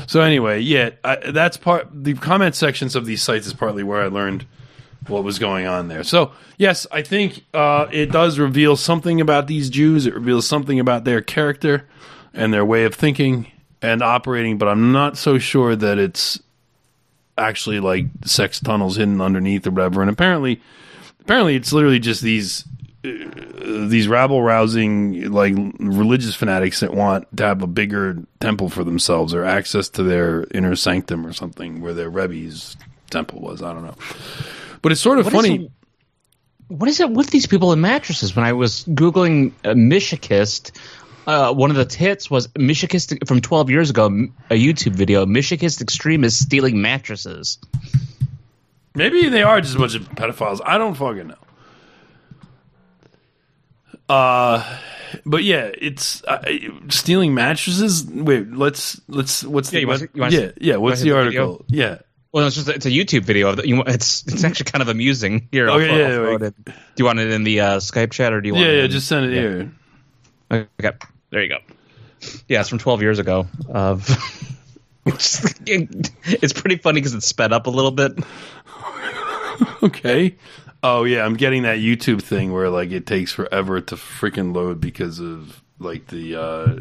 So 0.06 0.20
anyway, 0.20 0.60
yeah, 0.60 0.90
I, 1.02 1.16
that's 1.30 1.56
part. 1.56 1.88
The 1.92 2.14
comment 2.14 2.54
sections 2.54 2.96
of 2.96 3.06
these 3.06 3.22
sites 3.22 3.46
is 3.46 3.52
partly 3.52 3.82
where 3.82 4.02
I 4.02 4.06
learned 4.06 4.46
what 5.06 5.24
was 5.24 5.38
going 5.38 5.66
on 5.66 5.88
there. 5.88 6.02
So 6.02 6.32
yes, 6.56 6.86
I 6.90 7.02
think 7.02 7.44
uh, 7.52 7.86
it 7.92 8.10
does 8.10 8.38
reveal 8.38 8.76
something 8.76 9.20
about 9.20 9.46
these 9.46 9.70
Jews. 9.70 10.06
It 10.06 10.14
reveals 10.14 10.46
something 10.46 10.80
about 10.80 11.04
their 11.04 11.20
character 11.20 11.86
and 12.32 12.52
their 12.52 12.64
way 12.64 12.84
of 12.84 12.94
thinking 12.94 13.50
and 13.82 14.02
operating. 14.02 14.58
But 14.58 14.68
I'm 14.68 14.92
not 14.92 15.16
so 15.16 15.38
sure 15.38 15.76
that 15.76 15.98
it's 15.98 16.40
actually 17.36 17.80
like 17.80 18.06
sex 18.24 18.60
tunnels 18.60 18.96
hidden 18.96 19.20
underneath 19.20 19.66
or 19.66 19.72
whatever. 19.72 20.00
And 20.00 20.10
apparently, 20.10 20.60
apparently, 21.20 21.56
it's 21.56 21.72
literally 21.72 21.98
just 21.98 22.22
these 22.22 22.64
these 23.04 24.08
rabble 24.08 24.42
rousing 24.42 25.30
like 25.30 25.54
religious 25.78 26.34
fanatics 26.34 26.80
that 26.80 26.94
want 26.94 27.26
to 27.36 27.44
have 27.44 27.60
a 27.62 27.66
bigger 27.66 28.18
temple 28.40 28.70
for 28.70 28.82
themselves 28.82 29.34
or 29.34 29.44
access 29.44 29.88
to 29.90 30.02
their 30.02 30.46
inner 30.54 30.74
sanctum 30.74 31.26
or 31.26 31.32
something 31.34 31.80
where 31.82 31.92
their 31.92 32.08
Rebbe's 32.08 32.76
temple 33.10 33.40
was. 33.40 33.62
I 33.62 33.72
don't 33.74 33.84
know. 33.84 33.94
But 34.80 34.92
it's 34.92 35.00
sort 35.00 35.18
of 35.18 35.26
What 35.26 35.34
is 35.34 35.40
funny. 35.50 35.64
it- 35.66 35.70
what 36.68 36.88
is 36.88 36.98
it 36.98 37.10
with 37.10 37.28
these 37.28 37.46
people 37.46 37.74
in 37.74 37.80
mattresses? 37.82 38.34
When 38.34 38.44
I 38.46 38.54
was 38.54 38.84
googling 38.84 39.52
uh, 39.64 39.74
Meshichist, 39.74 40.70
uh, 41.26 41.52
one 41.52 41.70
of 41.70 41.76
the 41.76 41.94
hits 41.94 42.30
was 42.30 42.48
Meshichist 42.48 43.28
from 43.28 43.42
12 43.42 43.68
years 43.68 43.90
ago, 43.90 44.06
a 44.06 44.54
YouTube 44.54 44.92
video. 44.92 45.26
Meshichist 45.26 45.82
extremists 45.82 46.40
stealing 46.40 46.80
mattresses. 46.80 47.58
Maybe 48.94 49.28
they 49.28 49.42
are 49.42 49.60
just 49.60 49.74
a 49.74 49.78
bunch 49.78 49.94
of 49.94 50.08
pedophiles. 50.10 50.60
I 50.64 50.78
don't 50.78 50.94
fucking 50.94 51.28
know. 51.28 51.34
Uh, 54.08 54.78
but 55.24 55.42
yeah, 55.44 55.70
it's 55.80 56.22
uh, 56.24 56.42
stealing 56.90 57.34
mattresses. 57.34 58.04
Wait, 58.06 58.50
let's 58.52 59.00
let's 59.08 59.42
what's 59.44 59.72
Yeah, 59.72 59.80
the 59.80 59.86
what- 59.86 60.14
wanna 60.16 60.32
yeah 60.32 60.40
see- 60.48 60.52
yeah 60.60 60.76
what's 60.76 61.00
the 61.00 61.04
see 61.04 61.10
the 61.10 61.16
article? 61.16 61.64
Yeah, 61.68 61.98
Well, 62.32 62.46
it's 62.46 62.56
just 62.56 62.68
it's 62.68 62.84
a 62.86 62.90
YouTube 62.90 63.22
video. 63.24 63.48
Of 63.50 63.56
the, 63.58 63.68
you, 63.68 63.82
it's 63.86 64.24
it's 64.26 64.44
actually 64.48 64.70
kind 64.70 64.82
of 64.82 64.88
amusing. 64.88 65.48
Here, 65.52 65.70
I'll, 65.70 65.76
Okay, 65.80 65.90
I'll 65.90 66.10
yeah, 66.26 66.30
like- 66.32 66.42
it. 66.42 66.64
Do 66.66 66.72
you 66.98 67.04
want 67.04 67.18
it 67.20 67.30
in 67.30 67.44
the 67.44 67.60
uh, 67.60 67.76
Skype 67.78 68.10
chat 68.12 68.32
or 68.32 68.40
do 68.40 68.48
you 68.48 68.54
want 68.54 68.66
yeah 68.66 68.72
it 68.72 68.76
yeah. 68.78 68.84
in- 68.84 68.90
Just 68.90 69.06
send 69.08 69.26
it 69.26 69.32
here. 69.32 69.72
Okay, 70.50 70.96
there 71.30 71.42
you 71.42 71.48
go. 71.48 71.58
Yeah, 72.48 72.60
it's 72.60 72.68
from 72.68 72.78
12 72.78 73.02
years 73.02 73.18
ago. 73.18 73.46
Of 73.68 74.08
it's 75.06 76.52
pretty 76.52 76.76
funny 76.76 77.00
because 77.00 77.14
it's 77.14 77.26
sped 77.26 77.52
up 77.52 77.66
a 77.66 77.70
little 77.70 77.90
bit. 77.92 78.12
Okay. 79.84 80.34
Oh 80.86 81.04
yeah, 81.04 81.24
I'm 81.24 81.34
getting 81.34 81.62
that 81.62 81.78
YouTube 81.78 82.20
thing 82.22 82.52
where 82.52 82.68
like 82.68 82.90
it 82.92 83.06
takes 83.06 83.32
forever 83.32 83.80
to 83.80 83.96
freaking 83.96 84.54
load 84.54 84.80
because 84.82 85.18
of 85.18 85.62
like 85.78 86.06
the 86.08 86.36
uh 86.40 86.76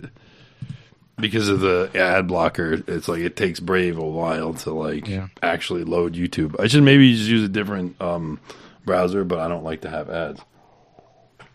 because 1.18 1.48
of 1.48 1.62
the 1.62 1.90
ad 1.96 2.28
blocker. 2.28 2.84
It's 2.86 3.08
like 3.08 3.22
it 3.22 3.36
takes 3.38 3.60
Brave 3.62 3.98
a 3.98 4.04
while 4.06 4.54
to 4.56 4.74
like 4.74 5.08
Yeah. 5.08 5.28
actually 5.42 5.86
load 5.86 6.16
YouTube. 6.16 6.60
I 6.60 6.68
should 6.68 6.84
maybe 6.84 7.16
just 7.16 7.30
use 7.30 7.44
a 7.46 7.50
different 7.50 8.00
um 8.02 8.40
browser, 8.86 9.24
but 9.24 9.40
I 9.40 9.48
don't 9.48 9.64
like 9.64 9.82
to 9.82 9.90
have 9.90 10.10
ads. 10.10 10.42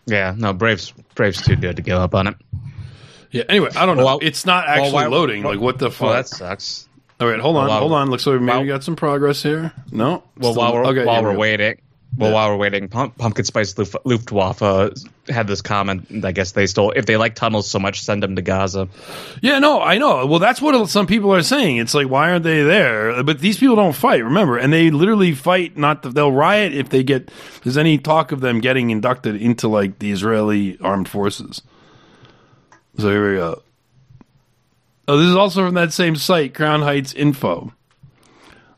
Yeah, 0.07 0.33
no, 0.35 0.51
Braves 0.53 0.91
Braves 1.13 1.43
too 1.43 1.55
good 1.55 1.75
to 1.75 1.83
give 1.83 1.99
up 1.99 2.15
on 2.15 2.25
it. 2.27 2.35
Yeah. 3.29 3.43
Anyway, 3.47 3.69
I 3.75 3.85
don't 3.85 3.97
know. 3.97 4.05
Well, 4.05 4.19
it's 4.23 4.47
not 4.47 4.67
actually 4.67 4.91
why- 4.93 5.05
loading. 5.05 5.43
like 5.43 5.59
what 5.59 5.77
the 5.77 5.91
fuck? 5.91 6.01
Well, 6.01 6.13
that 6.13 6.27
sucks. 6.27 6.87
All 7.21 7.27
right, 7.27 7.39
hold 7.39 7.57
on, 7.57 7.67
well, 7.67 7.79
hold 7.79 7.91
on. 7.91 8.09
Looks 8.09 8.25
like 8.25 8.39
we 8.39 8.45
maybe 8.45 8.57
well- 8.59 8.77
got 8.77 8.83
some 8.83 8.95
progress 8.95 9.43
here. 9.43 9.71
No. 9.91 10.23
Well, 10.37 10.53
Still- 10.53 10.63
while 10.63 10.73
we're 10.73 10.85
okay, 10.87 11.05
while 11.05 11.21
we 11.21 11.29
we're 11.29 11.37
waiting, 11.37 11.75
well, 12.17 12.29
Yeah. 12.29 12.33
while 12.33 12.49
we're 12.49 12.57
waiting, 12.57 12.87
Pumpkin 12.89 13.45
Spice 13.45 13.77
Luft, 13.77 13.95
Luftwaffe 14.03 14.61
uh, 14.61 14.89
had 15.29 15.47
this 15.47 15.61
comment. 15.61 16.25
I 16.25 16.31
guess 16.31 16.51
they 16.53 16.65
stole. 16.67 16.91
If 16.91 17.05
they 17.05 17.17
like 17.17 17.35
tunnels 17.35 17.69
so 17.69 17.79
much, 17.79 18.01
send 18.01 18.23
them 18.23 18.35
to 18.35 18.41
Gaza. 18.41 18.87
Yeah, 19.41 19.59
no, 19.59 19.79
I 19.81 19.97
know. 19.99 20.25
Well, 20.25 20.39
that's 20.39 20.61
what 20.61 20.89
some 20.89 21.05
people 21.07 21.33
are 21.33 21.43
saying. 21.43 21.77
It's 21.77 21.93
like, 21.93 22.07
why 22.09 22.31
aren't 22.31 22.43
they 22.43 22.63
there? 22.63 23.23
But 23.23 23.39
these 23.39 23.57
people 23.59 23.75
don't 23.75 23.95
fight, 23.95 24.23
remember, 24.23 24.57
and 24.57 24.73
they 24.73 24.89
literally 24.91 25.33
fight. 25.33 25.77
Not 25.77 26.01
the, 26.01 26.09
they'll 26.09 26.31
riot 26.31 26.73
if 26.73 26.89
they 26.89 27.03
get. 27.03 27.31
There's 27.63 27.77
any 27.77 27.97
talk 27.97 28.31
of 28.31 28.41
them 28.41 28.59
getting 28.59 28.89
inducted 28.89 29.35
into 29.41 29.67
like 29.67 29.99
the 29.99 30.11
Israeli 30.11 30.77
armed 30.81 31.07
forces. 31.09 31.61
So 32.97 33.07
here 33.09 33.31
we 33.31 33.37
go. 33.37 33.61
Oh, 35.07 35.17
this 35.17 35.27
is 35.29 35.35
also 35.35 35.65
from 35.65 35.75
that 35.75 35.93
same 35.93 36.15
site, 36.15 36.53
Crown 36.53 36.81
Heights 36.81 37.13
Info. 37.13 37.73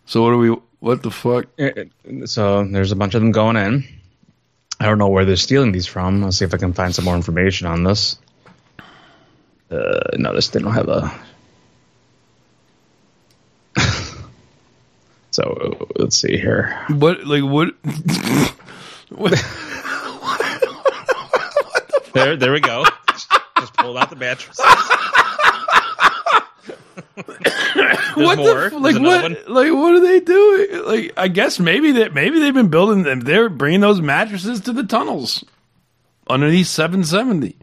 So 0.05 0.21
what 0.21 0.29
are 0.33 0.37
we? 0.37 0.55
What 0.81 1.03
the 1.03 1.11
fuck? 1.11 1.45
So 2.25 2.65
there's 2.65 2.91
a 2.91 2.95
bunch 2.95 3.13
of 3.13 3.21
them 3.21 3.31
going 3.31 3.55
in. 3.55 3.85
I 4.79 4.85
don't 4.85 4.97
know 4.97 5.09
where 5.09 5.25
they're 5.25 5.35
stealing 5.35 5.71
these 5.71 5.85
from. 5.85 6.23
I'll 6.23 6.31
see 6.31 6.43
if 6.43 6.55
I 6.55 6.57
can 6.57 6.73
find 6.73 6.93
some 6.93 7.05
more 7.05 7.15
information 7.15 7.67
on 7.67 7.83
this. 7.83 8.17
Uh, 9.69 9.99
notice 10.15 10.47
they 10.49 10.59
don't 10.59 10.73
have 10.73 10.89
a. 10.89 11.13
so 15.29 15.87
let's 15.99 16.17
see 16.17 16.35
here. 16.35 16.83
What 16.89 17.27
like 17.27 17.43
what? 17.43 17.75
what? 19.09 19.33
There, 22.13 22.35
there 22.35 22.51
we 22.51 22.59
go. 22.59 22.85
Just 23.59 23.73
pulled 23.75 23.97
out 23.97 24.09
the 24.09 24.15
mattress. 24.15 24.59
what 27.15 28.37
more. 28.37 28.69
the 28.69 28.71
f- 28.73 28.81
like 28.81 28.95
another 28.95 29.29
what 29.29 29.49
like 29.49 29.73
what 29.73 29.93
are 29.93 29.99
they 29.99 30.19
doing? 30.19 30.85
Like 30.85 31.13
I 31.17 31.27
guess 31.27 31.59
maybe 31.59 31.93
that 31.93 32.13
maybe 32.13 32.39
they've 32.39 32.53
been 32.53 32.69
building 32.69 33.03
them. 33.03 33.21
They're 33.21 33.49
bringing 33.49 33.81
those 33.81 34.01
mattresses 34.01 34.61
to 34.61 34.73
the 34.73 34.83
tunnels 34.83 35.43
underneath 36.29 36.67
770. 36.67 37.55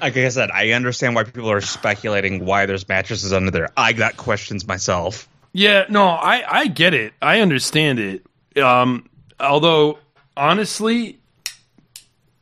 Like 0.00 0.16
I 0.16 0.28
said, 0.28 0.50
I 0.50 0.70
understand 0.72 1.14
why 1.14 1.24
people 1.24 1.50
are 1.50 1.60
speculating 1.60 2.44
why 2.44 2.66
there's 2.66 2.88
mattresses 2.88 3.32
under 3.32 3.50
there. 3.50 3.70
I 3.76 3.92
got 3.92 4.16
questions 4.16 4.66
myself. 4.66 5.28
Yeah, 5.52 5.84
no, 5.88 6.08
I 6.08 6.44
I 6.60 6.66
get 6.66 6.94
it. 6.94 7.12
I 7.20 7.40
understand 7.40 7.98
it. 7.98 8.26
Um, 8.62 9.08
although 9.40 9.98
honestly, 10.36 11.18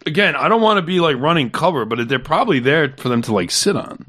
again, 0.07 0.37
I 0.37 0.49
don't 0.49 0.63
want 0.63 0.79
to 0.79 0.83
be 0.83 1.01
like 1.01 1.17
running 1.17 1.51
cover, 1.51 1.85
but 1.85 2.09
they're 2.09 2.19
probably 2.19 2.61
there 2.61 2.95
for 2.97 3.09
them 3.09 3.23
to 3.23 3.35
like 3.35 3.51
sit 3.51 3.77
on 3.77 4.07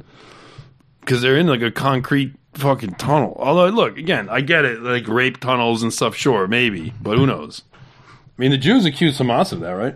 because 1.05 1.21
they're 1.21 1.37
in 1.37 1.45
like 1.47 1.61
a 1.61 1.71
concrete 1.71 2.33
fucking 2.55 2.95
tunnel. 2.95 3.35
Although, 3.39 3.67
look, 3.67 3.97
again, 3.97 4.27
I 4.29 4.41
get 4.41 4.65
it, 4.65 4.81
like 4.81 5.07
rape 5.07 5.39
tunnels 5.39 5.83
and 5.83 5.93
stuff. 5.93 6.15
Sure, 6.15 6.47
maybe, 6.47 6.93
but 7.01 7.17
who 7.17 7.27
knows? 7.27 7.61
I 7.73 8.41
mean, 8.41 8.51
the 8.51 8.57
Jews 8.57 8.85
accused 8.85 9.19
Hamas 9.19 9.53
of 9.53 9.59
that, 9.61 9.71
right? 9.71 9.95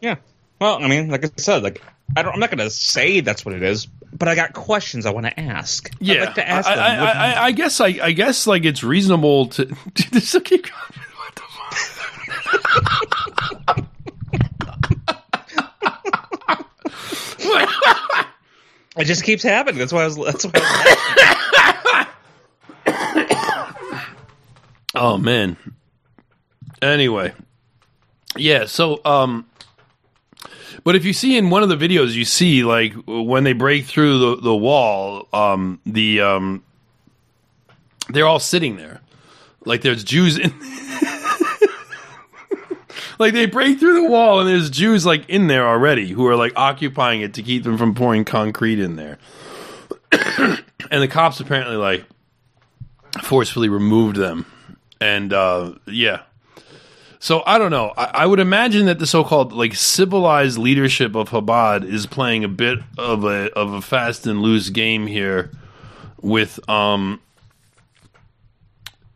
Yeah. 0.00 0.16
Well, 0.60 0.82
I 0.82 0.88
mean, 0.88 1.08
like 1.10 1.24
I 1.24 1.30
said, 1.36 1.62
like 1.62 1.82
I 2.16 2.22
don't, 2.22 2.34
I'm 2.34 2.40
not 2.40 2.50
going 2.50 2.58
to 2.58 2.70
say 2.70 3.20
that's 3.20 3.44
what 3.44 3.54
it 3.54 3.62
is, 3.62 3.86
but 4.12 4.28
I 4.28 4.34
got 4.34 4.52
questions 4.52 5.06
I 5.06 5.10
want 5.12 5.26
to 5.26 5.40
ask. 5.40 5.90
Yeah, 6.00 6.24
like 6.24 6.34
to 6.34 6.48
ask 6.48 6.68
I, 6.68 6.74
them. 6.74 6.84
I, 6.84 6.96
I, 6.96 7.12
I, 7.12 7.44
I 7.44 7.52
guess 7.52 7.80
I, 7.80 7.86
I 8.02 8.12
guess 8.12 8.46
like 8.46 8.64
it's 8.64 8.82
reasonable 8.82 9.48
to. 9.48 9.64
Dude, 9.94 10.10
this 10.12 10.34
will 10.34 10.40
keep 10.40 10.64
going. 10.64 10.82
What 11.16 11.34
the 11.34 11.42
fuck? 13.62 13.86
it 18.96 19.04
just 19.04 19.24
keeps 19.24 19.42
happening. 19.42 19.78
That's 19.78 19.92
why 19.92 20.02
I 20.02 20.06
was. 20.06 20.16
That's 20.16 20.44
why. 20.44 20.52
I 20.54 22.06
was 22.06 22.06
Oh 24.96 25.18
man. 25.18 25.58
Anyway, 26.80 27.34
yeah. 28.36 28.64
So, 28.64 29.00
um, 29.04 29.46
but 30.84 30.96
if 30.96 31.04
you 31.04 31.12
see 31.12 31.36
in 31.36 31.50
one 31.50 31.62
of 31.62 31.68
the 31.68 31.76
videos, 31.76 32.14
you 32.14 32.24
see 32.24 32.64
like 32.64 32.94
when 33.06 33.44
they 33.44 33.52
break 33.52 33.84
through 33.84 34.18
the 34.18 34.36
the 34.42 34.56
wall, 34.56 35.28
um, 35.34 35.80
the 35.84 36.22
um, 36.22 36.64
they're 38.08 38.26
all 38.26 38.38
sitting 38.38 38.76
there, 38.76 39.02
like 39.66 39.82
there's 39.82 40.02
Jews 40.02 40.38
in. 40.38 40.54
like 43.18 43.32
they 43.32 43.46
break 43.46 43.78
through 43.78 44.02
the 44.02 44.08
wall 44.08 44.40
and 44.40 44.48
there's 44.48 44.70
Jews 44.70 45.06
like 45.06 45.28
in 45.28 45.46
there 45.46 45.66
already 45.66 46.08
who 46.08 46.26
are 46.26 46.36
like 46.36 46.52
occupying 46.56 47.20
it 47.20 47.34
to 47.34 47.42
keep 47.42 47.64
them 47.64 47.78
from 47.78 47.94
pouring 47.94 48.24
concrete 48.24 48.78
in 48.78 48.96
there. 48.96 49.18
and 50.12 51.02
the 51.02 51.08
cops 51.08 51.40
apparently 51.40 51.76
like 51.76 52.04
forcefully 53.22 53.68
removed 53.68 54.16
them 54.16 54.46
and 55.00 55.32
uh, 55.32 55.74
yeah. 55.86 56.22
So 57.18 57.42
I 57.46 57.58
don't 57.58 57.70
know. 57.70 57.92
I, 57.96 58.10
I 58.14 58.26
would 58.26 58.40
imagine 58.40 58.86
that 58.86 58.98
the 58.98 59.06
so-called 59.06 59.52
like 59.52 59.74
civilized 59.74 60.58
leadership 60.58 61.14
of 61.14 61.30
Chabad 61.30 61.84
is 61.84 62.06
playing 62.06 62.44
a 62.44 62.48
bit 62.48 62.78
of 62.98 63.24
a 63.24 63.50
of 63.52 63.72
a 63.72 63.82
fast 63.82 64.26
and 64.26 64.42
loose 64.42 64.70
game 64.70 65.06
here 65.06 65.50
with 66.20 66.66
um 66.68 67.20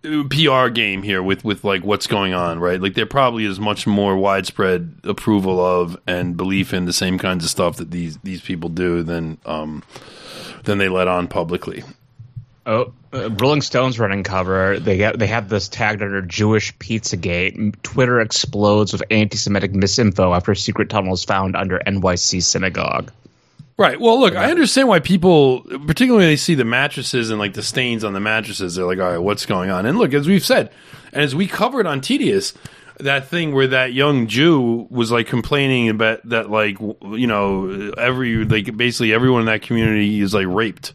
PR 0.03 0.69
game 0.69 1.03
here 1.03 1.23
with 1.23 1.45
with 1.45 1.63
like 1.63 1.83
what's 1.85 2.07
going 2.07 2.33
on, 2.33 2.59
right? 2.59 2.81
Like 2.81 2.95
there 2.95 3.07
probably 3.07 3.45
is 3.45 3.61
much 3.61 3.87
more 3.87 4.17
widespread 4.17 4.95
approval 5.05 5.65
of 5.65 6.01
and 6.07 6.37
belief 6.37 6.73
in 6.73 6.87
the 6.87 6.93
same 6.93 7.19
kinds 7.19 7.45
of 7.45 7.51
stuff 7.51 7.77
that 7.77 7.91
these 7.91 8.17
these 8.19 8.41
people 8.41 8.71
do 8.71 9.03
than 9.03 9.39
um 9.45 9.83
than 10.65 10.79
they 10.79 10.89
let 10.89 11.07
on 11.07 11.29
publicly. 11.29 11.85
Oh, 12.67 12.93
uh, 13.13 13.31
Rolling 13.31 13.63
Stone's 13.63 13.99
running 13.99 14.23
cover. 14.23 14.79
They 14.79 14.97
get 14.97 15.19
they 15.19 15.27
have 15.27 15.49
this 15.49 15.69
tagged 15.69 16.03
under 16.03 16.23
Jewish 16.23 16.77
Pizzagate. 16.79 17.75
Twitter 17.83 18.21
explodes 18.21 18.93
with 18.93 19.03
anti-Semitic 19.11 19.73
misinfo 19.73 20.35
after 20.35 20.55
secret 20.55 20.89
tunnels 20.89 21.25
found 21.25 21.57
under 21.57 21.79
NYC 21.87 22.43
synagogue. 22.43 23.13
Right. 23.81 23.99
Well, 23.99 24.21
look, 24.21 24.37
I 24.37 24.51
understand 24.51 24.89
why 24.89 25.01
people, 25.01 25.63
particularly 25.63 26.19
when 26.19 26.27
they 26.27 26.37
see 26.37 26.55
the 26.55 26.67
mattresses 26.67 27.31
and 27.31 27.39
like 27.39 27.55
the 27.55 27.63
stains 27.63 28.05
on 28.05 28.13
the 28.13 28.21
mattresses, 28.21 28.75
they're 28.75 28.85
like, 28.85 28.99
all 28.99 29.11
right, 29.11 29.17
what's 29.17 29.47
going 29.47 29.71
on? 29.71 29.87
And 29.87 29.97
look, 29.97 30.13
as 30.13 30.29
we've 30.29 30.45
said, 30.45 30.71
and 31.15 31.23
as 31.23 31.35
we 31.35 31.47
covered 31.47 31.87
on 31.87 32.03
Tedious, 32.03 32.53
that 32.99 33.29
thing 33.29 33.55
where 33.55 33.69
that 33.69 33.95
young 33.95 34.27
Jew 34.27 34.87
was 34.91 35.11
like 35.11 35.29
complaining 35.29 35.89
about 35.89 36.21
that, 36.29 36.51
like, 36.51 36.79
you 36.79 37.27
know, 37.27 37.91
every, 37.97 38.45
like, 38.45 38.77
basically 38.77 39.15
everyone 39.15 39.41
in 39.41 39.47
that 39.47 39.63
community 39.63 40.21
is 40.21 40.35
like 40.35 40.47
raped. 40.47 40.93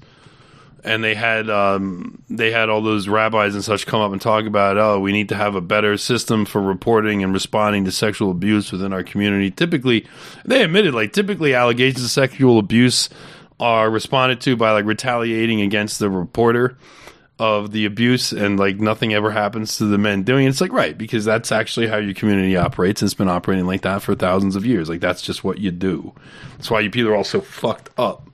And 0.86 1.04
they 1.04 1.16
had 1.16 1.50
um, 1.50 2.22
they 2.30 2.52
had 2.52 2.70
all 2.70 2.82
those 2.82 3.08
rabbis 3.08 3.56
and 3.56 3.64
such 3.64 3.88
come 3.88 4.02
up 4.02 4.12
and 4.12 4.22
talk 4.22 4.46
about 4.46 4.78
oh 4.78 5.00
we 5.00 5.12
need 5.12 5.30
to 5.30 5.36
have 5.36 5.56
a 5.56 5.62
better 5.62 5.98
system 5.98 6.46
for 6.46 6.62
reporting 6.62 7.24
and 7.24 7.34
responding 7.34 7.86
to 7.86 7.92
sexual 7.92 8.30
abuse 8.30 8.72
within 8.72 8.94
our 8.94 9.04
community. 9.04 9.50
Typically, 9.50 10.06
they 10.46 10.64
admitted 10.64 10.94
like 10.94 11.12
typically 11.12 11.56
allegations 11.56 12.04
of 12.04 12.12
sexual 12.12 12.60
abuse 12.60 13.10
are 13.60 13.90
responded 13.90 14.42
to 14.42 14.56
by 14.56 14.72
like 14.72 14.86
retaliating 14.86 15.62
against 15.62 16.00
the 16.00 16.10
reporter 16.10 16.78
of 17.38 17.72
the 17.72 17.86
abuse 17.86 18.32
and 18.32 18.58
like 18.58 18.78
nothing 18.78 19.14
ever 19.14 19.30
happens 19.30 19.78
to 19.78 19.86
the 19.86 19.98
men 19.98 20.24
doing 20.24 20.46
it. 20.46 20.50
It's 20.50 20.62
like 20.62 20.72
right 20.72 20.98
because 20.98 21.26
that's 21.26 21.52
actually 21.52 21.88
how 21.88 21.98
your 21.98 22.14
community 22.14 22.56
operates 22.56 23.02
and 23.02 23.08
it's 23.08 23.14
been 23.14 23.30
operating 23.30 23.66
like 23.66 23.82
that 23.82 24.02
for 24.02 24.16
thousands 24.16 24.56
of 24.56 24.66
years. 24.66 24.88
Like 24.88 25.02
that's 25.02 25.22
just 25.22 25.44
what 25.44 25.58
you 25.58 25.72
do. 25.72 26.14
That's 26.54 26.72
why 26.72 26.80
you 26.80 26.90
people 26.90 27.12
are 27.12 27.16
all 27.16 27.26
so 27.26 27.42
fucked 27.42 27.90
up. 27.98 28.25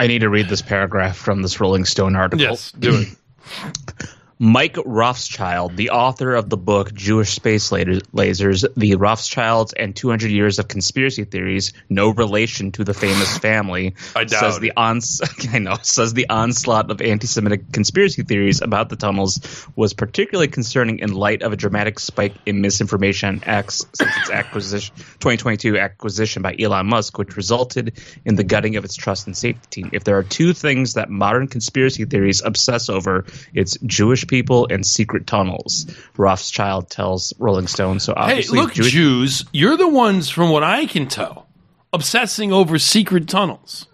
I 0.00 0.06
need 0.06 0.20
to 0.20 0.30
read 0.30 0.48
this 0.48 0.62
paragraph 0.62 1.14
from 1.14 1.42
this 1.42 1.60
Rolling 1.60 1.84
Stone 1.84 2.16
article. 2.16 2.40
Yes, 2.40 2.72
do 2.72 3.02
it. 3.02 4.08
Mike 4.42 4.78
Rothschild, 4.86 5.76
the 5.76 5.90
author 5.90 6.34
of 6.34 6.48
the 6.48 6.56
book 6.56 6.94
Jewish 6.94 7.28
Space 7.28 7.68
Lasers, 7.68 8.66
The 8.74 8.94
Rothschilds 8.94 9.74
and 9.74 9.94
200 9.94 10.30
Years 10.30 10.58
of 10.58 10.66
Conspiracy 10.66 11.24
Theories, 11.24 11.74
no 11.90 12.08
relation 12.08 12.72
to 12.72 12.82
the 12.82 12.94
famous 12.94 13.36
family, 13.36 13.96
I 14.16 14.24
doubt 14.24 14.40
says 14.40 14.58
the 14.58 14.72
ons- 14.78 15.20
I 15.52 15.58
know, 15.58 15.76
says 15.82 16.14
the 16.14 16.30
onslaught 16.30 16.90
of 16.90 17.02
anti-Semitic 17.02 17.70
conspiracy 17.70 18.22
theories 18.22 18.62
about 18.62 18.88
the 18.88 18.96
tunnels 18.96 19.66
was 19.76 19.92
particularly 19.92 20.48
concerning 20.48 21.00
in 21.00 21.12
light 21.12 21.42
of 21.42 21.52
a 21.52 21.56
dramatic 21.56 21.98
spike 21.98 22.32
in 22.46 22.62
misinformation 22.62 23.28
on 23.28 23.44
X 23.44 23.84
since 23.92 24.16
its 24.16 24.30
acquisition 24.30 24.94
2022 24.96 25.78
acquisition 25.78 26.40
by 26.40 26.56
Elon 26.58 26.86
Musk, 26.86 27.18
which 27.18 27.36
resulted 27.36 28.00
in 28.24 28.36
the 28.36 28.44
gutting 28.44 28.76
of 28.76 28.86
its 28.86 28.96
trust 28.96 29.26
and 29.26 29.36
safety 29.36 29.82
team. 29.82 29.90
If 29.92 30.04
there 30.04 30.16
are 30.16 30.22
two 30.22 30.54
things 30.54 30.94
that 30.94 31.10
modern 31.10 31.46
conspiracy 31.46 32.06
theories 32.06 32.40
obsess 32.40 32.88
over, 32.88 33.26
it's 33.52 33.76
Jewish 33.84 34.29
people 34.30 34.66
and 34.70 34.86
secret 34.86 35.26
tunnels. 35.26 35.84
Rothschild 36.16 36.88
tells 36.88 37.34
Rolling 37.38 37.66
Stone. 37.66 38.00
So 38.00 38.14
Hey, 38.16 38.42
look, 38.48 38.72
Jewish- 38.72 38.92
Jews, 38.92 39.44
you're 39.52 39.76
the 39.76 39.88
ones, 39.88 40.30
from 40.30 40.48
what 40.48 40.62
I 40.64 40.86
can 40.86 41.06
tell, 41.06 41.46
obsessing 41.92 42.52
over 42.52 42.78
secret 42.78 43.28
tunnels. 43.28 43.86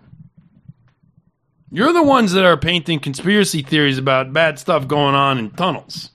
You're 1.73 1.93
the 1.93 2.03
ones 2.03 2.33
that 2.33 2.45
are 2.45 2.57
painting 2.57 3.01
conspiracy 3.01 3.63
theories 3.63 3.99
about 3.99 4.33
bad 4.33 4.59
stuff 4.59 4.87
going 4.87 5.15
on 5.17 5.39
in 5.39 5.51
tunnels. 5.51 6.11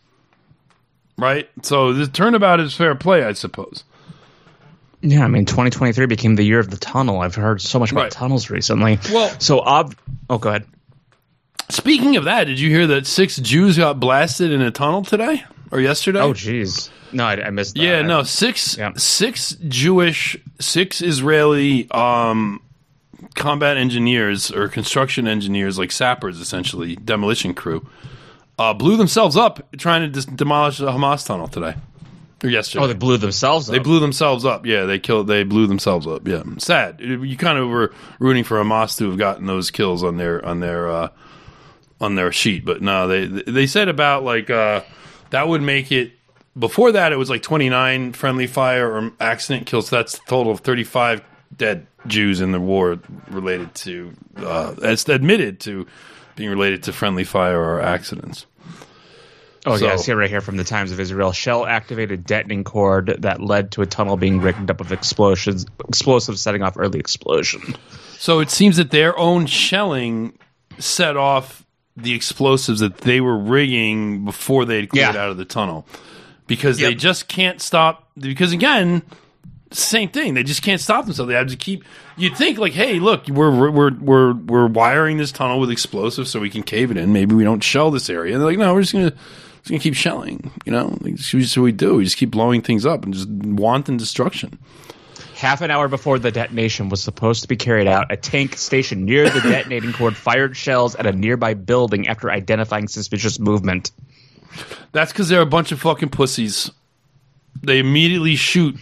Right? 1.18 1.50
So 1.64 1.92
the 1.94 2.08
turnabout 2.08 2.60
is 2.62 2.74
fair 2.74 2.96
play, 2.96 3.24
I 3.26 3.34
suppose. 3.34 3.84
Yeah, 5.02 5.24
I 5.24 5.28
mean, 5.28 5.46
2023 5.46 6.06
became 6.06 6.36
the 6.36 6.44
year 6.44 6.60
of 6.60 6.70
the 6.70 6.78
tunnel. 6.78 7.22
I've 7.22 7.36
heard 7.36 7.60
so 7.60 7.80
much 7.80 7.92
about 7.92 8.02
Right. 8.04 8.12
tunnels 8.12 8.50
recently. 8.50 9.00
Well- 9.12 9.30
so 9.40 9.60
ob- 9.60 9.96
oh, 10.30 10.38
go 10.38 10.50
ahead. 10.50 10.66
Speaking 11.72 12.18
of 12.18 12.26
that, 12.26 12.46
did 12.46 12.60
you 12.60 12.70
hear 12.70 12.88
that 12.88 13.08
six 13.08 13.38
Jews 13.38 13.78
got 13.78 14.00
blasted 14.00 14.52
in 14.52 14.62
a 14.62 14.72
tunnel 14.72 15.04
today 15.04 15.44
or 15.72 15.80
yesterday? 15.80 16.20
Oh, 16.20 16.34
jeez. 16.34 16.90
No, 17.14 17.26
I, 17.26 17.46
I 17.46 17.50
missed. 17.50 17.76
That. 17.76 17.82
Yeah, 17.82 18.02
no, 18.02 18.24
six 18.24 18.78
Yeah. 18.78 18.92
six 18.98 19.56
Jewish, 19.68 20.38
six 20.60 21.02
Israeli 21.02 21.90
um, 21.92 22.62
combat 23.36 23.78
engineers 23.78 24.52
or 24.52 24.68
construction 24.68 25.28
engineers, 25.28 25.78
like 25.80 25.92
sappers, 25.92 26.40
essentially 26.40 26.96
demolition 26.98 27.54
crew, 27.54 27.88
uh, 28.60 28.74
blew 28.74 28.98
themselves 28.98 29.38
up 29.38 29.72
trying 29.78 30.02
to 30.02 30.08
dis- 30.10 30.26
demolish 30.26 30.78
the 30.78 30.92
Hamas 30.92 31.26
tunnel 31.26 31.48
today 31.48 31.76
or 32.44 32.50
yesterday. 32.50 32.84
Oh, 32.84 32.88
they 32.88 32.94
blew 32.94 33.18
themselves 33.18 33.70
up. 33.70 33.74
They 33.74 33.80
blew 33.80 34.00
themselves 34.00 34.44
up. 34.46 34.66
Yeah, 34.66 34.84
they 34.86 35.00
killed. 35.00 35.28
They 35.28 35.44
blew 35.44 35.68
themselves 35.68 36.06
up. 36.06 36.28
Yeah, 36.28 36.44
sad. 36.58 37.00
You 37.00 37.38
kind 37.38 37.58
of 37.58 37.70
were 37.70 37.94
rooting 38.20 38.44
for 38.44 38.62
Hamas 38.62 38.98
to 38.98 39.10
have 39.10 39.18
gotten 39.18 39.46
those 39.46 39.72
kills 39.72 40.04
on 40.04 40.18
their 40.18 40.44
on 40.46 40.60
their 40.60 40.90
uh, 40.90 41.10
on 42.02 42.16
their 42.16 42.32
sheet, 42.34 42.66
but 42.66 42.82
no, 42.82 43.08
they 43.08 43.28
they 43.28 43.68
said 43.68 43.88
about 43.88 44.24
like 44.24 44.50
uh, 44.50 44.82
that 45.30 45.48
would 45.48 45.62
make 45.62 45.92
it. 45.92 46.12
Before 46.60 46.92
that, 46.92 47.14
it 47.14 47.16
was 47.16 47.30
like 47.30 47.42
twenty 47.44 47.70
nine 47.70 48.12
friendly 48.12 48.48
fire 48.48 48.92
or 48.92 49.12
accident 49.22 49.68
kills. 49.68 49.88
So 49.88 49.96
that's 49.96 50.16
a 50.18 50.22
total 50.28 50.52
of 50.52 50.60
thirty 50.60 50.84
five 50.84 51.22
dead 51.56 51.88
Jews 52.08 52.42
in 52.42 52.52
the 52.52 52.60
war 52.60 53.00
related 53.30 53.74
to. 53.76 54.12
Uh, 54.36 54.72
that's 54.72 55.08
admitted 55.08 55.62
to 55.62 55.88
being 56.36 56.50
related 56.50 56.84
to 56.84 56.94
friendly 56.94 57.24
fire 57.24 57.58
or 57.62 57.80
accidents. 57.82 58.46
Oh 59.66 59.78
So- 59.78 59.86
yeah, 59.86 59.94
I 59.94 59.96
see 59.98 60.12
it 60.12 60.16
right 60.16 60.30
here 60.30 60.42
from 60.42 60.58
the 60.58 60.64
Times 60.64 60.92
of 60.92 61.00
Israel. 61.00 61.32
Shell 61.32 61.66
activated 61.68 62.26
detonating 62.26 62.64
cord 62.64 63.16
that 63.20 63.42
led 63.42 63.72
to 63.74 63.84
a 63.84 63.86
tunnel 63.86 64.18
being 64.18 64.42
rigged 64.42 64.72
up 64.72 64.82
of 64.82 64.92
explosions, 64.92 65.66
explosives 65.88 66.42
setting 66.42 66.64
off 66.64 66.76
early 66.78 67.00
explosion. 67.00 67.62
So 68.18 68.40
it 68.40 68.50
seems 68.50 68.78
that 68.78 68.90
their 68.92 69.18
own 69.20 69.46
shelling 69.46 70.38
set 70.80 71.16
off 71.16 71.64
the 71.98 72.14
explosives 72.14 72.80
that 72.80 72.98
they 73.00 73.22
were 73.22 73.38
rigging 73.38 74.26
before 74.26 74.66
they 74.66 74.78
had 74.82 74.90
cleared 74.90 75.16
Yeah. 75.16 75.22
out 75.24 75.30
of 75.30 75.38
the 75.38 75.46
tunnel 75.46 75.86
because 76.48 76.78
they 76.80 76.96
just 76.96 77.28
can't 77.28 77.62
stop. 77.62 78.08
Because 78.18 78.54
again, 78.54 79.02
same 79.72 80.10
thing. 80.10 80.34
They 80.34 80.44
just 80.44 80.62
can't 80.62 80.82
stop 80.82 81.06
themselves. 81.06 81.30
They 81.30 81.36
have 81.36 81.48
to 81.48 81.56
keep. 81.56 81.84
You'd 82.18 82.36
think 82.36 82.58
like, 82.58 82.74
hey, 82.74 83.00
look, 83.00 83.28
we're 83.28 83.72
we're 83.72 83.92
we're 83.94 84.34
we're 84.34 84.68
wiring 84.68 85.18
this 85.18 85.32
tunnel 85.32 85.60
with 85.60 85.70
explosives 85.72 86.30
so 86.30 86.40
we 86.40 86.50
can 86.50 86.64
cave 86.64 86.92
it 86.92 86.98
in. 86.98 87.14
Maybe 87.14 87.36
we 87.36 87.44
don't 87.44 87.64
shell 87.64 87.92
this 87.92 88.10
area. 88.10 88.34
And 88.34 88.42
they're 88.42 88.50
like, 88.52 88.60
no, 88.60 88.74
we're 88.74 88.82
just 88.82 88.94
gonna. 88.94 89.14
Just 89.62 89.70
gonna 89.70 89.80
keep 89.80 89.94
shelling, 89.94 90.50
you 90.66 90.72
know. 90.72 90.98
Like, 91.02 91.20
what 91.20 91.58
we 91.58 91.72
do. 91.72 91.94
We 91.98 92.04
just 92.06 92.18
keep 92.18 92.32
blowing 92.32 92.64
things 92.64 92.84
up 92.84 93.04
and 93.04 93.14
just 93.14 93.30
wanton 93.30 93.96
destruction. 93.96 94.58
Half 95.42 95.62
an 95.62 95.72
hour 95.72 95.88
before 95.88 96.20
the 96.20 96.30
detonation 96.30 96.90
was 96.90 97.02
supposed 97.02 97.42
to 97.42 97.48
be 97.48 97.56
carried 97.56 97.88
out, 97.88 98.12
a 98.12 98.16
tank 98.16 98.56
stationed 98.58 99.08
near 99.08 99.28
the 99.28 99.42
detonating 99.42 99.92
cord 99.92 100.16
fired 100.16 100.56
shells 100.56 100.94
at 100.94 101.08
a 101.08 101.12
nearby 101.12 101.56
building 101.56 102.08
after 102.08 102.30
identifying 102.30 102.88
suspicious 102.88 103.40
movement. 103.40 103.90
That's 104.92 105.12
because 105.12 105.30
they're 105.30 105.42
a 105.42 105.48
bunch 105.48 105.72
of 105.72 105.82
fucking 105.82 106.10
pussies. 106.10 106.70
They 107.60 107.80
immediately 107.80 108.36
shoot 108.36 108.76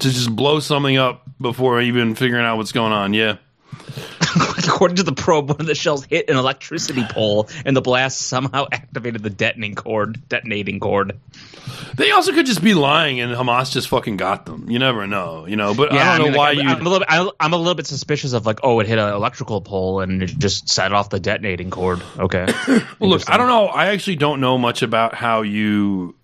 to 0.00 0.10
just 0.10 0.36
blow 0.36 0.60
something 0.60 0.98
up 0.98 1.22
before 1.40 1.80
even 1.80 2.14
figuring 2.14 2.44
out 2.44 2.58
what's 2.58 2.72
going 2.72 2.92
on. 2.92 3.14
Yeah. 3.14 3.38
According 4.58 4.96
to 4.96 5.02
the 5.02 5.12
probe, 5.12 5.48
one 5.48 5.60
of 5.60 5.66
the 5.66 5.74
shells 5.74 6.04
hit 6.04 6.28
an 6.28 6.36
electricity 6.36 7.04
pole, 7.08 7.48
and 7.64 7.76
the 7.76 7.80
blast 7.80 8.18
somehow 8.20 8.66
activated 8.70 9.22
the 9.22 9.30
detonating 9.30 9.74
cord. 9.74 10.28
Detonating 10.28 10.80
cord. 10.80 11.18
They 11.96 12.10
also 12.10 12.32
could 12.32 12.46
just 12.46 12.62
be 12.62 12.74
lying 12.74 13.20
and 13.20 13.32
Hamas 13.32 13.72
just 13.72 13.88
fucking 13.88 14.16
got 14.16 14.46
them. 14.46 14.70
You 14.70 14.78
never 14.78 15.06
know, 15.06 15.46
you 15.46 15.56
know. 15.56 15.74
But 15.74 15.92
I 15.92 16.16
don't 16.16 16.18
know 16.18 16.24
mean, 16.30 16.38
why 16.38 16.52
like, 16.52 16.62
you. 16.62 16.68
I'm, 16.68 16.76
I'm 16.76 16.86
a 16.86 16.90
little 16.90 16.98
bit. 17.00 17.08
I- 17.10 17.30
I'm 17.40 17.52
a 17.52 17.56
little 17.56 17.74
bit 17.74 17.86
suspicious 17.86 18.32
of 18.32 18.46
like, 18.46 18.60
oh, 18.62 18.80
it 18.80 18.86
hit 18.86 18.98
an 18.98 19.12
electrical 19.12 19.60
pole 19.60 20.00
and 20.00 20.22
it 20.22 20.38
just 20.38 20.68
set 20.68 20.92
off 20.92 21.10
the 21.10 21.20
detonating 21.20 21.70
cord. 21.70 22.02
Okay. 22.18 22.46
Well, 22.98 23.10
look, 23.10 23.28
I 23.30 23.36
don't 23.36 23.48
know. 23.48 23.66
I 23.66 23.88
actually 23.88 24.16
don't 24.16 24.40
know 24.40 24.56
much 24.56 24.82
about 24.82 25.14
how 25.14 25.42
you 25.42 26.14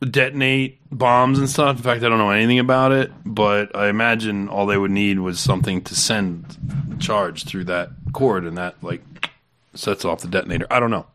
detonate 0.00 0.78
bombs 0.90 1.38
and 1.38 1.48
stuff. 1.48 1.76
In 1.76 1.82
fact, 1.82 2.02
I 2.02 2.08
don't 2.08 2.18
know 2.18 2.30
anything 2.30 2.58
about 2.58 2.92
it. 2.92 3.10
But 3.24 3.74
I 3.76 3.88
imagine 3.88 4.48
all 4.48 4.66
they 4.66 4.76
would 4.78 4.90
need 4.90 5.18
was 5.18 5.40
something 5.40 5.82
to 5.82 5.94
send 5.94 6.46
charge 7.02 7.44
through 7.44 7.64
that 7.64 7.90
cord, 8.12 8.44
and 8.44 8.56
that 8.56 8.82
like 8.82 9.02
sets 9.74 10.04
off 10.04 10.20
the 10.20 10.28
detonator. 10.28 10.66
I 10.70 10.80
don't 10.80 10.90
know. 10.90 11.06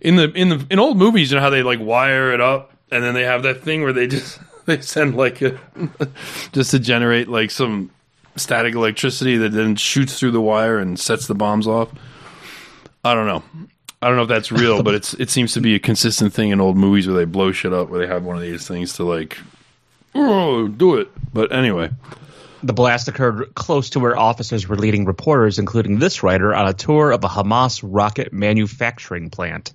In 0.00 0.16
the 0.16 0.30
in 0.32 0.50
the 0.50 0.66
in 0.70 0.78
old 0.78 0.96
movies, 0.96 1.30
you 1.30 1.36
know 1.36 1.42
how 1.42 1.50
they 1.50 1.62
like 1.62 1.80
wire 1.80 2.32
it 2.32 2.40
up, 2.40 2.72
and 2.90 3.02
then 3.02 3.14
they 3.14 3.24
have 3.24 3.42
that 3.42 3.62
thing 3.62 3.82
where 3.82 3.92
they 3.92 4.06
just 4.06 4.38
they 4.66 4.80
send 4.80 5.16
like 5.16 5.42
a 5.42 5.58
just 6.52 6.70
to 6.70 6.78
generate 6.78 7.28
like 7.28 7.50
some 7.50 7.90
static 8.36 8.74
electricity 8.74 9.36
that 9.38 9.50
then 9.50 9.76
shoots 9.76 10.18
through 10.18 10.32
the 10.32 10.40
wire 10.40 10.78
and 10.78 10.98
sets 10.98 11.26
the 11.26 11.34
bombs 11.34 11.66
off. 11.66 11.90
I 13.04 13.14
don't 13.14 13.26
know. 13.26 13.42
I 14.02 14.08
don't 14.08 14.16
know 14.16 14.22
if 14.22 14.28
that's 14.28 14.52
real, 14.52 14.82
but 14.82 14.94
it's 14.94 15.14
it 15.14 15.30
seems 15.30 15.54
to 15.54 15.60
be 15.60 15.74
a 15.74 15.78
consistent 15.78 16.34
thing 16.34 16.50
in 16.50 16.60
old 16.60 16.76
movies 16.76 17.06
where 17.06 17.16
they 17.16 17.24
blow 17.24 17.52
shit 17.52 17.72
up, 17.72 17.88
where 17.88 17.98
they 17.98 18.06
have 18.06 18.24
one 18.24 18.36
of 18.36 18.42
these 18.42 18.68
things 18.68 18.92
to 18.94 19.04
like, 19.04 19.38
oh, 20.14 20.68
do 20.68 20.96
it. 20.96 21.08
But 21.32 21.52
anyway, 21.52 21.90
The 22.64 22.72
blast 22.72 23.08
occurred 23.08 23.54
close 23.54 23.90
to 23.90 24.00
where 24.00 24.16
officers 24.16 24.66
were 24.66 24.76
leading 24.76 25.04
reporters, 25.04 25.58
including 25.58 25.98
this 25.98 26.22
writer, 26.22 26.54
on 26.54 26.66
a 26.66 26.72
tour 26.72 27.12
of 27.12 27.22
a 27.22 27.28
Hamas 27.28 27.80
rocket 27.82 28.32
manufacturing 28.32 29.28
plant. 29.28 29.74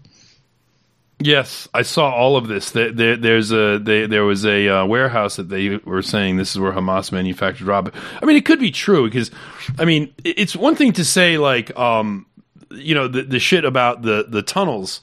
Yes, 1.22 1.68
I 1.72 1.84
saw 1.84 2.10
all 2.10 2.36
of 2.36 2.48
this. 2.48 2.72
There, 2.72 2.92
there, 2.92 3.16
there's 3.16 3.52
a 3.52 3.78
there 3.78 4.24
was 4.24 4.44
a 4.44 4.70
uh, 4.70 4.86
warehouse 4.86 5.36
that 5.36 5.50
they 5.50 5.76
were 5.78 6.02
saying 6.02 6.38
this 6.38 6.52
is 6.52 6.60
where 6.60 6.72
Hamas 6.72 7.12
manufactured 7.12 7.68
rocket. 7.68 7.94
I 8.22 8.26
mean, 8.26 8.38
it 8.38 8.46
could 8.46 8.60
be 8.60 8.72
true 8.72 9.06
because, 9.06 9.30
I 9.78 9.86
mean, 9.86 10.12
it's 10.24 10.56
one 10.56 10.76
thing 10.76 10.94
to 10.94 11.06
say 11.06 11.38
like, 11.38 11.78
um, 11.78 12.26
you 12.72 12.96
know, 12.96 13.08
the 13.08 13.22
the 13.22 13.40
shit 13.40 13.66
about 13.66 14.02
the 14.02 14.26
the 14.28 14.42
tunnels 14.42 15.02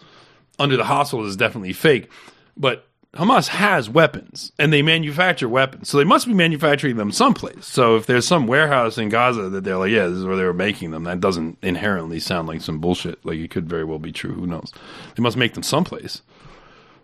under 0.58 0.76
the 0.76 0.84
hospital 0.84 1.24
is 1.26 1.36
definitely 1.36 1.74
fake, 1.74 2.10
but 2.56 2.88
Hamas 3.14 3.48
has 3.48 3.88
weapons 3.88 4.52
and 4.58 4.72
they 4.72 4.82
manufacture 4.82 5.48
weapons, 5.48 5.88
so 5.88 5.96
they 5.96 6.04
must 6.04 6.26
be 6.26 6.34
manufacturing 6.34 6.96
them 6.96 7.10
someplace. 7.10 7.66
So 7.66 7.96
if 7.96 8.06
there's 8.06 8.26
some 8.26 8.46
warehouse 8.46 8.98
in 8.98 9.08
Gaza 9.08 9.48
that 9.48 9.64
they're 9.64 9.78
like, 9.78 9.90
yeah, 9.90 10.06
this 10.06 10.18
is 10.18 10.24
where 10.26 10.36
they 10.36 10.44
were 10.44 10.52
making 10.52 10.90
them, 10.90 11.04
that 11.04 11.20
doesn't 11.20 11.56
inherently 11.62 12.20
sound 12.20 12.46
like 12.46 12.60
some 12.60 12.78
bullshit. 12.78 13.24
Like 13.24 13.38
it 13.38 13.50
could 13.50 13.68
very 13.68 13.84
well 13.84 13.98
be 13.98 14.12
true. 14.12 14.34
Who 14.34 14.46
knows? 14.46 14.72
They 15.16 15.22
must 15.22 15.36
make 15.36 15.54
them 15.54 15.62
someplace 15.62 16.20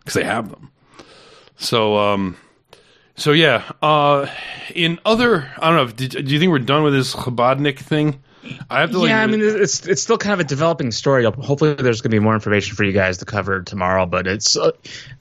because 0.00 0.14
they 0.14 0.24
have 0.24 0.50
them. 0.50 0.70
So, 1.56 1.96
um, 1.96 2.36
so 3.16 3.32
yeah. 3.32 3.70
Uh, 3.80 4.26
in 4.74 4.98
other, 5.06 5.50
I 5.58 5.70
don't 5.70 5.76
know. 5.86 5.92
Did, 5.92 6.26
do 6.26 6.32
you 6.32 6.38
think 6.38 6.50
we're 6.50 6.58
done 6.58 6.82
with 6.82 6.92
this 6.92 7.14
Chabadnik 7.14 7.78
thing? 7.78 8.22
I 8.68 8.80
have 8.80 8.90
to. 8.90 8.98
Like, 8.98 9.10
yeah, 9.10 9.22
I 9.22 9.26
mean, 9.26 9.40
it's 9.40 9.86
it's 9.86 10.02
still 10.02 10.18
kind 10.18 10.34
of 10.34 10.40
a 10.40 10.44
developing 10.44 10.90
story. 10.90 11.24
Hopefully, 11.24 11.74
there's 11.74 12.00
going 12.00 12.10
to 12.10 12.16
be 12.16 12.18
more 12.18 12.34
information 12.34 12.74
for 12.74 12.84
you 12.84 12.92
guys 12.92 13.18
to 13.18 13.24
cover 13.24 13.62
tomorrow. 13.62 14.04
But 14.04 14.26
it's, 14.26 14.56
uh, 14.56 14.72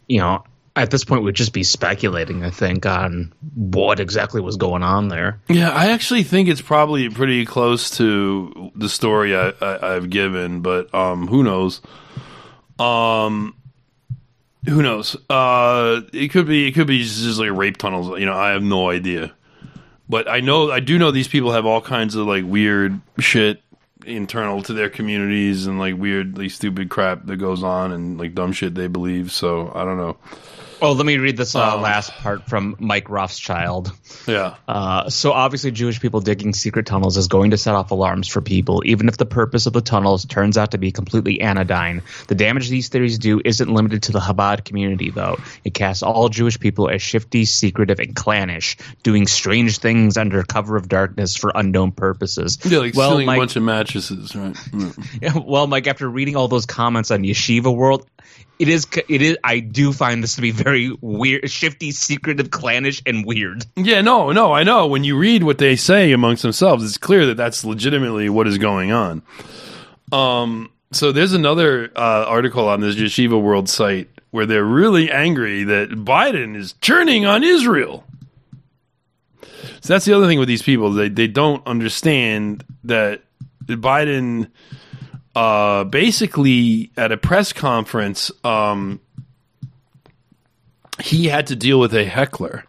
you 0.07 0.19
know, 0.19 0.43
at 0.75 0.89
this 0.89 1.03
point, 1.03 1.23
we'd 1.23 1.35
just 1.35 1.53
be 1.53 1.63
speculating. 1.63 2.43
I 2.43 2.49
think 2.49 2.85
on 2.85 3.33
what 3.55 3.99
exactly 3.99 4.41
was 4.41 4.57
going 4.57 4.83
on 4.83 5.09
there. 5.09 5.39
Yeah, 5.49 5.69
I 5.69 5.91
actually 5.91 6.23
think 6.23 6.47
it's 6.47 6.61
probably 6.61 7.09
pretty 7.09 7.45
close 7.45 7.89
to 7.97 8.71
the 8.75 8.89
story 8.89 9.35
I, 9.35 9.53
I've 9.61 10.09
given, 10.09 10.61
but 10.61 10.93
um, 10.93 11.27
who 11.27 11.43
knows? 11.43 11.81
Um, 12.79 13.55
who 14.65 14.81
knows? 14.81 15.17
Uh, 15.29 16.01
it 16.13 16.29
could 16.29 16.47
be 16.47 16.67
it 16.67 16.71
could 16.71 16.87
be 16.87 16.99
just 17.03 17.39
like 17.39 17.51
rape 17.51 17.77
tunnels. 17.77 18.17
You 18.19 18.25
know, 18.25 18.33
I 18.35 18.51
have 18.51 18.63
no 18.63 18.89
idea. 18.89 19.33
But 20.07 20.29
I 20.29 20.41
know 20.41 20.71
I 20.71 20.79
do 20.79 20.97
know 20.97 21.11
these 21.11 21.27
people 21.27 21.51
have 21.51 21.65
all 21.65 21.81
kinds 21.81 22.15
of 22.15 22.27
like 22.27 22.43
weird 22.45 22.99
shit 23.19 23.61
internal 24.05 24.61
to 24.63 24.73
their 24.73 24.89
communities 24.89 25.67
and 25.67 25.79
like 25.79 25.95
weirdly 25.97 26.49
stupid 26.49 26.89
crap 26.89 27.25
that 27.25 27.37
goes 27.37 27.63
on 27.63 27.91
and 27.91 28.17
like 28.17 28.35
dumb 28.35 28.51
shit 28.51 28.75
they 28.75 28.87
believe. 28.87 29.31
So 29.31 29.71
I 29.73 29.83
don't 29.83 29.97
know. 29.97 30.17
Oh, 30.83 30.93
let 30.93 31.05
me 31.05 31.17
read 31.17 31.37
this 31.37 31.53
uh, 31.53 31.75
Um, 31.75 31.81
last 31.81 32.11
part 32.11 32.47
from 32.49 32.75
Mike 32.79 33.07
Rothschild. 33.09 33.91
Yeah. 34.27 34.55
Uh, 34.67 35.09
so 35.11 35.31
obviously, 35.31 35.69
Jewish 35.69 35.99
people 35.99 36.21
digging 36.21 36.53
secret 36.53 36.87
tunnels 36.87 37.17
is 37.17 37.27
going 37.27 37.51
to 37.51 37.57
set 37.57 37.75
off 37.75 37.91
alarms 37.91 38.27
for 38.27 38.41
people, 38.41 38.81
even 38.85 39.07
if 39.07 39.15
the 39.17 39.27
purpose 39.27 39.67
of 39.67 39.73
the 39.73 39.81
tunnels 39.81 40.25
turns 40.25 40.57
out 40.57 40.71
to 40.71 40.79
be 40.79 40.91
completely 40.91 41.39
anodyne. 41.41 42.01
The 42.27 42.35
damage 42.35 42.69
these 42.69 42.89
theories 42.89 43.19
do 43.19 43.39
isn't 43.45 43.71
limited 43.71 44.03
to 44.03 44.11
the 44.11 44.19
Chabad 44.19 44.65
community, 44.65 45.11
though. 45.11 45.37
It 45.63 45.75
casts 45.75 46.01
all 46.01 46.29
Jewish 46.29 46.59
people 46.59 46.89
as 46.89 47.01
shifty, 47.01 47.45
secretive, 47.45 47.99
and 47.99 48.15
clannish, 48.15 48.75
doing 49.03 49.27
strange 49.27 49.77
things 49.77 50.17
under 50.17 50.41
cover 50.41 50.77
of 50.77 50.89
darkness 50.89 51.35
for 51.35 51.51
unknown 51.53 51.91
purposes. 51.91 52.57
Yeah, 52.65 52.79
like 52.79 52.95
well, 52.95 53.11
stealing 53.11 53.27
Mike, 53.27 53.37
a 53.37 53.41
bunch 53.41 53.55
of 53.55 53.63
mattresses, 53.63 54.35
right? 54.35 54.55
Mm. 54.71 55.45
well, 55.45 55.67
Mike, 55.67 55.87
after 55.87 56.09
reading 56.09 56.35
all 56.35 56.47
those 56.47 56.65
comments 56.65 57.11
on 57.11 57.23
Yeshiva 57.23 57.75
World, 57.75 58.07
it 58.61 58.69
is 58.69 58.85
it 59.09 59.23
is 59.23 59.37
I 59.43 59.59
do 59.59 59.91
find 59.91 60.21
this 60.21 60.35
to 60.35 60.41
be 60.41 60.51
very 60.51 60.95
weird, 61.01 61.49
shifty, 61.49 61.89
secretive, 61.89 62.51
clannish, 62.51 63.01
and 63.07 63.25
weird. 63.25 63.65
Yeah, 63.75 64.01
no, 64.01 64.31
no, 64.31 64.53
I 64.53 64.61
know. 64.61 64.85
When 64.85 65.03
you 65.03 65.17
read 65.17 65.41
what 65.41 65.57
they 65.57 65.75
say 65.75 66.11
amongst 66.11 66.43
themselves, 66.43 66.83
it's 66.83 66.95
clear 66.95 67.25
that 67.25 67.37
that's 67.37 67.65
legitimately 67.65 68.29
what 68.29 68.47
is 68.47 68.59
going 68.59 68.91
on. 68.91 69.23
Um, 70.11 70.71
so 70.91 71.11
there's 71.11 71.33
another 71.33 71.91
uh, 71.95 72.25
article 72.27 72.67
on 72.67 72.81
this 72.81 72.95
Yeshiva 72.97 73.41
World 73.41 73.67
site 73.67 74.09
where 74.29 74.45
they're 74.45 74.63
really 74.63 75.09
angry 75.09 75.63
that 75.63 75.89
Biden 75.89 76.55
is 76.55 76.73
turning 76.81 77.25
on 77.25 77.43
Israel. 77.43 78.03
So 79.81 79.93
that's 79.93 80.05
the 80.05 80.13
other 80.13 80.27
thing 80.27 80.37
with 80.37 80.47
these 80.47 80.61
people; 80.61 80.91
they 80.91 81.09
they 81.09 81.27
don't 81.27 81.65
understand 81.65 82.63
that 82.83 83.23
Biden 83.65 84.51
uh, 85.35 85.83
basically 85.85 86.91
at 86.97 87.11
a 87.11 87.17
press 87.17 87.53
conference, 87.53 88.31
um, 88.43 88.99
he 91.01 91.27
had 91.27 91.47
to 91.47 91.55
deal 91.55 91.79
with 91.79 91.93
a 91.93 92.05
heckler. 92.05 92.65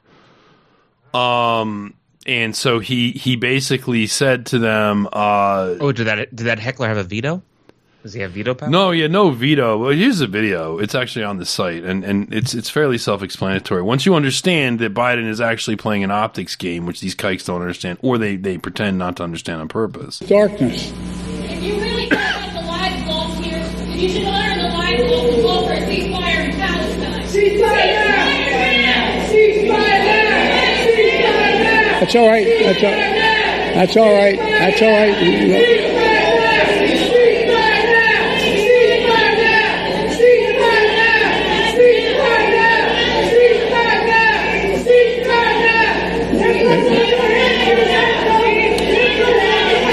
Um, 1.13 1.95
and 2.27 2.55
so 2.57 2.79
he 2.79 3.11
he 3.13 3.37
basically 3.37 4.07
said 4.07 4.47
to 4.47 4.59
them, 4.59 5.09
uh, 5.13 5.75
Oh, 5.81 5.93
did 5.93 6.07
that 6.07 6.35
did 6.35 6.45
that 6.47 6.59
heckler 6.59 6.89
have 6.89 6.97
a 6.97 7.05
veto? 7.05 7.43
Does 8.03 8.15
he 8.15 8.21
have 8.23 8.33
veto 8.33 8.55
power? 8.55 8.69
"No, 8.69 8.91
yeah, 8.91 9.07
no 9.07 9.31
veto." 9.31 9.79
Well, 9.79 9.91
here's 9.91 10.21
a 10.21 10.27
video. 10.27 10.79
It's 10.79 10.95
actually 10.95 11.25
on 11.25 11.37
the 11.39 11.45
site, 11.47 11.85
and 11.85 12.03
and 12.03 12.35
it's 12.35 12.53
it's 12.53 12.69
fairly 12.69 12.99
self-explanatory. 12.99 13.81
Once 13.83 14.07
you 14.07 14.17
understand 14.17 14.81
that 14.81 14.93
Biden 14.93 15.29
is 15.29 15.41
actually 15.41 15.77
playing 15.77 16.03
an 16.03 16.11
optics 16.11 16.57
game, 16.57 16.85
which 16.85 17.01
these 17.01 17.15
kikes 17.15 17.45
don't 17.45 17.61
understand, 17.61 17.99
or 18.03 18.19
they 18.19 18.35
they 18.35 18.59
pretend 18.59 18.99
not 18.99 19.17
to 19.19 19.23
understand 19.23 19.61
on 19.61 19.69
purpose. 19.69 20.19
darkness. 20.19 20.93
You 24.03 24.09
should 24.09 24.25
honor 24.25 24.61
the 24.61 24.69
lives 24.69 25.03
lost 25.05 25.33
and 25.33 25.43
call 25.43 25.67
for 25.69 25.75
a 25.75 25.81
ceasefire 25.87 26.51
in 26.51 26.57
Palestine. 26.59 27.23
Ceasefire! 27.23 28.03
Ceasefire! 29.31 30.03
That's 32.01 32.17
all 32.17 32.27
right. 32.27 32.47
That's 32.65 32.83
all. 32.83 32.91
That's 32.91 33.97
all 33.97 34.13
right. 34.13 34.37
That's 34.37 34.83
all 34.83 34.91
right. 34.91 35.15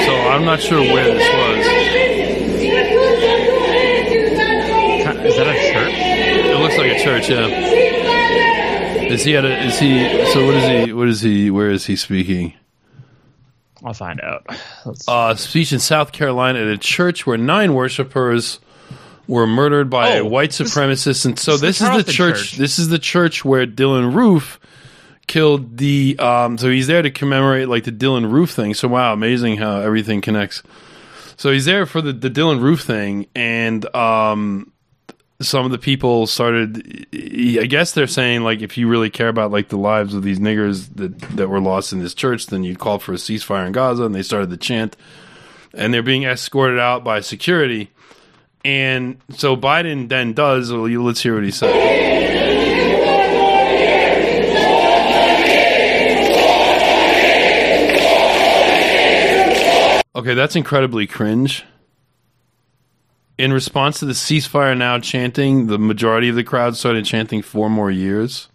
So 0.05 0.13
I'm 0.29 0.45
not 0.45 0.59
sure 0.61 0.81
where 0.81 1.13
this 1.13 1.28
looks 7.29 7.51
like 7.51 7.61
a 7.61 7.69
church. 7.69 8.99
Yeah. 8.99 9.13
Is 9.13 9.23
he 9.23 9.35
at 9.37 9.45
a? 9.45 9.65
Is 9.65 9.79
he? 9.79 10.25
So 10.33 10.45
what 10.45 10.55
is 10.55 10.85
he? 10.87 10.93
What 10.93 11.07
is 11.07 11.21
he? 11.21 11.51
Where 11.51 11.69
is 11.71 11.85
he 11.85 11.95
speaking? 11.95 12.53
I'll 13.83 13.93
find 13.93 14.19
out. 14.21 14.45
Uh, 15.07 15.35
speech 15.35 15.71
in 15.71 15.79
South 15.79 16.11
Carolina 16.11 16.59
at 16.59 16.67
a 16.67 16.77
church 16.77 17.25
where 17.25 17.37
nine 17.37 17.73
worshipers 17.73 18.59
were 19.25 19.47
murdered 19.47 19.89
by 19.89 20.15
a 20.15 20.21
Oh, 20.21 20.25
white 20.25 20.51
this- 20.51 20.73
supremacist. 20.75 21.25
and 21.25 21.39
so 21.39 21.53
this 21.57 21.79
this 21.79 21.81
is 21.81 21.87
the 21.89 21.95
is 21.99 22.05
the 22.05 22.11
church, 22.11 22.35
church. 22.37 22.51
This 22.57 22.79
is 22.79 22.89
the 22.89 22.99
church 22.99 23.45
where 23.45 23.65
Dylann 23.65 24.13
Roof 24.13 24.59
killed 25.27 25.77
the. 25.77 26.17
Um, 26.19 26.57
so 26.57 26.69
he's 26.69 26.87
there 26.87 27.01
to 27.01 27.09
commemorate 27.11 27.69
like 27.69 27.85
the 27.85 27.91
Dylann 27.91 28.29
Roof 28.31 28.51
thing. 28.51 28.73
So 28.73 28.87
wow, 28.89 29.13
amazing 29.13 29.57
how 29.57 29.79
everything 29.79 30.19
connects. 30.21 30.61
So 31.37 31.51
he's 31.51 31.63
there 31.65 31.85
for 31.85 32.01
the, 32.01 32.11
the 32.11 32.29
Dylann 32.29 32.61
Roof 32.61 32.81
thing, 32.81 33.27
and 33.33 33.85
um, 33.95 34.73
some 35.41 35.65
of 35.65 35.71
the 35.71 35.77
people 35.77 36.27
started. 36.27 37.07
I 37.13 37.65
guess 37.65 37.93
they're 37.93 38.07
saying 38.07 38.41
like, 38.41 38.61
if 38.61 38.77
you 38.77 38.87
really 38.87 39.09
care 39.09 39.29
about 39.29 39.51
like 39.51 39.69
the 39.69 39.77
lives 39.77 40.13
of 40.13 40.23
these 40.23 40.39
niggers 40.39 40.93
that 40.95 41.17
that 41.37 41.49
were 41.49 41.61
lost 41.61 41.93
in 41.93 41.99
this 41.99 42.13
church, 42.13 42.47
then 42.47 42.63
you'd 42.63 42.79
call 42.79 42.99
for 42.99 43.13
a 43.13 43.15
ceasefire 43.15 43.65
in 43.65 43.71
Gaza, 43.71 44.03
and 44.03 44.13
they 44.13 44.23
started 44.23 44.49
the 44.49 44.57
chant, 44.57 44.97
and 45.73 45.93
they're 45.93 46.03
being 46.03 46.23
escorted 46.23 46.79
out 46.79 47.03
by 47.03 47.21
security. 47.21 47.91
And 48.65 49.21
so 49.29 49.55
Biden 49.55 50.09
then 50.09 50.33
does. 50.33 50.71
Well, 50.71 50.81
let's 50.81 51.21
hear 51.21 51.35
what 51.35 51.43
he 51.43 51.51
said. 51.51 51.73
Okay, 60.15 60.33
that's 60.33 60.57
incredibly 60.57 61.07
cringe. 61.07 61.63
In 63.39 63.53
response 63.53 63.99
to 63.99 64.05
the 64.05 64.11
ceasefire 64.11 64.77
now 64.77 64.99
chanting, 64.99 65.67
the 65.67 65.79
majority 65.79 66.27
of 66.27 66.35
the 66.35 66.43
crowd 66.43 66.75
started 66.75 67.05
chanting 67.05 67.41
four 67.41 67.69
more 67.69 67.89
years. 67.89 68.49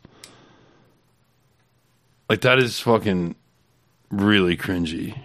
Like 2.29 2.43
that 2.43 2.59
is 2.59 2.79
fucking 2.81 3.35
really 4.11 4.59
cringy. 4.59 5.19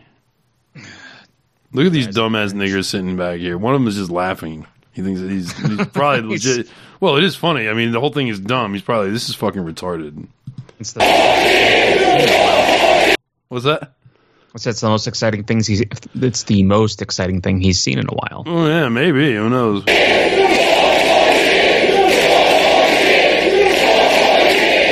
Look 1.74 1.86
at 1.88 1.92
these 1.92 2.08
dumbass 2.08 2.54
niggers 2.54 2.86
sitting 2.86 3.18
back 3.18 3.40
here. 3.40 3.58
One 3.58 3.76
of 3.76 3.82
them 3.82 3.90
is 3.90 3.98
just 3.98 4.10
laughing. 4.10 4.66
He 4.94 5.02
thinks 5.02 5.20
that 5.20 5.30
he's, 5.30 5.52
he's 5.52 5.88
probably 5.88 6.22
legit. 6.36 6.70
Well, 7.02 7.18
it 7.18 7.26
is 7.26 7.36
funny. 7.36 7.68
I 7.68 7.74
mean, 7.74 7.92
the 7.92 8.00
whole 8.00 8.14
thing 8.14 8.30
is 8.30 8.40
dumb. 8.40 8.72
He's 8.72 8.82
probably 8.82 9.12
this 9.12 9.28
is 9.28 9.36
fucking 9.36 9.64
retarded. 9.64 10.26
it's 10.80 10.94
the, 10.94 11.02
What's 13.50 13.66
that? 13.66 13.92
It's 14.56 14.64
that's 14.64 14.82
the 14.82 14.90
most 14.90 15.08
exciting 15.08 15.44
things 15.44 15.68
he's. 15.68 15.82
It's 15.82 16.44
the 16.44 16.64
most 16.64 17.02
exciting 17.02 17.42
thing 17.42 17.62
he's 17.62 17.80
seen 17.80 18.00
in 18.00 18.08
a 18.08 18.14
while. 18.14 18.44
Oh 18.46 18.68
yeah, 18.68 18.90
maybe. 18.90 19.36
Who 19.36 19.50
knows? 19.50 19.86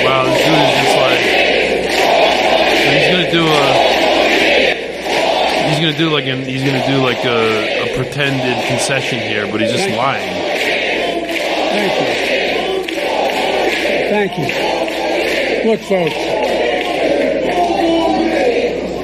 Wow, 0.03 0.23
this 0.25 0.39
dude 0.45 0.61
is 0.63 0.73
just 0.77 0.97
like 0.97 1.19
he's 2.93 3.09
gonna 3.11 3.31
do 3.31 3.43
a 3.47 3.49
he's 5.69 5.79
gonna 5.79 5.97
do 5.97 6.09
like 6.09 6.25
an 6.25 6.43
he's 6.45 6.63
gonna 6.63 6.85
do 6.87 6.97
like 7.03 7.25
a, 7.25 7.83
a 7.83 7.95
pretended 7.97 8.57
concession 8.67 9.19
here, 9.19 9.47
but 9.51 9.59
he's 9.61 9.71
just 9.71 9.89
lying. 9.89 10.29
Thank 11.73 11.93
you. 11.99 12.07
Thank 14.09 14.37
you. 14.37 14.47
Look, 15.69 15.81
folks, 15.81 16.15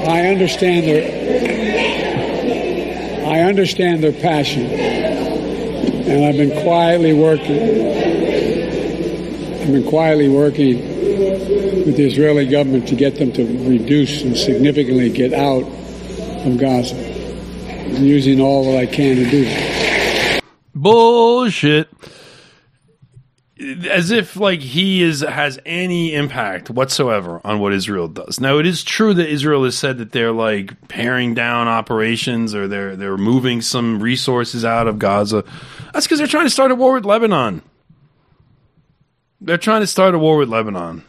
I 0.06 0.26
understand 0.26 0.86
their, 0.86 1.02
I 3.26 3.40
understand 3.40 4.04
their 4.04 4.12
passion, 4.12 4.66
and 4.66 6.24
I've 6.24 6.36
been 6.36 6.62
quietly 6.62 7.14
working. 7.14 7.60
I've 9.62 9.72
been 9.72 9.88
quietly 9.88 10.28
working 10.28 10.78
with 11.86 11.96
the 11.96 12.04
Israeli 12.04 12.46
government 12.46 12.86
to 12.88 12.96
get 12.96 13.16
them 13.16 13.32
to 13.32 13.44
reduce 13.68 14.22
and 14.22 14.36
significantly 14.36 15.08
get 15.08 15.32
out 15.32 15.62
of 15.62 16.58
Gaza. 16.58 16.96
I'm 16.96 18.04
using 18.04 18.40
all 18.40 18.64
that 18.72 18.78
I 18.78 18.86
can 18.86 19.16
to 19.16 19.30
do. 19.30 20.40
Bullshit. 20.74 21.93
As 23.94 24.10
if 24.10 24.36
like 24.36 24.60
he 24.60 25.02
is 25.02 25.20
has 25.20 25.58
any 25.64 26.14
impact 26.14 26.68
whatsoever 26.68 27.40
on 27.44 27.60
what 27.60 27.72
Israel 27.72 28.08
does. 28.08 28.40
Now 28.40 28.58
it 28.58 28.66
is 28.66 28.82
true 28.82 29.14
that 29.14 29.28
Israel 29.28 29.62
has 29.64 29.78
said 29.78 29.98
that 29.98 30.10
they're 30.12 30.32
like 30.32 30.88
paring 30.88 31.32
down 31.34 31.68
operations 31.68 32.54
or 32.54 32.66
they're 32.66 32.96
they're 32.96 33.16
moving 33.16 33.60
some 33.62 34.00
resources 34.02 34.64
out 34.64 34.88
of 34.88 34.98
Gaza. 34.98 35.44
That's 35.92 36.06
because 36.06 36.18
they're 36.18 36.26
trying 36.26 36.46
to 36.46 36.50
start 36.50 36.70
a 36.72 36.74
war 36.74 36.94
with 36.94 37.04
Lebanon. 37.04 37.62
They're 39.40 39.58
trying 39.58 39.82
to 39.82 39.86
start 39.86 40.14
a 40.14 40.18
war 40.18 40.38
with 40.38 40.48
Lebanon. 40.48 41.04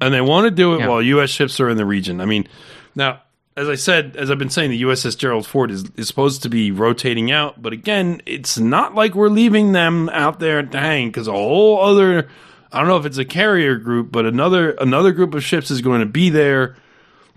And 0.00 0.12
they 0.12 0.20
want 0.20 0.44
to 0.44 0.50
do 0.50 0.74
it 0.74 0.80
Yeah. 0.80 0.88
while 0.88 1.02
U.S. 1.02 1.30
ships 1.30 1.58
are 1.60 1.68
in 1.68 1.76
the 1.76 1.86
region. 1.86 2.20
I 2.20 2.26
mean, 2.26 2.46
now, 2.94 3.21
as 3.56 3.68
I 3.68 3.74
said, 3.74 4.16
as 4.16 4.30
I've 4.30 4.38
been 4.38 4.50
saying, 4.50 4.70
the 4.70 4.82
USS 4.82 5.16
Gerald 5.16 5.46
Ford 5.46 5.70
is, 5.70 5.84
is 5.96 6.08
supposed 6.08 6.42
to 6.42 6.48
be 6.48 6.70
rotating 6.70 7.30
out. 7.30 7.60
But 7.60 7.72
again, 7.72 8.22
it's 8.24 8.58
not 8.58 8.94
like 8.94 9.14
we're 9.14 9.28
leaving 9.28 9.72
them 9.72 10.08
out 10.10 10.40
there 10.40 10.62
to 10.62 10.80
hang 10.80 11.08
because 11.08 11.28
a 11.28 11.32
whole 11.32 11.80
other, 11.82 12.28
I 12.72 12.78
don't 12.78 12.88
know 12.88 12.96
if 12.96 13.04
it's 13.04 13.18
a 13.18 13.26
carrier 13.26 13.76
group, 13.76 14.10
but 14.10 14.24
another 14.24 14.70
another 14.72 15.12
group 15.12 15.34
of 15.34 15.44
ships 15.44 15.70
is 15.70 15.82
going 15.82 16.00
to 16.00 16.06
be 16.06 16.30
there 16.30 16.76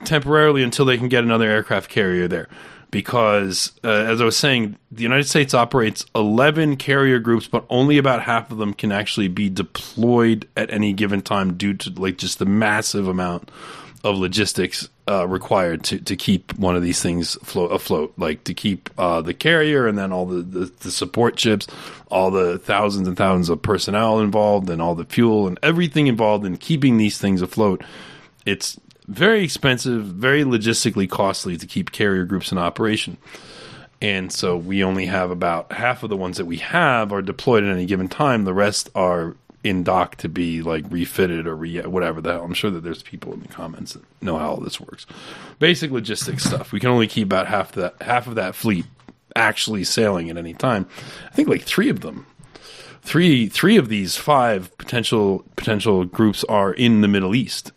temporarily 0.06 0.64
until 0.64 0.86
they 0.86 0.98
can 0.98 1.10
get 1.10 1.24
another 1.24 1.50
aircraft 1.50 1.90
carrier 1.90 2.28
there. 2.28 2.48
Because, 2.92 3.74
uh, 3.84 3.90
as 3.90 4.22
I 4.22 4.26
was 4.26 4.38
saying, 4.38 4.78
the 4.90 5.04
United 5.04 5.26
States 5.26 5.54
operates 5.54 6.06
11 6.16 6.78
carrier 6.78 7.20
groups, 7.20 7.46
but 7.46 7.66
only 7.70 7.98
about 7.98 8.22
half 8.22 8.52
of 8.52 8.58
them 8.58 8.74
can 8.74 8.94
actually 8.94 9.28
be 9.28 9.50
deployed 9.50 10.48
at 10.56 10.72
any 10.72 10.94
given 10.94 11.22
time 11.22 11.58
due 11.58 11.74
to 11.74 11.90
like 11.90 12.18
just 12.18 12.40
the 12.40 12.46
massive 12.46 13.10
amount 13.10 13.52
of 14.06 14.18
logistics 14.18 14.88
uh, 15.10 15.28
required 15.28 15.84
to, 15.84 16.00
to 16.00 16.16
keep 16.16 16.56
one 16.60 16.76
of 16.76 16.84
these 16.84 17.02
things 17.02 17.34
float, 17.44 17.72
afloat, 17.72 18.14
like 18.18 18.44
to 18.44 18.54
keep 18.54 18.92
uh, 19.00 19.20
the 19.20 19.34
carrier 19.34 19.88
and 19.88 19.98
then 19.98 20.14
all 20.14 20.28
the, 20.28 20.44
the, 20.44 20.72
the 20.82 20.92
support 20.92 21.40
ships, 21.40 21.66
all 22.12 22.30
the 22.30 22.60
thousands 22.60 23.08
and 23.08 23.18
thousands 23.18 23.50
of 23.50 23.64
personnel 23.64 24.20
involved, 24.20 24.70
and 24.70 24.80
all 24.80 24.94
the 24.94 25.06
fuel 25.06 25.48
and 25.48 25.58
everything 25.64 26.06
involved 26.06 26.46
in 26.46 26.56
keeping 26.56 26.98
these 26.98 27.18
things 27.18 27.42
afloat. 27.42 27.84
It's 28.46 28.80
very 29.08 29.44
expensive, 29.44 30.06
very 30.06 30.44
logistically 30.44 31.10
costly 31.10 31.58
to 31.58 31.66
keep 31.66 31.92
carrier 31.92 32.26
groups 32.26 32.52
in 32.52 32.60
operation. 32.60 33.18
And 34.02 34.32
so 34.32 34.56
we 34.56 34.84
only 34.84 35.08
have 35.08 35.32
about 35.32 35.72
half 35.72 36.04
of 36.04 36.12
the 36.12 36.18
ones 36.18 36.38
that 36.38 36.46
we 36.46 36.58
have 36.58 37.12
are 37.12 37.24
deployed 37.24 37.64
at 37.64 37.72
any 37.72 37.88
given 37.88 38.08
time. 38.08 38.44
The 38.44 38.54
rest 38.54 38.92
are 38.94 39.36
in 39.66 39.84
dock 39.84 40.16
to 40.18 40.30
be 40.30 40.62
like 40.62 40.86
refitted 40.90 41.48
or 41.48 41.56
re- 41.56 41.82
whatever 41.82 42.22
the 42.22 42.34
hell. 42.34 42.44
I'm 42.44 42.54
sure 42.54 42.72
that 42.72 42.82
there's 42.82 43.04
people 43.04 43.34
in 43.34 43.42
the 43.42 43.48
comments 43.48 43.94
that 43.94 44.04
know 44.22 44.38
how 44.38 44.52
all 44.52 44.62
this 44.62 44.80
works. 44.80 45.06
Basic 45.60 45.92
logistics 45.92 46.44
stuff. 46.44 46.72
We 46.72 46.80
can 46.80 46.90
only 46.90 47.08
keep 47.08 47.26
about 47.26 47.48
half 47.48 47.72
that 47.74 48.02
half 48.02 48.28
of 48.28 48.36
that 48.36 48.56
fleet 48.56 48.86
actually 49.36 49.84
sailing 49.84 50.30
at 50.30 50.38
any 50.38 50.54
time. 50.54 50.88
I 51.26 51.32
think 51.32 51.50
like 51.50 51.64
three 51.64 51.90
of 51.90 52.02
them 52.02 52.26
three 53.06 53.48
three 53.48 53.78
of 53.78 53.88
these 53.88 54.18
five 54.18 54.76
potential 54.78 55.46
potential 55.56 56.06
groups 56.06 56.44
are 56.46 56.74
in 56.74 57.02
the 57.02 57.08
Middle 57.08 57.36
East. 57.36 57.72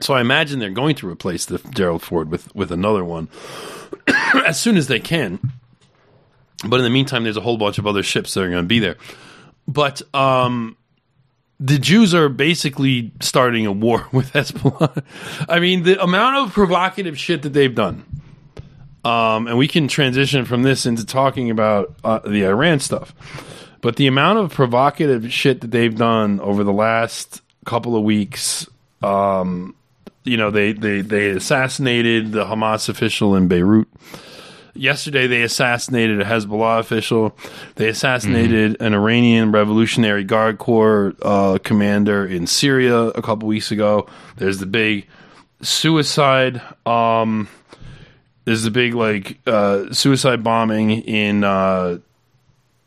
So 0.00 0.12
I 0.12 0.20
imagine 0.20 0.58
they're 0.58 0.70
going 0.70 0.96
to 0.96 1.08
replace 1.08 1.46
the 1.46 1.58
Gerald 1.70 2.02
Ford 2.02 2.30
with 2.30 2.54
with 2.54 2.70
another 2.70 3.04
one 3.04 3.28
as 4.46 4.60
soon 4.60 4.76
as 4.76 4.88
they 4.88 5.00
can. 5.00 5.52
But 6.66 6.80
in 6.80 6.84
the 6.84 6.90
meantime, 6.90 7.24
there's 7.24 7.36
a 7.36 7.42
whole 7.42 7.58
bunch 7.58 7.78
of 7.78 7.86
other 7.86 8.02
ships 8.02 8.34
that 8.34 8.42
are 8.42 8.50
going 8.50 8.64
to 8.64 8.68
be 8.68 8.78
there. 8.78 8.96
But 9.68 10.02
um, 10.14 10.76
the 11.58 11.78
Jews 11.78 12.14
are 12.14 12.28
basically 12.28 13.12
starting 13.20 13.66
a 13.66 13.72
war 13.72 14.06
with 14.12 14.32
Hezbollah. 14.32 15.02
I 15.48 15.60
mean, 15.60 15.82
the 15.82 16.02
amount 16.02 16.36
of 16.36 16.52
provocative 16.52 17.18
shit 17.18 17.42
that 17.42 17.52
they've 17.52 17.74
done. 17.74 18.04
Um, 19.04 19.46
and 19.46 19.56
we 19.56 19.68
can 19.68 19.86
transition 19.86 20.44
from 20.44 20.64
this 20.64 20.84
into 20.84 21.06
talking 21.06 21.50
about 21.50 21.94
uh, 22.02 22.18
the 22.18 22.44
Iran 22.44 22.80
stuff. 22.80 23.14
But 23.80 23.96
the 23.96 24.08
amount 24.08 24.40
of 24.40 24.52
provocative 24.52 25.32
shit 25.32 25.60
that 25.60 25.70
they've 25.70 25.94
done 25.94 26.40
over 26.40 26.64
the 26.64 26.72
last 26.72 27.40
couple 27.64 27.94
of 27.94 28.02
weeks, 28.02 28.66
um, 29.02 29.76
you 30.24 30.36
know, 30.36 30.50
they, 30.50 30.72
they, 30.72 31.02
they 31.02 31.30
assassinated 31.30 32.32
the 32.32 32.44
Hamas 32.44 32.88
official 32.88 33.36
in 33.36 33.46
Beirut. 33.46 33.86
Yesterday, 34.76 35.26
they 35.26 35.42
assassinated 35.42 36.20
a 36.20 36.24
Hezbollah 36.24 36.80
official. 36.80 37.36
They 37.76 37.88
assassinated 37.88 38.80
an 38.80 38.94
Iranian 38.94 39.52
Revolutionary 39.52 40.24
Guard 40.24 40.58
Corps 40.58 41.14
uh, 41.22 41.58
commander 41.62 42.26
in 42.26 42.46
Syria 42.46 42.96
a 43.08 43.22
couple 43.22 43.48
weeks 43.48 43.70
ago. 43.70 44.08
There's 44.36 44.58
the 44.58 44.66
big 44.66 45.06
suicide. 45.62 46.60
Um, 46.84 47.48
there's 48.44 48.62
the 48.62 48.70
big 48.70 48.94
like 48.94 49.38
uh, 49.46 49.92
suicide 49.92 50.44
bombing 50.44 50.90
in 50.90 51.42
uh, 51.44 51.98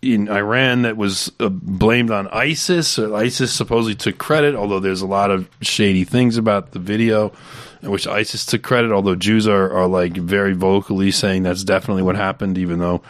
in 0.01 0.29
Iran 0.29 0.83
that 0.83 0.95
was 0.95 1.31
uh, 1.39 1.49
blamed 1.49 2.11
on 2.11 2.27
ISIS. 2.29 2.97
ISIS 2.97 3.51
supposedly 3.51 3.95
took 3.95 4.17
credit, 4.17 4.55
although 4.55 4.79
there's 4.79 5.01
a 5.01 5.07
lot 5.07 5.31
of 5.31 5.49
shady 5.61 6.05
things 6.05 6.37
about 6.37 6.71
the 6.71 6.79
video 6.79 7.33
which 7.81 8.07
ISIS 8.07 8.45
took 8.45 8.61
credit. 8.61 8.91
Although 8.91 9.15
Jews 9.15 9.47
are, 9.47 9.71
are 9.71 9.87
like 9.87 10.13
very 10.17 10.53
vocally 10.53 11.11
saying 11.11 11.43
that's 11.43 11.63
definitely 11.63 12.03
what 12.03 12.15
happened, 12.15 12.57
even 12.57 12.79
though 12.79 13.01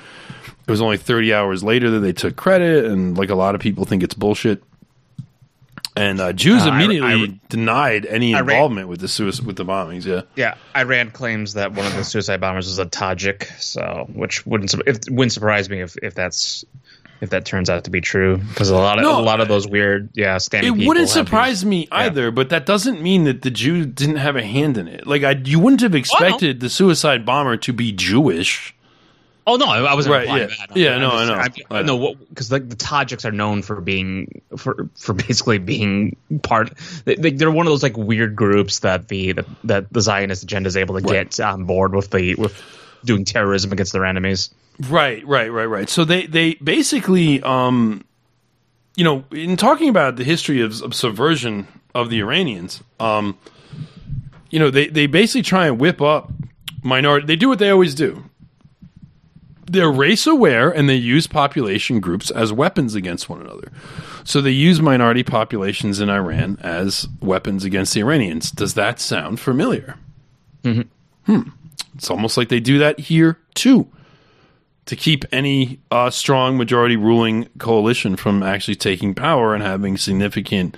it 0.67 0.71
was 0.71 0.81
only 0.81 0.97
30 0.97 1.33
hours 1.33 1.63
later 1.63 1.89
that 1.91 1.99
they 2.01 2.13
took 2.13 2.35
credit, 2.35 2.85
and 2.85 3.17
like 3.17 3.29
a 3.29 3.35
lot 3.35 3.55
of 3.55 3.61
people 3.61 3.85
think 3.85 4.03
it's 4.03 4.13
bullshit. 4.13 4.63
And 5.95 6.21
uh, 6.21 6.31
Jews 6.33 6.61
Uh, 6.65 6.69
I- 6.69 6.75
immediately 6.75 7.09
I- 7.33 7.39
denied 7.49 8.05
any 8.05 8.33
involvement 8.33 8.87
with 8.87 8.99
the 9.01 9.07
suicide, 9.07 9.45
with 9.45 9.57
the 9.57 9.65
bombings. 9.65 10.05
Yeah, 10.05 10.21
Yeah, 10.35 10.53
Iran 10.75 11.11
claims 11.11 11.55
that 11.55 11.73
one 11.73 11.85
of 11.85 11.95
the 11.95 12.03
suicide 12.03 12.39
bombers 12.39 12.67
was 12.67 12.79
a 12.79 12.85
Tajik, 12.85 13.45
so 13.59 14.07
which 14.13 14.45
wouldn't 14.45 14.73
if, 14.85 14.99
wouldn't 15.09 15.33
surprise 15.33 15.69
me 15.69 15.81
if, 15.81 15.97
if 16.01 16.13
that's 16.15 16.63
if 17.21 17.31
that 17.31 17.45
turns 17.45 17.69
out 17.69 17.83
to 17.83 17.89
be 17.91 18.01
true 18.01 18.37
because 18.37 18.69
a 18.69 18.75
lot 18.75 18.97
of 18.97 19.03
No, 19.03 19.19
a 19.19 19.21
lot 19.21 19.41
of 19.41 19.47
those 19.47 19.67
weird 19.67 20.09
yeah 20.13 20.37
standing 20.37 20.73
it 20.73 20.75
people 20.75 20.87
wouldn't 20.87 21.09
surprise 21.09 21.61
these- 21.61 21.69
me 21.69 21.87
either, 21.91 22.31
but 22.31 22.49
that 22.49 22.65
doesn't 22.65 23.01
mean 23.01 23.25
that 23.25 23.41
the 23.41 23.51
Jew 23.51 23.85
didn't 23.85 24.17
have 24.17 24.35
a 24.35 24.43
hand 24.43 24.77
in 24.77 24.87
it. 24.87 25.05
Like 25.07 25.23
I, 25.23 25.31
you 25.31 25.59
wouldn't 25.59 25.81
have 25.81 25.93
oh, 25.93 25.97
expected 25.97 26.59
the 26.59 26.69
suicide 26.69 27.25
bomber 27.25 27.57
to 27.57 27.73
be 27.73 27.91
Jewish. 27.91 28.73
Oh 29.47 29.55
no, 29.55 29.65
I 29.65 29.95
wasn't 29.95 30.13
Right, 30.13 30.27
yeah. 30.27 30.45
that. 30.67 30.77
Yeah, 30.77 30.95
I'm 30.95 31.01
no, 31.01 31.09
just- 31.09 31.31
I 31.31 31.35
know. 31.71 31.79
I, 31.79 31.81
know. 31.81 32.15
because 32.29 32.51
like 32.51 32.69
the 32.69 32.75
Tajiks 32.75 33.25
are 33.25 33.31
known 33.31 33.63
for 33.63 33.81
being 33.81 34.41
for 34.57 34.87
for 34.95 35.13
basically 35.13 35.57
being 35.57 36.17
part. 36.43 36.71
They, 37.05 37.15
they're 37.15 37.49
one 37.49 37.65
of 37.65 37.71
those 37.71 37.81
like 37.81 37.97
weird 37.97 38.35
groups 38.35 38.79
that 38.79 39.07
the 39.07 39.31
that, 39.31 39.45
that 39.63 39.91
the 39.93 40.01
Zionist 40.01 40.43
agenda 40.43 40.67
is 40.67 40.77
able 40.77 40.99
to 40.99 41.03
Right. 41.05 41.31
get 41.31 41.39
on 41.39 41.65
board 41.65 41.95
with 41.95 42.11
the 42.11 42.35
with 42.35 42.61
doing 43.03 43.25
terrorism 43.25 43.71
against 43.71 43.91
their 43.91 44.05
enemies. 44.05 44.51
Right, 44.87 45.25
right, 45.27 45.51
right, 45.51 45.65
right. 45.65 45.89
So 45.89 46.05
they 46.05 46.25
they 46.25 46.53
basically, 46.55 47.41
um, 47.43 48.05
you 48.95 49.03
know, 49.03 49.25
in 49.31 49.57
talking 49.57 49.89
about 49.89 50.15
the 50.15 50.23
history 50.23 50.61
of, 50.61 50.81
of 50.81 50.95
subversion 50.95 51.67
of 51.93 52.09
the 52.09 52.19
Iranians, 52.19 52.81
um, 52.99 53.37
you 54.49 54.59
know, 54.59 54.69
they 54.69 54.87
they 54.87 55.05
basically 55.05 55.41
try 55.41 55.67
and 55.67 55.79
whip 55.79 56.01
up 56.01 56.31
minority. 56.81 57.27
They 57.27 57.35
do 57.35 57.49
what 57.49 57.59
they 57.59 57.69
always 57.69 57.93
do. 57.93 58.23
They're 59.65 59.91
race 59.91 60.25
aware 60.25 60.71
and 60.71 60.89
they 60.89 60.95
use 60.95 61.27
population 61.27 61.99
groups 61.99 62.31
as 62.31 62.51
weapons 62.51 62.95
against 62.95 63.29
one 63.29 63.41
another. 63.41 63.71
So 64.23 64.41
they 64.41 64.49
use 64.51 64.81
minority 64.81 65.23
populations 65.23 65.99
in 65.99 66.09
Iran 66.09 66.57
as 66.61 67.07
weapons 67.21 67.65
against 67.65 67.93
the 67.93 67.99
Iranians. 67.99 68.49
Does 68.49 68.73
that 68.73 68.99
sound 68.99 69.39
familiar? 69.39 69.97
Hmm. 71.25 71.41
It's 71.93 72.09
almost 72.09 72.35
like 72.35 72.49
they 72.49 72.59
do 72.59 72.79
that 72.79 72.99
here 72.99 73.37
too 73.53 73.87
to 74.89 74.95
keep 74.95 75.23
any 75.31 75.79
uh, 75.91 76.09
strong 76.09 76.57
majority 76.57 76.95
ruling 76.95 77.47
coalition 77.59 78.15
from 78.15 78.41
actually 78.41 78.73
taking 78.73 79.13
power 79.13 79.53
and 79.53 79.61
having 79.61 79.95
significant 79.97 80.75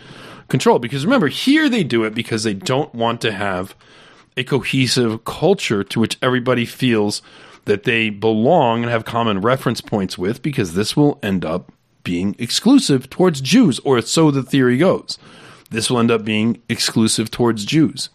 control. 0.49 0.79
Because 0.79 1.05
remember, 1.05 1.29
here 1.29 1.69
they 1.69 1.85
do 1.85 2.03
it 2.03 2.13
because 2.13 2.43
they 2.43 2.53
don't 2.53 2.93
want 2.93 3.21
to 3.21 3.31
have 3.31 3.73
a 4.35 4.43
cohesive 4.43 5.23
culture 5.23 5.81
to 5.85 6.01
which 6.01 6.17
everybody 6.21 6.65
feels 6.65 7.21
that 7.63 7.83
they 7.83 8.09
belong 8.09 8.83
and 8.83 8.91
have 8.91 9.05
common 9.05 9.39
reference 9.39 9.79
points 9.79 10.17
with, 10.17 10.41
because 10.41 10.73
this 10.73 10.97
will 10.97 11.17
end 11.23 11.45
up 11.45 11.71
being 12.03 12.35
exclusive 12.37 13.09
towards 13.09 13.39
Jews, 13.39 13.79
or 13.79 14.01
so 14.01 14.29
the 14.29 14.43
theory 14.43 14.77
goes. 14.77 15.17
This 15.69 15.89
will 15.89 15.99
end 15.99 16.11
up 16.11 16.25
being 16.25 16.61
exclusive 16.67 17.31
towards 17.31 17.63
Jews. 17.63 18.09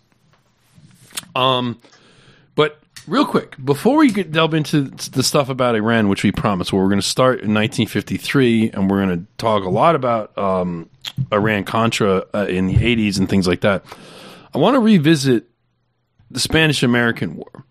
Um, 1.34 1.80
real 3.06 3.24
quick, 3.24 3.56
before 3.62 3.98
we 3.98 4.10
get 4.10 4.32
delve 4.32 4.54
into 4.54 4.82
the 4.82 5.22
stuff 5.22 5.48
about 5.48 5.74
Iran, 5.74 6.08
which 6.08 6.22
we 6.22 6.32
promised, 6.32 6.72
well, 6.72 6.82
we're 6.82 6.88
going 6.88 7.00
to 7.00 7.06
start 7.06 7.40
in 7.40 7.54
1953, 7.54 8.70
and 8.70 8.90
we're 8.90 9.04
going 9.04 9.20
to 9.20 9.26
talk 9.38 9.64
a 9.64 9.68
lot 9.68 9.94
about 9.94 10.36
um, 10.36 10.88
Iran 11.32 11.64
Contra 11.64 12.24
uh, 12.34 12.46
in 12.48 12.66
the 12.66 12.74
80s 12.74 13.18
and 13.18 13.28
things 13.28 13.46
like 13.46 13.60
that. 13.62 13.84
I 14.54 14.58
want 14.58 14.74
to 14.74 14.80
revisit 14.80 15.48
the 16.30 16.40
Spanish 16.40 16.82
American 16.82 17.36
War 17.36 17.64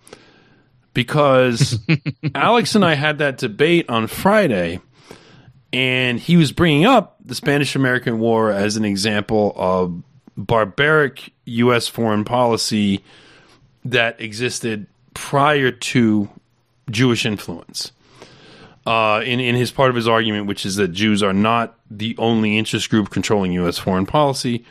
because 0.93 1.79
Alex 2.35 2.75
and 2.75 2.85
I 2.85 2.95
had 2.95 3.17
that 3.19 3.37
debate 3.37 3.89
on 3.89 4.07
Friday, 4.07 4.79
and 5.73 6.19
he 6.19 6.37
was 6.37 6.51
bringing 6.51 6.85
up 6.85 7.17
the 7.23 7.35
Spanish 7.35 7.75
American 7.75 8.19
War 8.19 8.51
as 8.51 8.77
an 8.77 8.85
example 8.85 9.53
of 9.55 10.01
barbaric 10.37 11.33
U.S. 11.45 11.87
foreign 11.87 12.23
policy 12.23 13.03
that 13.83 14.19
existed 14.19 14.87
prior 15.15 15.71
to 15.71 16.29
Jewish 16.91 17.25
influence. 17.25 17.91
Uh, 18.85 19.23
in 19.25 19.39
in 19.39 19.55
his 19.55 19.71
part 19.71 19.89
of 19.89 19.95
his 19.95 20.07
argument, 20.07 20.45
which 20.45 20.63
is 20.63 20.75
that 20.75 20.89
Jews 20.89 21.23
are 21.23 21.33
not 21.33 21.75
the 21.89 22.15
only 22.19 22.55
interest 22.55 22.91
group 22.91 23.09
controlling 23.09 23.51
U.S. 23.53 23.79
foreign 23.79 24.05
policy. 24.05 24.63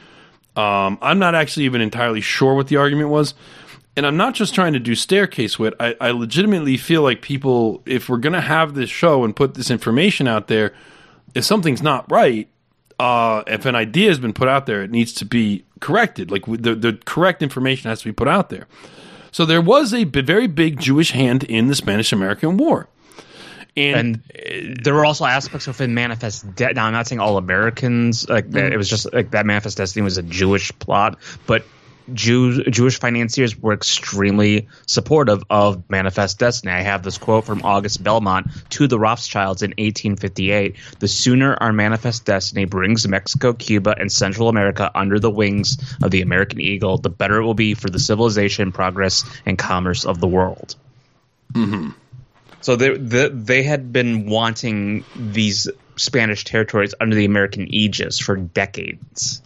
Um, 0.55 0.99
I'm 1.03 1.19
not 1.19 1.35
actually 1.35 1.65
even 1.65 1.81
entirely 1.81 2.21
sure 2.21 2.55
what 2.55 2.69
the 2.69 2.77
argument 2.77 3.09
was, 3.09 3.35
and 3.97 4.07
I'm 4.07 4.17
not 4.17 4.35
just 4.35 4.55
trying 4.55 4.73
to 4.75 4.79
do 4.79 4.95
staircase 4.95 5.59
wit. 5.59 5.75
I, 5.81 5.97
I 6.01 6.11
legitimately 6.13 6.77
feel 6.77 7.03
like 7.03 7.23
people, 7.23 7.83
if 7.87 8.09
we're 8.09 8.19
going 8.19 8.35
to 8.35 8.41
have 8.41 8.75
this 8.75 8.89
show 8.89 9.25
and 9.25 9.35
put 9.35 9.55
this 9.55 9.69
information 9.69 10.29
out 10.29 10.47
there, 10.47 10.75
if 11.35 11.45
something's 11.45 11.83
not 11.83 12.09
right, 12.09 12.49
uh, 13.01 13.43
if 13.49 13.67
an 13.67 13.75
idea 13.75 14.11
has 14.11 14.21
been 14.21 14.33
put 14.33 14.47
out 14.47 14.67
there, 14.67 14.85
it 14.85 14.93
needs 14.93 15.13
to 15.15 15.25
be 15.25 15.65
corrected. 15.81 16.31
Like 16.31 16.45
the 16.47 16.77
the 16.77 17.01
correct 17.05 17.43
information 17.43 17.89
has 17.89 17.99
to 18.01 18.05
be 18.05 18.13
put 18.13 18.29
out 18.29 18.49
there. 18.49 18.69
So 19.35 19.45
there 19.45 19.61
was 19.61 19.93
a 19.93 20.05
b- 20.05 20.20
very 20.20 20.47
big 20.47 20.78
Jewish 20.78 21.11
hand 21.11 21.43
in 21.43 21.66
the 21.66 21.74
Spanish 21.74 22.12
American 22.12 22.57
War. 22.57 22.87
And, 23.76 24.22
and 24.32 24.76
there 24.85 24.95
were 24.95 25.05
also 25.05 25.24
aspects 25.24 25.66
of 25.66 25.80
it 25.80 25.91
manifest 25.91 26.45
now 26.61 26.87
i'm 26.87 26.93
not 26.93 27.09
saying 27.09 27.18
all 27.18 27.37
americans 27.37 28.28
like 28.28 28.49
that 28.53 28.70
mm. 28.70 28.72
it 28.72 28.76
was 28.76 28.89
just 28.89 29.12
like 29.12 29.32
that 29.32 29.45
manifest 29.47 29.78
destiny 29.78 30.05
was 30.05 30.16
a 30.16 30.22
jewish 30.22 30.70
plot 30.78 31.18
but 31.49 31.64
Jews, 32.13 32.61
Jewish 32.71 32.99
financiers 32.99 33.57
were 33.57 33.73
extremely 33.73 34.69
supportive 34.87 35.43
of 35.49 35.89
Manifest 35.89 36.39
Destiny. 36.39 36.73
I 36.73 36.83
have 36.83 37.03
this 37.03 37.19
quote 37.19 37.45
from 37.45 37.63
August 37.63 38.03
Belmont 38.03 38.49
to 38.71 38.87
the 38.87 38.99
Rothschilds 38.99 39.63
in 39.63 39.71
1858. 39.71 40.77
The 40.99 41.09
sooner 41.09 41.55
our 41.55 41.73
Manifest 41.73 42.25
Destiny 42.25 42.67
brings 42.67 43.09
Mexico, 43.09 43.53
Cuba, 43.55 43.95
and 43.99 44.13
Central 44.13 44.49
America 44.49 44.91
under 44.95 45.19
the 45.19 45.31
wings 45.31 45.79
of 46.03 46.11
the 46.11 46.21
American 46.21 46.61
Eagle, 46.61 46.99
the 46.99 47.11
better 47.11 47.41
it 47.41 47.45
will 47.45 47.55
be 47.55 47.75
for 47.75 47.89
the 47.89 47.99
civilization, 47.99 48.73
progress, 48.73 49.25
and 49.47 49.57
commerce 49.57 50.05
of 50.05 50.21
the 50.21 50.29
world. 50.29 50.77
Mm-hmm. 51.53 51.91
So 52.61 52.77
they, 52.77 52.97
they, 52.97 53.29
they 53.29 53.63
had 53.63 53.93
been 53.93 54.27
wanting 54.27 55.05
these 55.15 55.69
Spanish 55.97 56.45
territories 56.45 56.95
under 57.01 57.15
the 57.15 57.25
American 57.25 57.73
aegis 57.73 58.19
for 58.19 58.37
decades. 58.37 59.43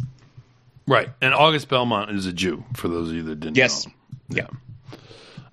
Right. 0.89 1.11
And 1.20 1.34
August 1.34 1.68
Belmont 1.68 2.11
is 2.11 2.26
a 2.26 2.32
Jew, 2.32 2.64
for 2.74 2.89
those 2.89 3.11
of 3.11 3.14
you 3.14 3.22
that 3.24 3.41
didn't 3.41 3.57
yes. 3.57 3.86
know. 3.86 3.93
Yeah. 4.30 4.47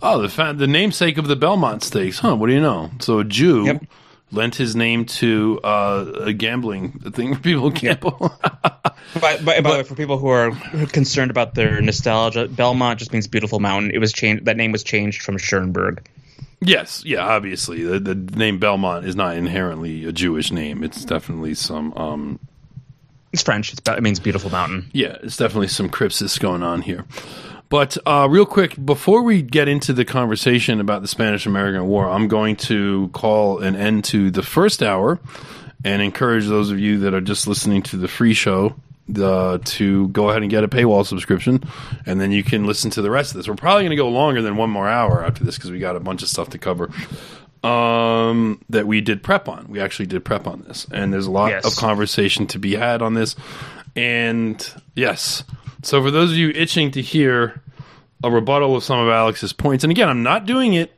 Oh, 0.02 0.22
the 0.22 0.30
fa- 0.30 0.54
the 0.58 0.68
namesake 0.68 1.18
of 1.18 1.28
the 1.28 1.36
Belmont 1.36 1.84
Stakes, 1.84 2.20
huh? 2.20 2.36
What 2.36 2.48
do 2.48 2.54
you 2.54 2.62
know? 2.62 2.90
So 3.00 3.20
a 3.20 3.24
Jew 3.24 3.66
Yep. 3.66 3.86
lent 4.32 4.56
his 4.56 4.76
name 4.76 5.06
to 5.06 5.60
uh, 5.64 6.06
a 6.22 6.34
gambling 6.34 7.00
thing 7.12 7.32
where 7.32 7.40
people 7.40 7.70
gamble. 7.70 8.38
By, 9.22 9.38
by, 9.38 9.62
by 9.62 9.62
the 9.62 9.70
way, 9.78 9.84
for 9.84 9.96
people 9.96 10.18
who 10.18 10.28
are 10.28 10.52
concerned 10.88 11.32
about 11.32 11.54
their 11.56 11.80
nostalgia, 11.80 12.48
Belmont 12.50 13.00
just 13.00 13.14
means 13.14 13.28
beautiful 13.28 13.60
mountain. 13.60 13.92
It 13.94 14.00
was 14.00 14.12
changed. 14.12 14.46
That 14.46 14.58
name 14.58 14.72
was 14.74 14.84
changed 14.84 15.22
from 15.22 15.38
Schoenberg. 15.38 16.06
yes, 16.60 17.04
yeah, 17.06 17.26
obviously. 17.26 17.84
The, 17.84 18.00
the 18.00 18.16
name 18.16 18.58
Belmont 18.60 19.06
is 19.06 19.16
not 19.16 19.38
inherently 19.38 20.04
a 20.06 20.12
Jewish 20.12 20.52
name. 20.52 20.84
It's 20.84 21.06
definitely 21.06 21.54
some 21.54 21.94
um, 21.94 22.40
It's 23.36 23.44
French. 23.44 23.74
It's, 23.74 23.82
it 23.86 24.02
means 24.02 24.22
beautiful 24.22 24.50
mountain. 24.50 24.90
Yeah, 24.94 25.18
it's 25.22 25.36
definitely 25.36 25.68
some 25.68 25.90
crypsis 25.90 26.40
going 26.40 26.64
on 26.64 26.82
here. 26.82 27.04
But 27.68 27.98
uh, 28.06 28.30
real 28.32 28.46
quick, 28.46 28.78
before 28.86 29.24
we 29.24 29.42
get 29.42 29.68
into 29.68 29.92
the 29.92 30.06
conversation 30.06 30.80
about 30.80 31.02
the 31.02 31.10
Spanish 31.10 31.46
American 31.46 31.86
War, 31.86 32.10
I'm 32.10 32.30
going 32.30 32.56
to 32.56 33.10
call 33.10 33.60
an 33.60 33.76
end 33.76 34.06
to 34.06 34.32
the 34.32 34.42
first 34.42 34.82
hour 34.82 35.20
and 35.84 36.02
encourage 36.02 36.48
those 36.48 36.72
of 36.72 36.80
you 36.80 37.00
that 37.00 37.14
are 37.14 37.20
just 37.20 37.46
listening 37.46 37.82
to 37.84 37.98
the 37.98 38.08
free 38.08 38.34
show 38.34 38.74
uh, 39.22 39.58
to 39.66 40.08
go 40.08 40.30
ahead 40.30 40.42
and 40.42 40.50
get 40.50 40.64
a 40.64 40.70
paywall 40.70 41.06
subscription, 41.06 41.62
and 42.06 42.22
then 42.22 42.32
you 42.32 42.42
can 42.42 42.66
listen 42.66 42.90
to 42.92 43.02
the 43.02 43.12
rest 43.12 43.32
of 43.32 43.38
this. 43.38 43.50
We're 43.50 43.56
probably 43.56 43.84
going 43.84 43.90
to 43.90 43.98
go 43.98 44.08
longer 44.08 44.42
than 44.42 44.56
one 44.56 44.70
more 44.70 44.88
hour 44.88 45.26
after 45.26 45.44
this 45.44 45.56
because 45.56 45.72
we 45.72 45.80
got 45.80 45.98
a 45.98 46.00
bunch 46.00 46.24
of 46.24 46.30
stuff 46.30 46.52
to 46.52 46.58
cover 46.58 46.90
um, 47.66 48.62
that 48.70 48.86
we 48.88 49.02
did 49.02 49.24
prep 49.24 49.48
on. 49.50 49.68
We 49.70 49.80
actually 49.80 50.06
did 50.08 50.24
prep 50.24 50.48
on 50.48 50.62
this, 50.68 50.86
and 50.92 51.12
there's 51.12 51.28
a 51.28 51.32
lot 51.32 51.50
Yes. 51.52 51.66
of 51.66 51.76
conversation 51.76 52.48
to 52.48 52.60
be 52.60 52.76
had 52.76 53.02
on 53.02 53.14
this. 53.14 53.36
And 53.96 54.68
yes, 54.96 55.44
so 55.84 56.02
for 56.02 56.12
those 56.12 56.32
of 56.32 56.38
you 56.38 56.50
itching 56.50 56.92
to 56.92 57.02
hear 57.02 57.62
a 58.24 58.30
rebuttal 58.30 58.76
of 58.76 58.84
some 58.84 59.00
of 59.00 59.10
Alex's 59.10 59.54
points, 59.54 59.84
and 59.84 59.92
again, 59.92 60.10
I'm 60.10 60.24
not 60.24 60.46
doing 60.46 60.74
it. 60.74 60.92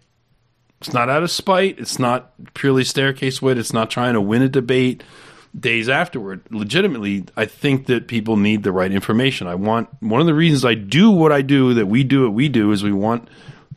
It's 0.81 0.93
not 0.93 1.09
out 1.09 1.23
of 1.23 1.31
spite. 1.31 1.79
It's 1.79 1.97
not 1.97 2.31
purely 2.53 2.83
staircase 2.83 3.41
wit. 3.41 3.57
It's 3.57 3.73
not 3.73 3.89
trying 3.89 4.13
to 4.13 4.21
win 4.21 4.43
a 4.43 4.49
debate 4.49 5.03
days 5.59 5.89
afterward. 5.89 6.41
Legitimately, 6.51 7.25
I 7.35 7.45
think 7.45 7.87
that 7.87 8.07
people 8.07 8.37
need 8.37 8.61
the 8.61 8.71
right 8.71 8.91
information. 8.91 9.47
I 9.47 9.55
want 9.55 9.89
one 10.01 10.21
of 10.21 10.27
the 10.27 10.35
reasons 10.35 10.63
I 10.65 10.75
do 10.75 11.09
what 11.09 11.31
I 11.31 11.41
do, 11.41 11.73
that 11.75 11.87
we 11.87 12.03
do 12.03 12.23
what 12.25 12.33
we 12.33 12.47
do, 12.47 12.71
is 12.71 12.83
we 12.83 12.91
want 12.91 13.27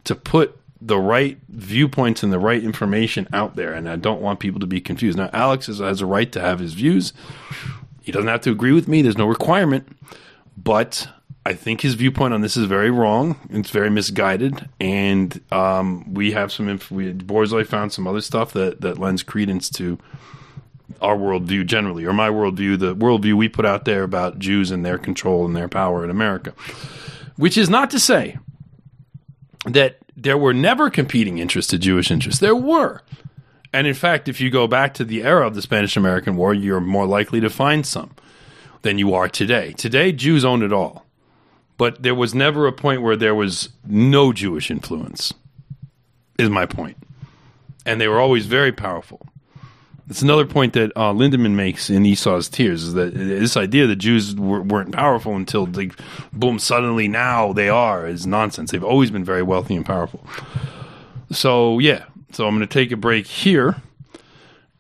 to 0.05 0.15
put 0.15 0.60
the 0.81 0.99
right 0.99 1.39
viewpoints 1.49 2.23
and 2.23 2.33
the 2.33 2.39
right 2.39 2.63
information 2.63 3.29
out 3.33 3.57
there, 3.57 3.73
and 3.75 3.89
I 3.89 3.97
don't 3.97 4.21
want 4.23 4.41
people 4.41 4.61
to 4.61 4.67
be 4.67 4.81
confused. 4.81 5.19
Now, 5.19 5.31
Alex 5.33 5.67
has, 5.67 5.79
has 5.79 6.01
a 6.01 6.07
right 6.07 6.31
to 6.33 6.41
have 6.41 6.59
his 6.59 6.75
views. 6.75 7.13
He 8.03 8.13
doesn't 8.13 8.29
have 8.29 8.41
to 8.43 8.51
agree 8.51 8.73
with 8.73 8.89
me. 8.89 9.03
There's 9.03 9.19
no 9.19 9.27
requirement, 9.27 9.87
but 10.57 11.07
I 11.45 11.53
think 11.53 11.83
his 11.83 11.95
viewpoint 11.95 12.35
on 12.35 12.41
this 12.41 12.57
is 12.57 12.67
very 12.67 12.91
wrong. 12.91 13.39
It's 13.51 13.71
very 13.71 13.91
misguided, 13.91 14.69
and 14.79 15.41
um, 15.53 16.13
we 16.15 16.33
have 16.33 16.51
some. 16.51 16.69
Inf- 16.69 16.91
we, 16.91 17.13
Borzoi 17.13 17.67
found 17.67 17.93
some 17.93 18.07
other 18.07 18.21
stuff 18.21 18.53
that 18.53 18.81
that 18.81 18.99
lends 18.99 19.23
credence 19.23 19.69
to 19.71 19.99
our 21.01 21.17
worldview 21.17 21.67
generally, 21.67 22.05
or 22.05 22.13
my 22.13 22.29
worldview, 22.29 22.79
the 22.79 22.95
worldview 22.95 23.35
we 23.35 23.49
put 23.49 23.65
out 23.65 23.85
there 23.85 24.03
about 24.03 24.39
Jews 24.39 24.71
and 24.71 24.85
their 24.85 24.99
control 24.99 25.47
and 25.47 25.57
their 25.57 25.69
power 25.69 26.05
in 26.05 26.11
America. 26.11 26.53
Which 27.37 27.57
is 27.57 27.71
not 27.71 27.91
to 27.91 27.99
say 27.99 28.39
that 29.65 29.99
there 30.23 30.39
were 30.39 30.53
never 30.53 30.91
competing 30.91 31.39
interests 31.39 31.71
to 31.71 31.79
Jewish 31.79 32.11
interests. 32.11 32.41
There 32.41 32.57
were. 32.57 33.01
And 33.73 33.87
in 33.87 33.95
fact, 33.95 34.29
if 34.29 34.41
you 34.41 34.51
go 34.51 34.67
back 34.67 34.95
to 34.95 35.05
the 35.05 35.23
era 35.23 35.47
of 35.47 35.55
the 35.55 35.63
Spanish 35.63 35.97
American 35.97 36.37
War, 36.37 36.53
you're 36.53 36.81
more 36.81 37.07
likely 37.07 37.41
to 37.41 37.49
find 37.49 37.87
some 37.87 38.15
than 38.83 38.99
you 38.99 39.15
are 39.15 39.29
today. 39.29 39.73
Today, 39.73 40.13
Jews 40.13 40.45
own 40.45 40.63
it 40.63 40.73
all. 40.73 41.07
But 41.79 42.03
there 42.03 42.15
was 42.15 42.35
never 42.35 42.67
a 42.67 42.73
point 42.73 43.01
where 43.01 43.17
there 43.17 43.35
was 43.35 43.71
no 43.87 44.33
Jewish 44.33 44.71
influence, 44.71 45.33
is 46.39 46.51
my 46.51 46.67
point. 46.67 46.99
And 47.87 47.99
they 47.99 48.09
were 48.09 48.21
always 48.21 48.45
very 48.45 48.73
powerful. 48.73 49.27
It's 50.11 50.23
another 50.23 50.45
point 50.45 50.73
that 50.73 50.91
uh, 50.97 51.13
Lindemann 51.13 51.55
makes 51.55 51.89
in 51.89 52.05
Esau's 52.05 52.49
Tears 52.49 52.83
is 52.83 52.95
that 52.95 53.15
this 53.15 53.57
idea 53.57 53.87
that 53.87 53.97
Jews 53.97 54.35
were, 54.35 54.61
weren't 54.61 54.93
powerful 54.93 55.37
until, 55.37 55.67
like, 55.67 55.95
boom, 56.33 56.59
suddenly 56.59 57.07
now 57.07 57.53
they 57.53 57.69
are 57.69 58.09
is 58.09 58.27
nonsense. 58.27 58.73
They've 58.73 58.83
always 58.83 59.13
been 59.13 59.25
very 59.25 59.45
wealthy 59.45 59.77
and 59.77 59.87
powerful. 59.87 60.27
So, 61.31 61.79
yeah. 61.79 62.07
So 62.33 62.49
I'm 62.49 62.57
going 62.57 62.67
to 62.67 62.73
take 62.73 62.91
a 62.91 62.97
break 62.97 63.29
here. 63.29 63.77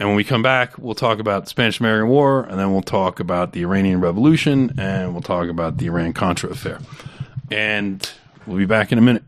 And 0.00 0.08
when 0.08 0.16
we 0.16 0.24
come 0.24 0.42
back, 0.42 0.76
we'll 0.78 0.96
talk 0.96 1.20
about 1.20 1.44
the 1.44 1.50
Spanish 1.50 1.78
American 1.78 2.08
War, 2.08 2.42
and 2.42 2.58
then 2.58 2.72
we'll 2.72 2.82
talk 2.82 3.20
about 3.20 3.52
the 3.52 3.62
Iranian 3.62 4.00
Revolution, 4.00 4.74
and 4.78 5.12
we'll 5.12 5.22
talk 5.22 5.48
about 5.48 5.78
the 5.78 5.86
Iran 5.86 6.12
Contra 6.12 6.50
affair. 6.50 6.80
And 7.52 8.10
we'll 8.46 8.58
be 8.58 8.66
back 8.66 8.90
in 8.90 8.98
a 8.98 9.02
minute. 9.02 9.22